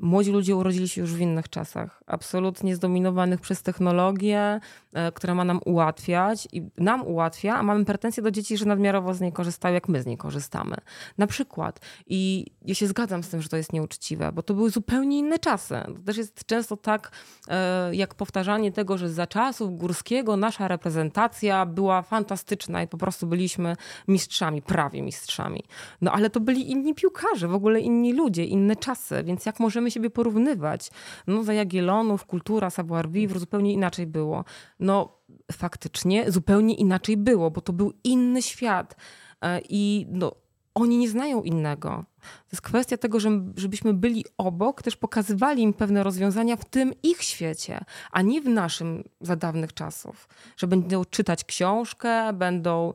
Młodzi 0.00 0.32
ludzie 0.32 0.56
urodzili 0.56 0.88
się 0.88 1.00
już 1.00 1.14
w 1.14 1.20
innych 1.20 1.48
czasach, 1.48 2.02
absolutnie 2.06 2.76
zdominowanych 2.76 3.40
przez 3.40 3.62
technologię, 3.62 4.60
e, 4.92 5.12
która 5.12 5.34
ma 5.34 5.44
nam 5.44 5.60
ułatwiać 5.64 6.48
i 6.52 6.62
nam 6.78 7.06
ułatwia, 7.06 7.54
a 7.54 7.62
mamy 7.62 7.84
pretensje 7.84 8.22
do 8.22 8.30
dzieci, 8.30 8.56
że 8.56 8.64
nadmiarowo 8.64 9.14
z 9.14 9.20
niej 9.20 9.32
korzystają, 9.32 9.74
jak 9.74 9.88
my 9.88 10.02
z 10.02 10.06
niej 10.06 10.16
korzystamy. 10.16 10.76
Na 11.18 11.26
przykład. 11.26 11.80
I 12.06 12.46
ja 12.64 12.74
się 12.74 12.86
zgadzam 12.86 13.22
z 13.22 13.28
tym, 13.28 13.42
że 13.42 13.48
to 13.48 13.56
jest 13.56 13.72
nieuczciwe, 13.72 14.32
bo 14.32 14.42
to 14.42 14.54
były 14.54 14.70
zupełnie 14.70 15.18
inne 15.18 15.38
czasy. 15.38 15.74
To 15.86 16.02
też 16.06 16.16
jest 16.16 16.44
często 16.46 16.76
tak, 16.76 17.10
e, 17.48 17.94
jak 17.94 18.14
powtarzanie 18.14 18.72
tego, 18.72 18.98
że 18.98 19.10
za 19.10 19.26
czasów 19.26 19.78
Górskiego 19.78 20.36
nasza 20.36 20.68
reprezentacja 20.68 21.66
była 21.66 22.02
fantastyczna 22.02 22.82
i 22.82 22.88
po 22.88 22.98
prostu 22.98 23.26
byliśmy 23.26 23.76
mistrzami, 24.08 24.62
prawie 24.62 25.02
mistrzami. 25.02 25.62
No 26.00 26.12
ale 26.12 26.30
to 26.30 26.40
byli 26.40 26.70
inni 26.70 26.94
piłkarze, 26.94 27.48
w 27.48 27.54
ogóle 27.54 27.80
inni 27.80 28.12
ludzie, 28.12 28.44
inne 28.44 28.76
czasy, 28.76 29.22
więc 29.24 29.46
jak 29.46 29.60
możemy 29.60 29.89
siebie 29.90 30.10
porównywać. 30.10 30.90
No 31.26 31.44
za 31.44 31.54
Jagiellonów, 31.54 32.26
kultura, 32.26 32.70
savoir-vivre 32.70 33.38
zupełnie 33.38 33.72
inaczej 33.72 34.06
było. 34.06 34.44
No 34.80 35.18
faktycznie 35.52 36.30
zupełnie 36.30 36.74
inaczej 36.74 37.16
było, 37.16 37.50
bo 37.50 37.60
to 37.60 37.72
był 37.72 37.92
inny 38.04 38.42
świat. 38.42 38.96
E, 39.42 39.60
I 39.68 40.06
no, 40.10 40.32
oni 40.74 40.98
nie 40.98 41.08
znają 41.08 41.42
innego. 41.42 42.04
To 42.20 42.48
jest 42.52 42.62
kwestia 42.62 42.96
tego, 42.96 43.18
żebyśmy 43.56 43.94
byli 43.94 44.24
obok, 44.38 44.82
też 44.82 44.96
pokazywali 44.96 45.62
im 45.62 45.72
pewne 45.72 46.02
rozwiązania 46.02 46.56
w 46.56 46.64
tym 46.64 46.92
ich 47.02 47.22
świecie, 47.22 47.84
a 48.12 48.22
nie 48.22 48.40
w 48.40 48.48
naszym 48.48 49.04
za 49.20 49.36
dawnych 49.36 49.74
czasów. 49.74 50.28
Że 50.56 50.66
będą 50.66 51.04
czytać 51.04 51.44
książkę, 51.44 52.32
będą, 52.32 52.94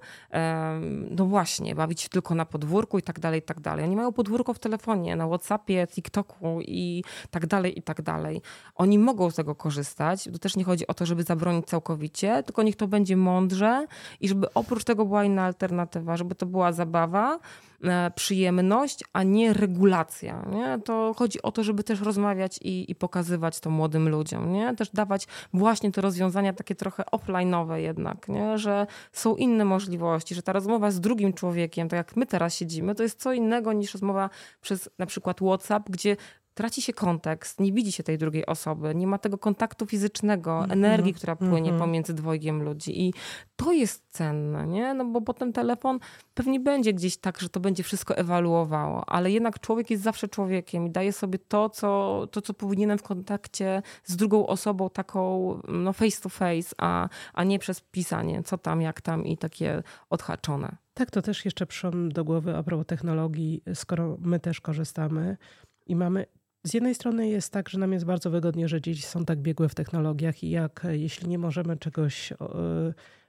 no 1.11 1.25
właśnie, 1.25 1.75
bawić 1.75 2.01
się 2.01 2.09
tylko 2.09 2.35
na 2.35 2.45
podwórku 2.45 2.99
i 2.99 3.01
tak 3.01 3.19
dalej, 3.19 3.39
i 3.39 3.43
tak 3.43 3.59
dalej. 3.59 3.85
Oni 3.85 3.95
mają 3.95 4.13
podwórko 4.13 4.53
w 4.53 4.59
telefonie, 4.59 5.15
na 5.15 5.27
Whatsappie, 5.27 5.87
TikToku 5.87 6.61
i 6.61 7.03
tak 7.31 7.47
dalej, 7.47 7.79
i 7.79 7.81
tak 7.81 8.01
dalej. 8.01 8.41
Oni 8.75 8.99
mogą 8.99 9.31
z 9.31 9.35
tego 9.35 9.55
korzystać. 9.55 10.23
To 10.23 10.39
też 10.39 10.55
nie 10.55 10.63
chodzi 10.63 10.87
o 10.87 10.93
to, 10.93 11.05
żeby 11.05 11.23
zabronić 11.23 11.65
całkowicie, 11.65 12.43
tylko 12.43 12.63
niech 12.63 12.75
to 12.75 12.87
będzie 12.87 13.17
mądrze 13.17 13.87
i 14.21 14.27
żeby 14.27 14.53
oprócz 14.53 14.83
tego 14.83 15.05
była 15.05 15.23
inna 15.23 15.43
alternatywa, 15.43 16.17
żeby 16.17 16.35
to 16.35 16.45
była 16.45 16.71
zabawa, 16.71 17.39
e, 17.83 18.11
przyjemność, 18.15 19.03
a 19.15 19.23
nie 19.23 19.53
regulacja. 19.53 20.45
Nie? 20.51 20.79
To 20.85 21.13
chodzi 21.17 21.41
o 21.41 21.51
to, 21.51 21.63
żeby 21.63 21.83
też 21.83 22.01
rozmawiać 22.01 22.59
i, 22.61 22.91
i 22.91 22.95
pokazywać 22.95 23.59
to 23.59 23.69
młodym 23.69 24.09
ludziom. 24.09 24.51
Nie? 24.53 24.75
Też 24.75 24.89
dawać 24.89 25.27
właśnie 25.53 25.91
te 25.91 26.01
rozwiązania 26.01 26.53
takie 26.53 26.75
trochę 26.75 27.03
offline'owe 27.03 27.75
jednak, 27.75 28.27
nie? 28.27 28.57
że 28.57 28.87
są 29.11 29.35
inne 29.35 29.65
możliwości, 29.65 30.35
że 30.35 30.41
ta 30.41 30.53
rozmowa 30.53 30.91
z 30.91 30.99
drugim 30.99 31.33
człowiekiem, 31.33 31.89
tak 31.89 31.97
jak 31.97 32.15
my 32.15 32.25
teraz 32.25 32.55
siedzimy, 32.55 32.95
to 32.95 33.03
jest 33.03 33.21
co 33.21 33.33
innego 33.33 33.73
niż 33.73 33.93
rozmowa 33.93 34.29
przez 34.61 34.89
na 34.99 35.05
przykład 35.05 35.37
WhatsApp, 35.39 35.89
gdzie 35.89 36.17
traci 36.55 36.81
się 36.81 36.93
kontekst, 36.93 37.59
nie 37.59 37.71
widzi 37.73 37.91
się 37.91 38.03
tej 38.03 38.17
drugiej 38.17 38.45
osoby, 38.45 38.95
nie 38.95 39.07
ma 39.07 39.17
tego 39.17 39.37
kontaktu 39.37 39.85
fizycznego, 39.85 40.57
mm 40.57 40.69
-hmm. 40.69 40.73
energii, 40.73 41.13
która 41.13 41.35
płynie 41.35 41.69
mm 41.69 41.75
-hmm. 41.75 41.79
pomiędzy 41.79 42.13
dwojgiem 42.13 42.63
ludzi. 42.63 43.01
I 43.01 43.13
to 43.55 43.71
jest 43.71 44.03
cenne, 44.09 44.67
nie? 44.67 44.93
No 44.93 45.05
bo 45.05 45.21
potem 45.21 45.53
telefon 45.53 45.99
pewnie 46.33 46.59
będzie 46.59 46.93
gdzieś 46.93 47.17
tak, 47.17 47.39
że 47.39 47.49
to 47.49 47.59
będzie 47.59 47.83
wszystko 47.83 48.17
ewaluowało, 48.17 49.09
ale 49.09 49.31
jednak 49.31 49.59
człowiek 49.59 49.89
jest 49.89 50.03
zawsze 50.03 50.27
człowiekiem 50.27 50.87
i 50.87 50.91
daje 50.91 51.13
sobie 51.13 51.39
to, 51.39 51.69
co, 51.69 52.21
to, 52.31 52.41
co 52.41 52.53
powinienem 52.53 52.97
w 52.97 53.03
kontakcie 53.03 53.81
z 54.03 54.15
drugą 54.15 54.47
osobą 54.47 54.89
taką 54.89 55.25
no 55.67 55.93
face 55.93 56.21
to 56.21 56.29
face, 56.29 56.75
a, 56.77 57.09
a 57.33 57.43
nie 57.43 57.59
przez 57.59 57.81
pisanie, 57.81 58.43
co 58.43 58.57
tam, 58.57 58.81
jak 58.81 59.01
tam 59.01 59.25
i 59.25 59.37
takie 59.37 59.83
odhaczone. 60.09 60.77
Tak, 60.93 61.11
to 61.11 61.21
też 61.21 61.45
jeszcze 61.45 61.65
przyszło 61.65 61.91
do 61.91 62.23
głowy 62.23 62.57
a 62.57 62.63
propos 62.63 62.85
technologii, 62.85 63.63
skoro 63.73 64.17
my 64.19 64.39
też 64.39 64.61
korzystamy 64.61 65.37
i 65.85 65.95
mamy 65.95 66.25
z 66.65 66.73
jednej 66.73 66.95
strony 66.95 67.29
jest 67.29 67.51
tak, 67.51 67.69
że 67.69 67.79
nam 67.79 67.93
jest 67.93 68.05
bardzo 68.05 68.29
wygodnie, 68.29 68.67
że 68.67 68.81
dzieci 68.81 69.01
są 69.01 69.25
tak 69.25 69.39
biegłe 69.39 69.69
w 69.69 69.75
technologiach 69.75 70.43
i 70.43 70.49
jak 70.49 70.87
jeśli 70.89 71.27
nie 71.27 71.37
możemy 71.37 71.77
czegoś 71.77 72.33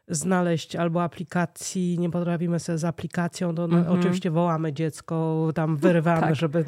znaleźć 0.09 0.77
albo 0.77 1.03
aplikacji, 1.03 1.99
nie 1.99 2.11
potrafimy 2.11 2.59
sobie 2.59 2.79
z 2.79 2.85
aplikacją, 2.85 3.55
to 3.55 3.67
no, 3.67 3.79
mhm. 3.79 3.99
oczywiście 3.99 4.31
wołamy 4.31 4.73
dziecko, 4.73 5.49
tam 5.55 5.77
wyrywamy, 5.87 6.21
tak. 6.21 6.35
żeby, 6.35 6.65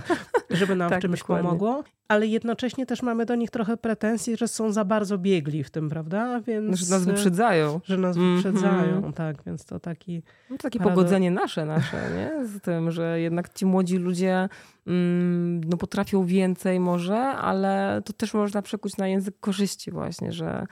żeby 0.50 0.76
nam 0.76 0.90
tak, 0.90 0.98
w 0.98 1.02
czymś 1.02 1.18
dokładnie. 1.18 1.48
pomogło 1.48 1.84
ale 2.12 2.26
jednocześnie 2.26 2.86
też 2.86 3.02
mamy 3.02 3.26
do 3.26 3.34
nich 3.34 3.50
trochę 3.50 3.76
pretensji, 3.76 4.36
że 4.36 4.48
są 4.48 4.72
za 4.72 4.84
bardzo 4.84 5.18
biegli 5.18 5.64
w 5.64 5.70
tym, 5.70 5.88
prawda? 5.88 6.40
Więc, 6.40 6.78
że 6.78 6.94
nas 6.94 7.04
wyprzedzają. 7.04 7.80
Że 7.84 7.96
nas 7.96 8.16
mm 8.16 8.28
-hmm. 8.28 8.42
wyprzedzają, 8.42 9.12
tak, 9.12 9.36
więc 9.46 9.64
to 9.64 9.80
taki... 9.80 10.22
No 10.50 10.56
to 10.56 10.62
takie 10.62 10.78
pogodzenie 10.78 11.30
nasze, 11.30 11.66
nasze, 11.66 11.96
nie? 12.16 12.46
Z 12.46 12.60
tym, 12.60 12.90
że 12.90 13.20
jednak 13.20 13.54
ci 13.54 13.66
młodzi 13.66 13.96
ludzie 13.96 14.48
mm, 14.86 15.64
no, 15.64 15.76
potrafią 15.76 16.24
więcej 16.24 16.80
może, 16.80 17.18
ale 17.18 18.02
to 18.04 18.12
też 18.12 18.34
można 18.34 18.62
przekuć 18.62 18.96
na 18.96 19.08
język 19.08 19.40
korzyści 19.40 19.90
właśnie, 19.90 20.32
że 20.32 20.66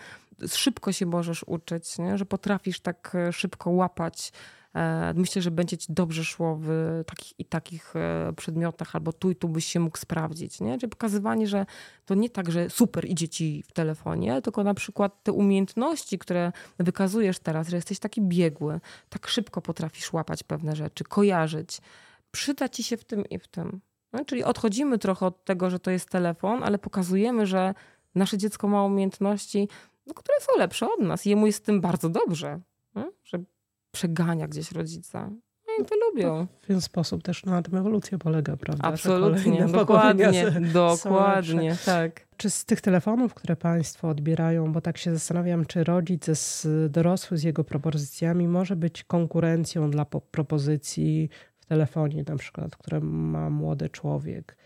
szybko 0.49 0.93
się 0.93 1.07
możesz 1.07 1.45
uczyć, 1.47 1.99
nie? 1.99 2.19
że 2.19 2.27
potrafisz 2.27 2.81
tak 2.81 3.13
e, 3.15 3.33
szybko 3.33 3.71
łapać 3.71 4.33
E, 4.75 5.15
myślę, 5.17 5.43
że 5.43 5.51
będzie 5.51 5.77
ci 5.77 5.93
dobrze 5.93 6.25
szło 6.25 6.59
w 6.61 6.69
takich 7.07 7.41
i 7.41 7.45
takich 7.45 7.97
e, 7.97 8.33
przedmiotach, 8.37 8.95
albo 8.95 9.13
tu 9.13 9.31
i 9.31 9.37
tu 9.37 9.49
byś 9.49 9.65
się 9.65 9.81
mógł 9.81 9.99
sprawdzić. 9.99 10.61
Nie? 10.61 10.79
Czyli 10.79 10.91
pokazywanie, 10.91 11.47
że 11.47 11.67
to 12.05 12.15
nie 12.15 12.31
tak, 12.31 12.51
że 12.51 12.71
super 12.71 13.05
idzie 13.05 13.29
ci 13.29 13.63
w 13.63 13.73
telefonie, 13.73 14.43
tylko 14.43 14.65
na 14.65 14.75
przykład 14.75 15.23
te 15.23 15.33
umiejętności, 15.33 16.19
które 16.19 16.53
wykazujesz 16.79 17.39
teraz, 17.39 17.69
że 17.69 17.77
jesteś 17.77 17.99
taki 17.99 18.23
biegły, 18.23 18.81
tak 19.09 19.29
szybko 19.29 19.63
potrafisz 19.63 20.13
łapać 20.13 20.43
pewne 20.43 20.77
rzeczy, 20.77 21.05
kojarzyć. 21.05 21.81
Przyda 22.31 22.69
ci 22.69 22.83
się 22.83 22.97
w 22.97 23.05
tym 23.05 23.25
i 23.27 23.39
w 23.39 23.49
tym. 23.49 23.81
No, 24.13 24.25
czyli 24.25 24.45
odchodzimy 24.45 24.99
trochę 24.99 25.27
od 25.27 25.45
tego, 25.45 25.71
że 25.71 25.79
to 25.79 25.91
jest 25.91 26.09
telefon, 26.09 26.63
ale 26.63 26.79
pokazujemy, 26.79 27.47
że 27.47 27.75
nasze 28.15 28.39
dziecko 28.39 28.69
ma 28.69 28.85
umiejętności, 28.85 29.69
no, 30.11 30.15
które 30.15 30.41
są 30.41 30.59
lepsze 30.59 30.87
od 30.93 31.01
nas. 31.01 31.25
Jemu 31.25 31.47
jest 31.47 31.59
z 31.59 31.63
tym 31.63 31.81
bardzo 31.81 32.09
dobrze. 32.09 32.61
No? 32.95 33.13
Że 33.25 33.39
przegania 33.93 34.49
gdzieś 34.49 34.73
rodzica. 34.73 35.31
No 35.67 35.85
i 35.85 35.89
to 35.89 35.95
lubią. 36.11 36.47
W 36.61 36.67
ten 36.67 36.81
sposób 36.81 37.23
też 37.23 37.45
na 37.45 37.63
tym 37.63 37.77
ewolucja 37.77 38.19
polega, 38.19 38.57
prawda? 38.57 38.89
Absolutnie, 38.89 39.67
dokładnie, 39.67 40.51
dokładnie, 40.73 41.77
tak. 41.85 42.27
Czy 42.37 42.51
z 42.51 42.65
tych 42.65 42.81
telefonów, 42.81 43.35
które 43.35 43.57
Państwo 43.57 44.09
odbierają, 44.09 44.73
bo 44.73 44.81
tak 44.81 44.99
się 44.99 45.13
zastanawiam, 45.13 45.67
czy 45.67 45.85
rodzic 45.85 46.27
z 46.27 46.67
dorosły 46.93 47.37
z 47.37 47.43
jego 47.43 47.65
propozycjami 47.65 48.49
może 48.49 48.77
być 48.77 49.05
konkurencją 49.05 49.91
dla 49.91 50.05
propozycji 50.05 51.29
w 51.59 51.67
telefonie, 51.67 52.25
na 52.29 52.37
przykład, 52.37 52.77
które 52.77 53.01
ma 53.01 53.51
młody 53.51 53.89
człowiek? 53.89 54.57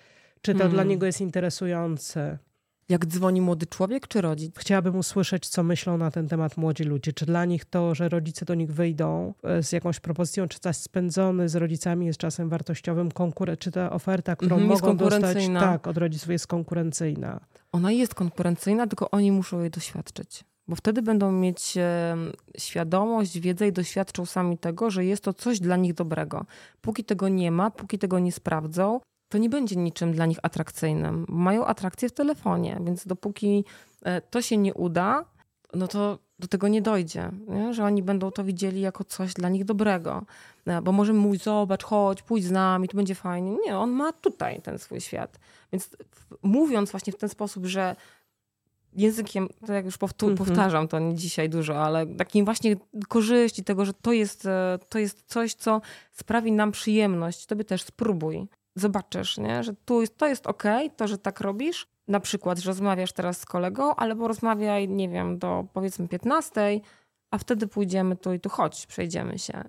Czy 0.41 0.53
to 0.53 0.59
hmm. 0.59 0.75
dla 0.75 0.85
niego 0.85 1.07
jest 1.07 1.21
interesujące? 1.21 2.39
Jak 2.89 3.07
dzwoni 3.07 3.41
młody 3.41 3.67
człowiek 3.67 4.09
czy 4.09 4.21
rodzic? 4.21 4.59
Chciałabym 4.59 4.97
usłyszeć, 4.97 5.49
co 5.49 5.63
myślą 5.63 5.99
na 5.99 6.11
ten 6.11 6.29
temat 6.29 6.57
młodzi 6.57 6.85
ludzie. 6.85 7.13
Czy 7.13 7.27
dla 7.27 7.45
nich 7.45 7.65
to, 7.65 7.95
że 7.95 8.09
rodzice 8.09 8.45
do 8.45 8.55
nich 8.55 8.73
wyjdą 8.73 9.35
e, 9.43 9.63
z 9.63 9.73
jakąś 9.73 10.01
propozycją, 10.01 10.49
czy 10.49 10.61
czas 10.61 10.83
spędzony 10.83 11.49
z 11.49 11.57
rodzicami 11.57 12.07
jest 12.07 12.19
czasem 12.19 12.49
wartościowym, 12.49 13.09
konkuren- 13.09 13.59
czy 13.59 13.71
ta 13.71 13.93
oferta, 13.93 14.37
którą 14.37 14.57
mhm, 14.57 14.73
mogą 14.73 14.97
dostać 14.97 15.49
tak, 15.61 15.87
od 15.87 15.99
rodziców 15.99 16.29
jest 16.29 16.47
konkurencyjna? 16.47 17.41
Ona 17.73 17.93
jest 17.93 18.15
konkurencyjna, 18.15 18.87
tylko 18.87 19.11
oni 19.11 19.33
muszą 19.33 19.61
jej 19.61 19.71
doświadczyć. 19.71 20.45
Bo 20.69 20.77
wtedy 20.77 21.03
będą 21.03 21.33
mieć 21.33 21.75
świadomość, 22.59 23.41
wiedzę 23.41 23.69
i 23.69 23.73
doświadczą 23.73 24.27
sami 24.27 24.59
tego, 24.59 24.91
że 24.91 25.05
jest 25.05 25.25
to 25.25 25.33
coś 25.33 25.61
dla 25.61 25.77
nich 25.77 25.95
dobrego. 25.95 26.47
Póki 26.81 27.05
tego 27.05 27.29
nie 27.29 27.51
ma, 27.51 27.71
póki 27.71 27.99
tego 27.99 28.19
nie 28.19 28.33
sprawdzą, 28.33 29.01
to 29.35 29.39
nie 29.39 29.49
będzie 29.49 29.77
niczym 29.77 30.13
dla 30.13 30.27
nich 30.27 30.39
atrakcyjnym. 30.43 31.27
Mają 31.29 31.67
atrakcję 31.67 32.09
w 32.09 32.13
telefonie, 32.13 32.81
więc 32.85 33.07
dopóki 33.07 33.65
e, 34.03 34.21
to 34.21 34.43
się 34.43 34.57
nie 34.57 34.75
uda, 34.75 35.25
no 35.75 35.89
to 35.89 36.19
do 36.39 36.49
tego 36.49 36.69
nie 36.69 36.83
dojdzie, 36.83 37.31
nie? 37.49 37.75
że 37.75 37.85
oni 37.85 38.03
będą 38.03 38.31
to 38.31 38.45
widzieli 38.45 38.81
jako 38.81 39.05
coś 39.05 39.35
dla 39.35 39.49
nich 39.49 39.65
dobrego. 39.65 40.25
E, 40.67 40.83
bo 40.83 40.93
możemy 40.93 41.19
mówić, 41.19 41.43
zobacz, 41.43 41.85
chodź, 41.85 42.23
pójdź 42.23 42.45
z 42.45 42.51
nami, 42.51 42.89
to 42.89 42.97
będzie 42.97 43.15
fajnie. 43.15 43.57
Nie, 43.67 43.79
on 43.79 43.91
ma 43.91 44.13
tutaj 44.13 44.63
ten 44.63 44.79
swój 44.79 45.01
świat. 45.01 45.39
Więc 45.73 45.97
mówiąc 46.43 46.91
właśnie 46.91 47.13
w 47.13 47.17
ten 47.17 47.29
sposób, 47.29 47.67
że 47.67 47.97
językiem, 48.93 49.49
tak 49.61 49.71
jak 49.71 49.85
już 49.85 49.99
powtór, 49.99 50.33
-hmm. 50.33 50.37
powtarzam 50.37 50.89
to 50.89 50.99
nie 50.99 51.15
dzisiaj 51.15 51.49
dużo, 51.49 51.85
ale 51.85 52.07
takim 52.07 52.45
właśnie 52.45 52.77
korzyści 53.09 53.65
tego, 53.65 53.85
że 53.85 53.95
to 53.95 54.13
jest, 54.13 54.47
e, 54.47 54.79
to 54.89 54.99
jest 54.99 55.25
coś, 55.27 55.55
co 55.55 55.81
sprawi 56.13 56.53
nam 56.53 56.73
przyjemność, 56.73 57.47
tobie 57.47 57.65
też 57.65 57.83
spróbuj 57.83 58.49
zobaczysz, 58.75 59.39
nie? 59.39 59.63
że 59.63 59.75
tu 59.85 60.01
jest, 60.01 60.19
to 60.19 60.27
jest 60.27 60.47
ok, 60.47 60.63
to, 60.97 61.09
że 61.09 61.19
tak 61.19 61.41
robisz. 61.41 61.87
Na 62.09 62.21
przykład, 62.21 62.59
że 62.59 62.71
rozmawiasz 62.71 63.13
teraz 63.13 63.39
z 63.39 63.47
kolegą, 63.47 63.95
albo 63.95 64.29
rozmawiaj, 64.29 64.89
nie 64.89 65.09
wiem, 65.09 65.39
do 65.39 65.67
powiedzmy 65.73 66.09
15, 66.09 66.81
a 67.31 67.39
wtedy 67.39 67.67
pójdziemy 67.67 68.17
tu 68.17 68.33
i 68.33 68.41
tu, 68.41 68.49
chodź, 68.49 68.87
przejdziemy 68.87 69.39
się. 69.39 69.65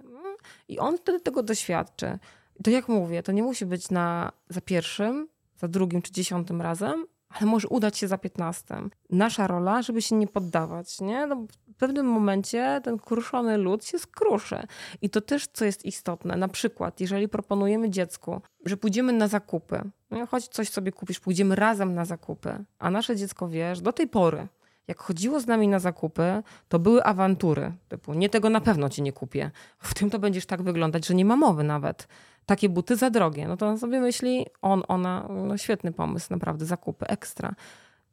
I 0.68 0.80
on 0.80 0.97
wtedy 0.97 1.20
tego 1.20 1.43
doświadczy. 1.43 2.20
To 2.64 2.70
jak 2.70 2.88
mówię, 2.88 3.24
to 3.24 3.32
nie 3.32 3.43
musi 3.43 3.66
być 3.66 3.91
na, 3.91 4.32
za 4.49 4.62
pierwszym, 4.62 5.28
za 5.58 5.68
drugim 5.68 6.01
czy 6.01 6.12
dziesiątym 6.12 6.62
razem, 6.62 7.06
ale 7.36 7.45
może 7.45 7.67
udać 7.67 7.97
się 7.97 8.07
za 8.07 8.17
piętnastym. 8.17 8.91
Nasza 9.09 9.47
rola, 9.47 9.81
żeby 9.81 10.01
się 10.01 10.15
nie 10.15 10.27
poddawać, 10.27 11.01
nie? 11.01 11.27
No, 11.27 11.36
w 11.67 11.75
pewnym 11.77 12.05
momencie 12.05 12.81
ten 12.83 12.97
kruszony 12.97 13.57
lód 13.57 13.86
się 13.86 13.99
skruszy. 13.99 14.67
I 15.01 15.09
to 15.09 15.21
też, 15.21 15.47
co 15.47 15.65
jest 15.65 15.86
istotne. 15.86 16.36
Na 16.36 16.47
przykład, 16.47 16.99
jeżeli 16.99 17.27
proponujemy 17.29 17.89
dziecku, 17.89 18.41
że 18.65 18.77
pójdziemy 18.77 19.13
na 19.13 19.27
zakupy, 19.27 19.81
no, 20.11 20.27
chodź 20.27 20.47
coś 20.47 20.69
sobie 20.69 20.91
kupisz, 20.91 21.19
pójdziemy 21.19 21.55
razem 21.55 21.95
na 21.95 22.05
zakupy, 22.05 22.63
a 22.79 22.91
nasze 22.91 23.15
dziecko 23.15 23.49
wie, 23.49 23.75
że 23.75 23.81
do 23.81 23.93
tej 23.93 24.07
pory 24.07 24.47
jak 24.88 24.99
chodziło 24.99 25.39
z 25.39 25.47
nami 25.47 25.67
na 25.67 25.79
zakupy, 25.79 26.43
to 26.67 26.79
były 26.79 27.03
awantury. 27.03 27.71
Typu, 27.88 28.13
nie 28.13 28.29
tego 28.29 28.49
na 28.49 28.61
pewno 28.61 28.89
ci 28.89 29.01
nie 29.01 29.13
kupię. 29.13 29.51
W 29.79 29.93
tym 29.93 30.09
to 30.09 30.19
będziesz 30.19 30.45
tak 30.45 30.61
wyglądać, 30.61 31.07
że 31.07 31.15
nie 31.15 31.25
ma 31.25 31.36
mowy 31.36 31.63
nawet. 31.63 32.07
Takie 32.45 32.69
buty 32.69 32.95
za 32.95 33.09
drogie. 33.09 33.47
No 33.47 33.57
to 33.57 33.67
on 33.67 33.79
sobie 33.79 33.99
myśli, 33.99 34.45
on, 34.61 34.83
ona, 34.88 35.27
no 35.29 35.57
świetny 35.57 35.91
pomysł, 35.91 36.27
naprawdę, 36.29 36.65
zakupy, 36.65 37.07
ekstra 37.07 37.55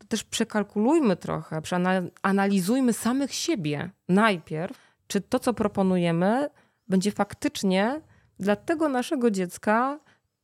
to 0.02 0.08
też 0.08 0.24
przekalkulujmy 0.24 1.16
trochę, 1.16 1.62
przeanalizujmy 1.62 2.92
samych 2.92 3.34
siebie 3.34 3.90
najpierw, 4.08 4.78
czy 5.06 5.20
to, 5.20 5.38
co 5.38 5.54
proponujemy, 5.54 6.50
będzie 6.88 7.12
faktycznie 7.12 8.00
dla 8.38 8.56
tego 8.56 8.88
naszego 8.88 9.30
dziecka 9.30 9.98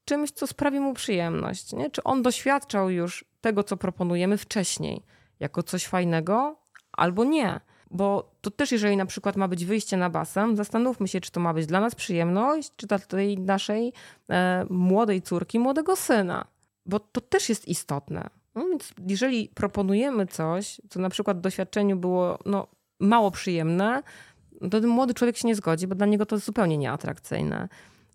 czymś, 0.05 0.31
co 0.31 0.47
sprawi 0.47 0.81
mu 0.81 0.95
przyjemność. 0.95 1.73
Nie? 1.73 1.91
Czy 1.91 2.05
on 2.05 2.23
doświadczał 2.23 2.91
już 2.91 3.25
tego, 3.41 3.65
co 3.65 3.77
proponujemy 3.77 4.39
wcześniej, 4.39 5.03
jako 5.41 5.63
coś 5.63 5.87
fajnego, 5.87 6.57
albo 6.93 7.25
nie. 7.25 7.61
Bo 7.91 8.31
to 8.41 8.51
też, 8.51 8.73
jeżeli 8.73 8.97
na 8.97 9.07
przykład 9.07 9.37
ma 9.37 9.49
być 9.49 9.65
wyjście 9.65 9.97
na 9.97 10.11
basen, 10.11 10.57
zastanówmy 10.57 11.09
się, 11.09 11.21
czy 11.21 11.31
to 11.31 11.41
ma 11.41 11.55
być 11.55 11.67
dla 11.67 11.81
nas 11.81 11.95
przyjemność, 11.95 12.73
czy 12.77 12.87
dla 12.87 12.99
tej 12.99 13.39
naszej 13.39 13.93
e, 14.31 14.67
młodej 14.71 15.23
córki, 15.23 15.59
młodego 15.59 15.97
syna. 15.97 16.47
Bo 16.87 17.01
to 17.01 17.21
też 17.21 17.49
jest 17.49 17.69
istotne. 17.69 18.31
No 18.55 18.69
więc 18.69 18.95
jeżeli 19.07 19.49
proponujemy 19.49 20.27
coś, 20.27 20.81
co 20.89 21.01
na 21.01 21.11
przykład 21.11 21.39
w 21.39 21.41
doświadczeniu 21.41 21.97
było 21.97 22.39
no, 22.47 22.67
mało 23.01 23.31
przyjemne, 23.31 24.03
to 24.61 24.69
ten 24.69 24.87
młody 24.87 25.15
człowiek 25.15 25.37
się 25.37 25.49
nie 25.49 25.55
zgodzi, 25.55 25.87
bo 25.87 25.95
dla 25.95 26.07
niego 26.07 26.27
to 26.27 26.37
jest 26.37 26.47
zupełnie 26.47 26.79
nieatrakcyjne. 26.79 27.69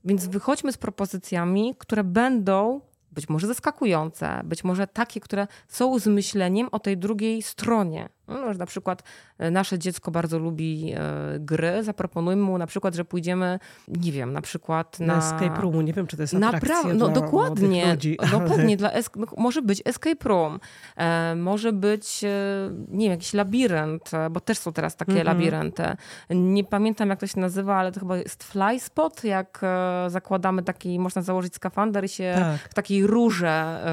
Więc 0.06 0.28
wychodźmy 0.28 0.72
z 0.72 0.78
propozycjami, 0.78 1.76
które 1.78 2.04
będą 2.04 2.82
być 3.14 3.30
może 3.30 3.48
zaskakujące, 3.48 4.42
być 4.44 4.64
może 4.64 4.88
takie, 4.88 5.20
które 5.20 5.48
są 5.68 6.00
z 6.00 6.08
myśleniem 6.08 6.68
o 6.72 6.80
tej 6.80 6.98
drugiej 6.98 7.42
stronie. 7.42 8.10
No, 8.28 8.54
że 8.54 8.60
na 8.60 8.66
przykład 8.66 9.04
e, 9.38 9.52
nasze 9.52 9.80
dziecko 9.80 10.12
bardzo 10.12 10.40
lubi 10.40 10.94
e, 10.96 11.00
gry, 11.40 11.84
zaproponujmy 11.84 12.42
mu 12.42 12.58
na 12.58 12.68
przykład, 12.68 12.96
że 12.96 13.06
pójdziemy, 13.06 13.60
nie 13.88 14.12
wiem, 14.12 14.34
na 14.34 14.42
przykład 14.42 15.00
na... 15.00 15.06
na 15.06 15.18
escape 15.18 15.62
roomu, 15.62 15.82
nie 15.82 15.94
wiem, 15.94 16.08
czy 16.08 16.18
to 16.18 16.24
jest 16.24 16.34
atrakcja 16.34 16.94
No 16.94 17.08
dla 17.10 17.22
dokładnie, 17.22 17.92
ludzi, 17.92 18.18
no 18.32 18.40
pewnie, 18.40 18.78
dla 18.78 18.92
es... 18.92 19.10
No, 19.16 19.28
może 19.38 19.62
być 19.62 19.82
escape 19.86 20.30
room, 20.30 20.60
e, 20.98 21.36
może 21.36 21.74
być, 21.74 22.24
e, 22.24 22.30
nie 22.88 23.06
wiem, 23.06 23.12
jakiś 23.12 23.34
labirynt, 23.34 24.12
bo 24.32 24.40
też 24.40 24.58
są 24.58 24.74
teraz 24.74 24.96
takie 24.96 25.12
mm 25.12 25.24
-hmm. 25.24 25.26
labirynty. 25.26 25.84
Nie 26.30 26.64
pamiętam, 26.64 27.10
jak 27.10 27.20
to 27.20 27.28
się 27.28 27.40
nazywa, 27.40 27.76
ale 27.76 27.92
to 27.92 28.00
chyba 28.00 28.18
jest 28.18 28.44
fly 28.44 28.80
spot, 28.80 29.24
jak 29.24 29.62
zakładamy 30.08 30.64
taki, 30.64 31.00
można 31.00 31.22
założyć 31.22 31.56
skafander 31.56 32.06
i 32.06 32.10
się 32.10 32.36
tak. 32.36 32.70
w 32.70 32.74
takiej 32.74 33.08
rurze 33.08 33.84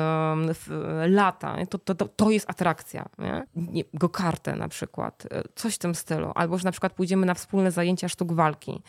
lata. 1.08 1.56
To, 1.70 1.78
to, 1.78 1.94
to, 1.94 2.08
to 2.08 2.30
jest 2.30 2.50
atrakcja. 2.50 3.08
Nie? 3.18 3.42
Nie, 3.56 3.84
go 3.94 4.08
kartę 4.22 4.56
na 4.56 4.68
przykład, 4.68 5.26
e, 5.30 5.42
coś 5.54 5.74
w 5.74 5.78
tym 5.78 5.94
stylu. 5.94 6.32
Albo 6.34 6.58
że 6.58 6.64
na 6.64 6.72
przykład 6.72 6.92
pójdziemy 6.92 7.26
na 7.26 7.34
wspólne 7.34 7.70
zajęcia 7.70 8.08
sztuk 8.08 8.32
walki. 8.32 8.82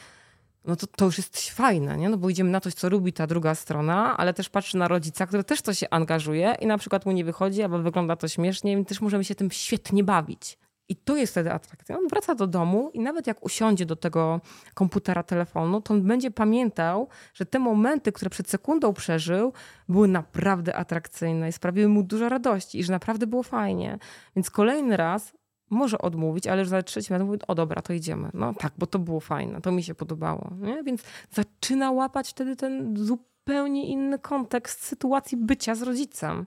No 0.65 0.75
to, 0.75 0.87
to 0.87 1.05
już 1.05 1.17
jest 1.17 1.49
fajne, 1.49 1.97
nie? 1.97 2.09
No 2.09 2.17
bo 2.17 2.29
idziemy 2.29 2.49
na 2.49 2.61
coś, 2.61 2.73
co 2.73 2.89
lubi 2.89 3.13
ta 3.13 3.27
druga 3.27 3.55
strona, 3.55 4.17
ale 4.17 4.33
też 4.33 4.49
patrzy 4.49 4.77
na 4.77 4.87
rodzica, 4.87 5.27
który 5.27 5.43
też 5.43 5.61
to 5.61 5.73
się 5.73 5.89
angażuje 5.89 6.55
i 6.59 6.65
na 6.65 6.77
przykład 6.77 7.05
mu 7.05 7.11
nie 7.11 7.25
wychodzi, 7.25 7.63
albo 7.63 7.79
wygląda 7.79 8.15
to 8.15 8.27
śmiesznie 8.27 8.73
i 8.73 8.85
też 8.85 9.01
możemy 9.01 9.23
się 9.23 9.35
tym 9.35 9.51
świetnie 9.51 10.03
bawić. 10.03 10.57
I 10.91 10.95
to 10.95 11.15
jest 11.15 11.33
wtedy 11.33 11.51
atrakcja. 11.51 11.97
On 11.97 12.07
wraca 12.07 12.35
do 12.35 12.47
domu 12.47 12.89
i 12.93 12.99
nawet 12.99 13.27
jak 13.27 13.45
usiądzie 13.45 13.85
do 13.85 13.95
tego 13.95 14.41
komputera, 14.73 15.23
telefonu, 15.23 15.81
to 15.81 15.93
on 15.93 16.01
będzie 16.01 16.31
pamiętał, 16.31 17.07
że 17.33 17.45
te 17.45 17.59
momenty, 17.59 18.11
które 18.11 18.29
przed 18.29 18.49
sekundą 18.49 18.93
przeżył, 18.93 19.53
były 19.89 20.07
naprawdę 20.07 20.75
atrakcyjne 20.75 21.49
i 21.49 21.51
sprawiły 21.51 21.87
mu 21.87 22.03
dużo 22.03 22.29
radości 22.29 22.79
i 22.79 22.83
że 22.83 22.93
naprawdę 22.93 23.27
było 23.27 23.43
fajnie. 23.43 23.99
Więc 24.35 24.49
kolejny 24.49 24.97
raz 24.97 25.33
może 25.69 25.97
odmówić, 25.97 26.47
ale 26.47 26.59
już 26.59 26.69
za 26.69 26.83
trzecim 26.83 27.13
razem 27.13 27.27
mówi, 27.27 27.39
o 27.47 27.55
dobra, 27.55 27.81
to 27.81 27.93
idziemy. 27.93 28.29
No 28.33 28.53
tak, 28.53 28.73
bo 28.77 28.87
to 28.87 28.99
było 28.99 29.19
fajne, 29.19 29.61
to 29.61 29.71
mi 29.71 29.83
się 29.83 29.95
podobało. 29.95 30.51
Nie? 30.59 30.83
Więc 30.83 31.03
zaczyna 31.31 31.91
łapać 31.91 32.29
wtedy 32.29 32.55
ten 32.55 32.97
zupełnie 32.97 33.87
inny 33.87 34.19
kontekst 34.19 34.83
sytuacji 34.83 35.37
bycia 35.37 35.75
z 35.75 35.81
rodzicem. 35.81 36.45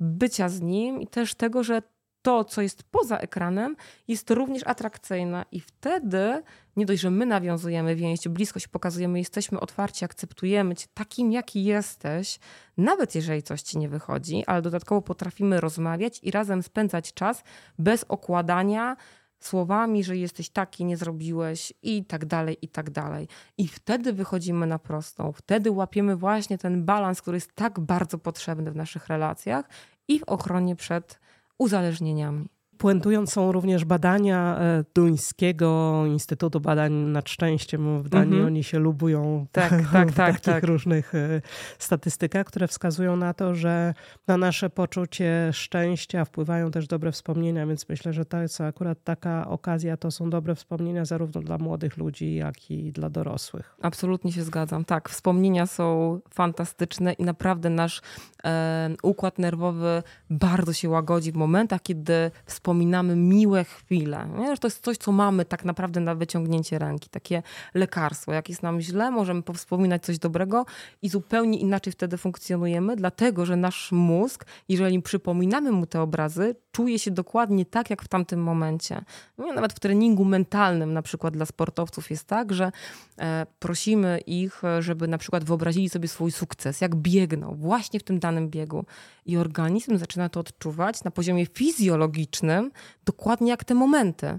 Bycia 0.00 0.48
z 0.48 0.60
nim 0.60 1.00
i 1.00 1.06
też 1.06 1.34
tego, 1.34 1.62
że 1.62 1.82
to, 2.28 2.44
co 2.44 2.62
jest 2.62 2.82
poza 2.82 3.18
ekranem, 3.18 3.76
jest 4.08 4.30
również 4.30 4.62
atrakcyjne. 4.66 5.44
I 5.52 5.60
wtedy 5.60 6.42
nie 6.76 6.86
dość, 6.86 7.02
że 7.02 7.10
my 7.10 7.26
nawiązujemy 7.26 7.96
więź, 7.96 8.28
bliskość 8.28 8.68
pokazujemy, 8.68 9.18
jesteśmy 9.18 9.60
otwarci, 9.60 10.04
akceptujemy 10.04 10.74
cię 10.74 10.86
takim, 10.94 11.32
jaki 11.32 11.64
jesteś, 11.64 12.38
nawet 12.76 13.14
jeżeli 13.14 13.42
coś 13.42 13.62
ci 13.62 13.78
nie 13.78 13.88
wychodzi, 13.88 14.44
ale 14.46 14.62
dodatkowo 14.62 15.02
potrafimy 15.02 15.60
rozmawiać 15.60 16.20
i 16.22 16.30
razem 16.30 16.62
spędzać 16.62 17.14
czas 17.14 17.42
bez 17.78 18.04
okładania 18.08 18.96
słowami, 19.40 20.04
że 20.04 20.16
jesteś 20.16 20.50
taki, 20.50 20.84
nie 20.84 20.96
zrobiłeś 20.96 21.72
i 21.82 22.04
tak 22.04 22.26
dalej, 22.26 22.56
i 22.62 22.68
tak 22.68 22.90
dalej. 22.90 23.28
I 23.58 23.68
wtedy 23.68 24.12
wychodzimy 24.12 24.66
na 24.66 24.78
prostą, 24.78 25.32
wtedy 25.32 25.70
łapiemy 25.70 26.16
właśnie 26.16 26.58
ten 26.58 26.84
balans, 26.84 27.22
który 27.22 27.36
jest 27.36 27.54
tak 27.54 27.80
bardzo 27.80 28.18
potrzebny 28.18 28.70
w 28.70 28.76
naszych 28.76 29.06
relacjach 29.06 29.68
i 30.08 30.18
w 30.18 30.24
ochronie 30.24 30.76
przed 30.76 31.20
uzależnieniami. 31.58 32.48
Puentując 32.78 33.32
są 33.32 33.52
również 33.52 33.84
badania 33.84 34.58
e, 34.58 34.84
Duńskiego 34.94 36.02
Instytutu 36.06 36.60
Badań 36.60 36.92
nad 36.92 37.28
Szczęściem 37.28 38.02
w 38.02 38.08
Danii. 38.08 38.34
Mm 38.34 38.44
-hmm. 38.44 38.46
Oni 38.46 38.64
się 38.64 38.78
lubują 38.78 39.46
tak, 39.52 39.70
tak, 39.92 40.10
w 40.12 40.14
tak, 40.14 40.14
takich 40.14 40.42
tak. 40.42 40.64
różnych 40.64 41.14
e, 41.14 41.40
statystykach, 41.78 42.46
które 42.46 42.68
wskazują 42.68 43.16
na 43.16 43.34
to, 43.34 43.54
że 43.54 43.94
na 44.26 44.36
nasze 44.36 44.70
poczucie 44.70 45.50
szczęścia 45.52 46.24
wpływają 46.24 46.70
też 46.70 46.86
dobre 46.86 47.12
wspomnienia, 47.12 47.66
więc 47.66 47.88
myślę, 47.88 48.12
że 48.12 48.24
to 48.24 48.42
jest 48.42 48.60
akurat 48.60 49.04
taka 49.04 49.48
okazja, 49.48 49.96
to 49.96 50.10
są 50.10 50.30
dobre 50.30 50.54
wspomnienia 50.54 51.04
zarówno 51.04 51.40
dla 51.40 51.58
młodych 51.58 51.96
ludzi, 51.96 52.34
jak 52.34 52.70
i 52.70 52.92
dla 52.92 53.10
dorosłych. 53.10 53.76
Absolutnie 53.82 54.32
się 54.32 54.42
zgadzam. 54.42 54.84
Tak, 54.84 55.08
wspomnienia 55.08 55.66
są 55.66 56.20
fantastyczne 56.34 57.12
i 57.12 57.24
naprawdę 57.24 57.70
nasz 57.70 58.00
e, 58.44 58.90
układ 59.02 59.38
nerwowy 59.38 60.02
bardzo 60.30 60.72
się 60.72 60.88
łagodzi 60.88 61.32
w 61.32 61.36
momentach, 61.36 61.82
kiedy 61.82 62.30
wspomnienia 62.46 62.67
wspominamy 62.68 63.16
miłe 63.16 63.64
chwile. 63.64 64.28
Nie? 64.38 64.56
To 64.56 64.66
jest 64.66 64.84
coś, 64.84 64.96
co 64.96 65.12
mamy 65.12 65.44
tak 65.44 65.64
naprawdę 65.64 66.00
na 66.00 66.14
wyciągnięcie 66.14 66.78
ręki, 66.78 67.10
takie 67.10 67.42
lekarstwo. 67.74 68.32
Jak 68.32 68.48
jest 68.48 68.62
nam 68.62 68.80
źle, 68.80 69.10
możemy 69.10 69.42
powspominać 69.42 70.04
coś 70.04 70.18
dobrego 70.18 70.66
i 71.02 71.08
zupełnie 71.08 71.58
inaczej 71.58 71.92
wtedy 71.92 72.16
funkcjonujemy, 72.16 72.96
dlatego 72.96 73.46
że 73.46 73.56
nasz 73.56 73.92
mózg, 73.92 74.46
jeżeli 74.68 75.02
przypominamy 75.02 75.72
mu 75.72 75.86
te 75.86 76.00
obrazy, 76.00 76.54
czuje 76.78 76.98
się 76.98 77.10
dokładnie 77.10 77.66
tak, 77.66 77.90
jak 77.90 78.02
w 78.02 78.08
tamtym 78.08 78.42
momencie. 78.42 79.04
No, 79.38 79.52
nawet 79.52 79.72
w 79.72 79.80
treningu 79.80 80.24
mentalnym, 80.24 80.92
na 80.92 81.02
przykład 81.02 81.34
dla 81.34 81.46
sportowców, 81.46 82.10
jest 82.10 82.24
tak, 82.24 82.52
że 82.52 82.72
e, 83.18 83.46
prosimy 83.58 84.18
ich, 84.26 84.62
żeby 84.80 85.08
na 85.08 85.18
przykład 85.18 85.44
wyobrazili 85.44 85.88
sobie 85.88 86.08
swój 86.08 86.32
sukces, 86.32 86.80
jak 86.80 86.94
biegną 86.94 87.54
właśnie 87.54 88.00
w 88.00 88.02
tym 88.02 88.18
danym 88.18 88.50
biegu. 88.50 88.84
I 89.26 89.36
organizm 89.36 89.98
zaczyna 89.98 90.28
to 90.28 90.40
odczuwać 90.40 91.04
na 91.04 91.10
poziomie 91.10 91.46
fizjologicznym, 91.46 92.70
dokładnie 93.04 93.50
jak 93.50 93.64
te 93.64 93.74
momenty. 93.74 94.38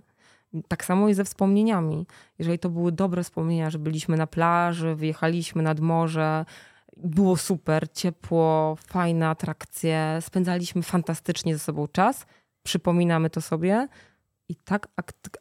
Tak 0.68 0.86
samo 0.86 1.08
jest 1.08 1.18
ze 1.18 1.24
wspomnieniami. 1.24 2.08
Jeżeli 2.40 2.60
to 2.60 2.70
były 2.70 2.92
dobre 2.92 3.24
wspomnienia, 3.24 3.70
że 3.70 3.80
byliśmy 3.80 4.18
na 4.18 4.28
plaży, 4.28 4.96
wyjechaliśmy 4.96 5.64
nad 5.64 5.80
morze, 5.80 6.46
było 7.04 7.38
super, 7.38 7.92
ciepło, 7.94 8.78
fajne 8.88 9.28
atrakcje, 9.28 10.18
spędzaliśmy 10.22 10.84
fantastycznie 10.84 11.54
ze 11.54 11.60
sobą 11.60 11.88
czas, 11.88 12.26
przypominamy 12.64 13.30
to 13.30 13.42
sobie 13.42 13.88
i 14.50 14.56
tak 14.56 14.88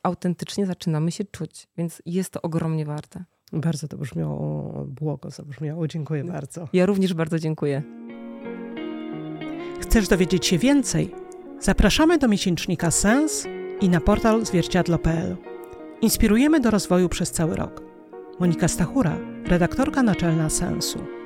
autentycznie 0.02 0.66
zaczynamy 0.66 1.12
się 1.12 1.24
czuć, 1.24 1.68
więc 1.76 2.02
jest 2.06 2.30
to 2.30 2.42
ogromnie 2.42 2.84
warte. 2.84 3.24
Bardzo 3.52 3.88
to 3.88 3.98
brzmiało, 3.98 4.84
błogo 4.84 5.30
zabrzmiało. 5.30 5.88
Dziękuję 5.88 6.24
bardzo. 6.24 6.68
Ja 6.72 6.86
również 6.86 7.14
bardzo 7.14 7.38
dziękuję. 7.38 7.82
Chcesz 9.80 10.08
dowiedzieć 10.08 10.46
się 10.46 10.58
więcej? 10.58 11.14
Zapraszamy 11.60 12.18
do 12.18 12.28
miesięcznika 12.28 12.90
Sens 12.90 13.46
i 13.80 13.88
na 13.88 14.00
portal 14.00 14.46
zwierciadlo.pl. 14.46 15.36
Inspirujemy 16.00 16.60
do 16.60 16.70
rozwoju 16.70 17.08
przez 17.08 17.30
cały 17.30 17.56
rok. 17.56 17.82
Monika 18.40 18.68
Stachura, 18.68 19.18
redaktorka 19.46 20.02
naczelna 20.02 20.50
Sensu. 20.50 21.17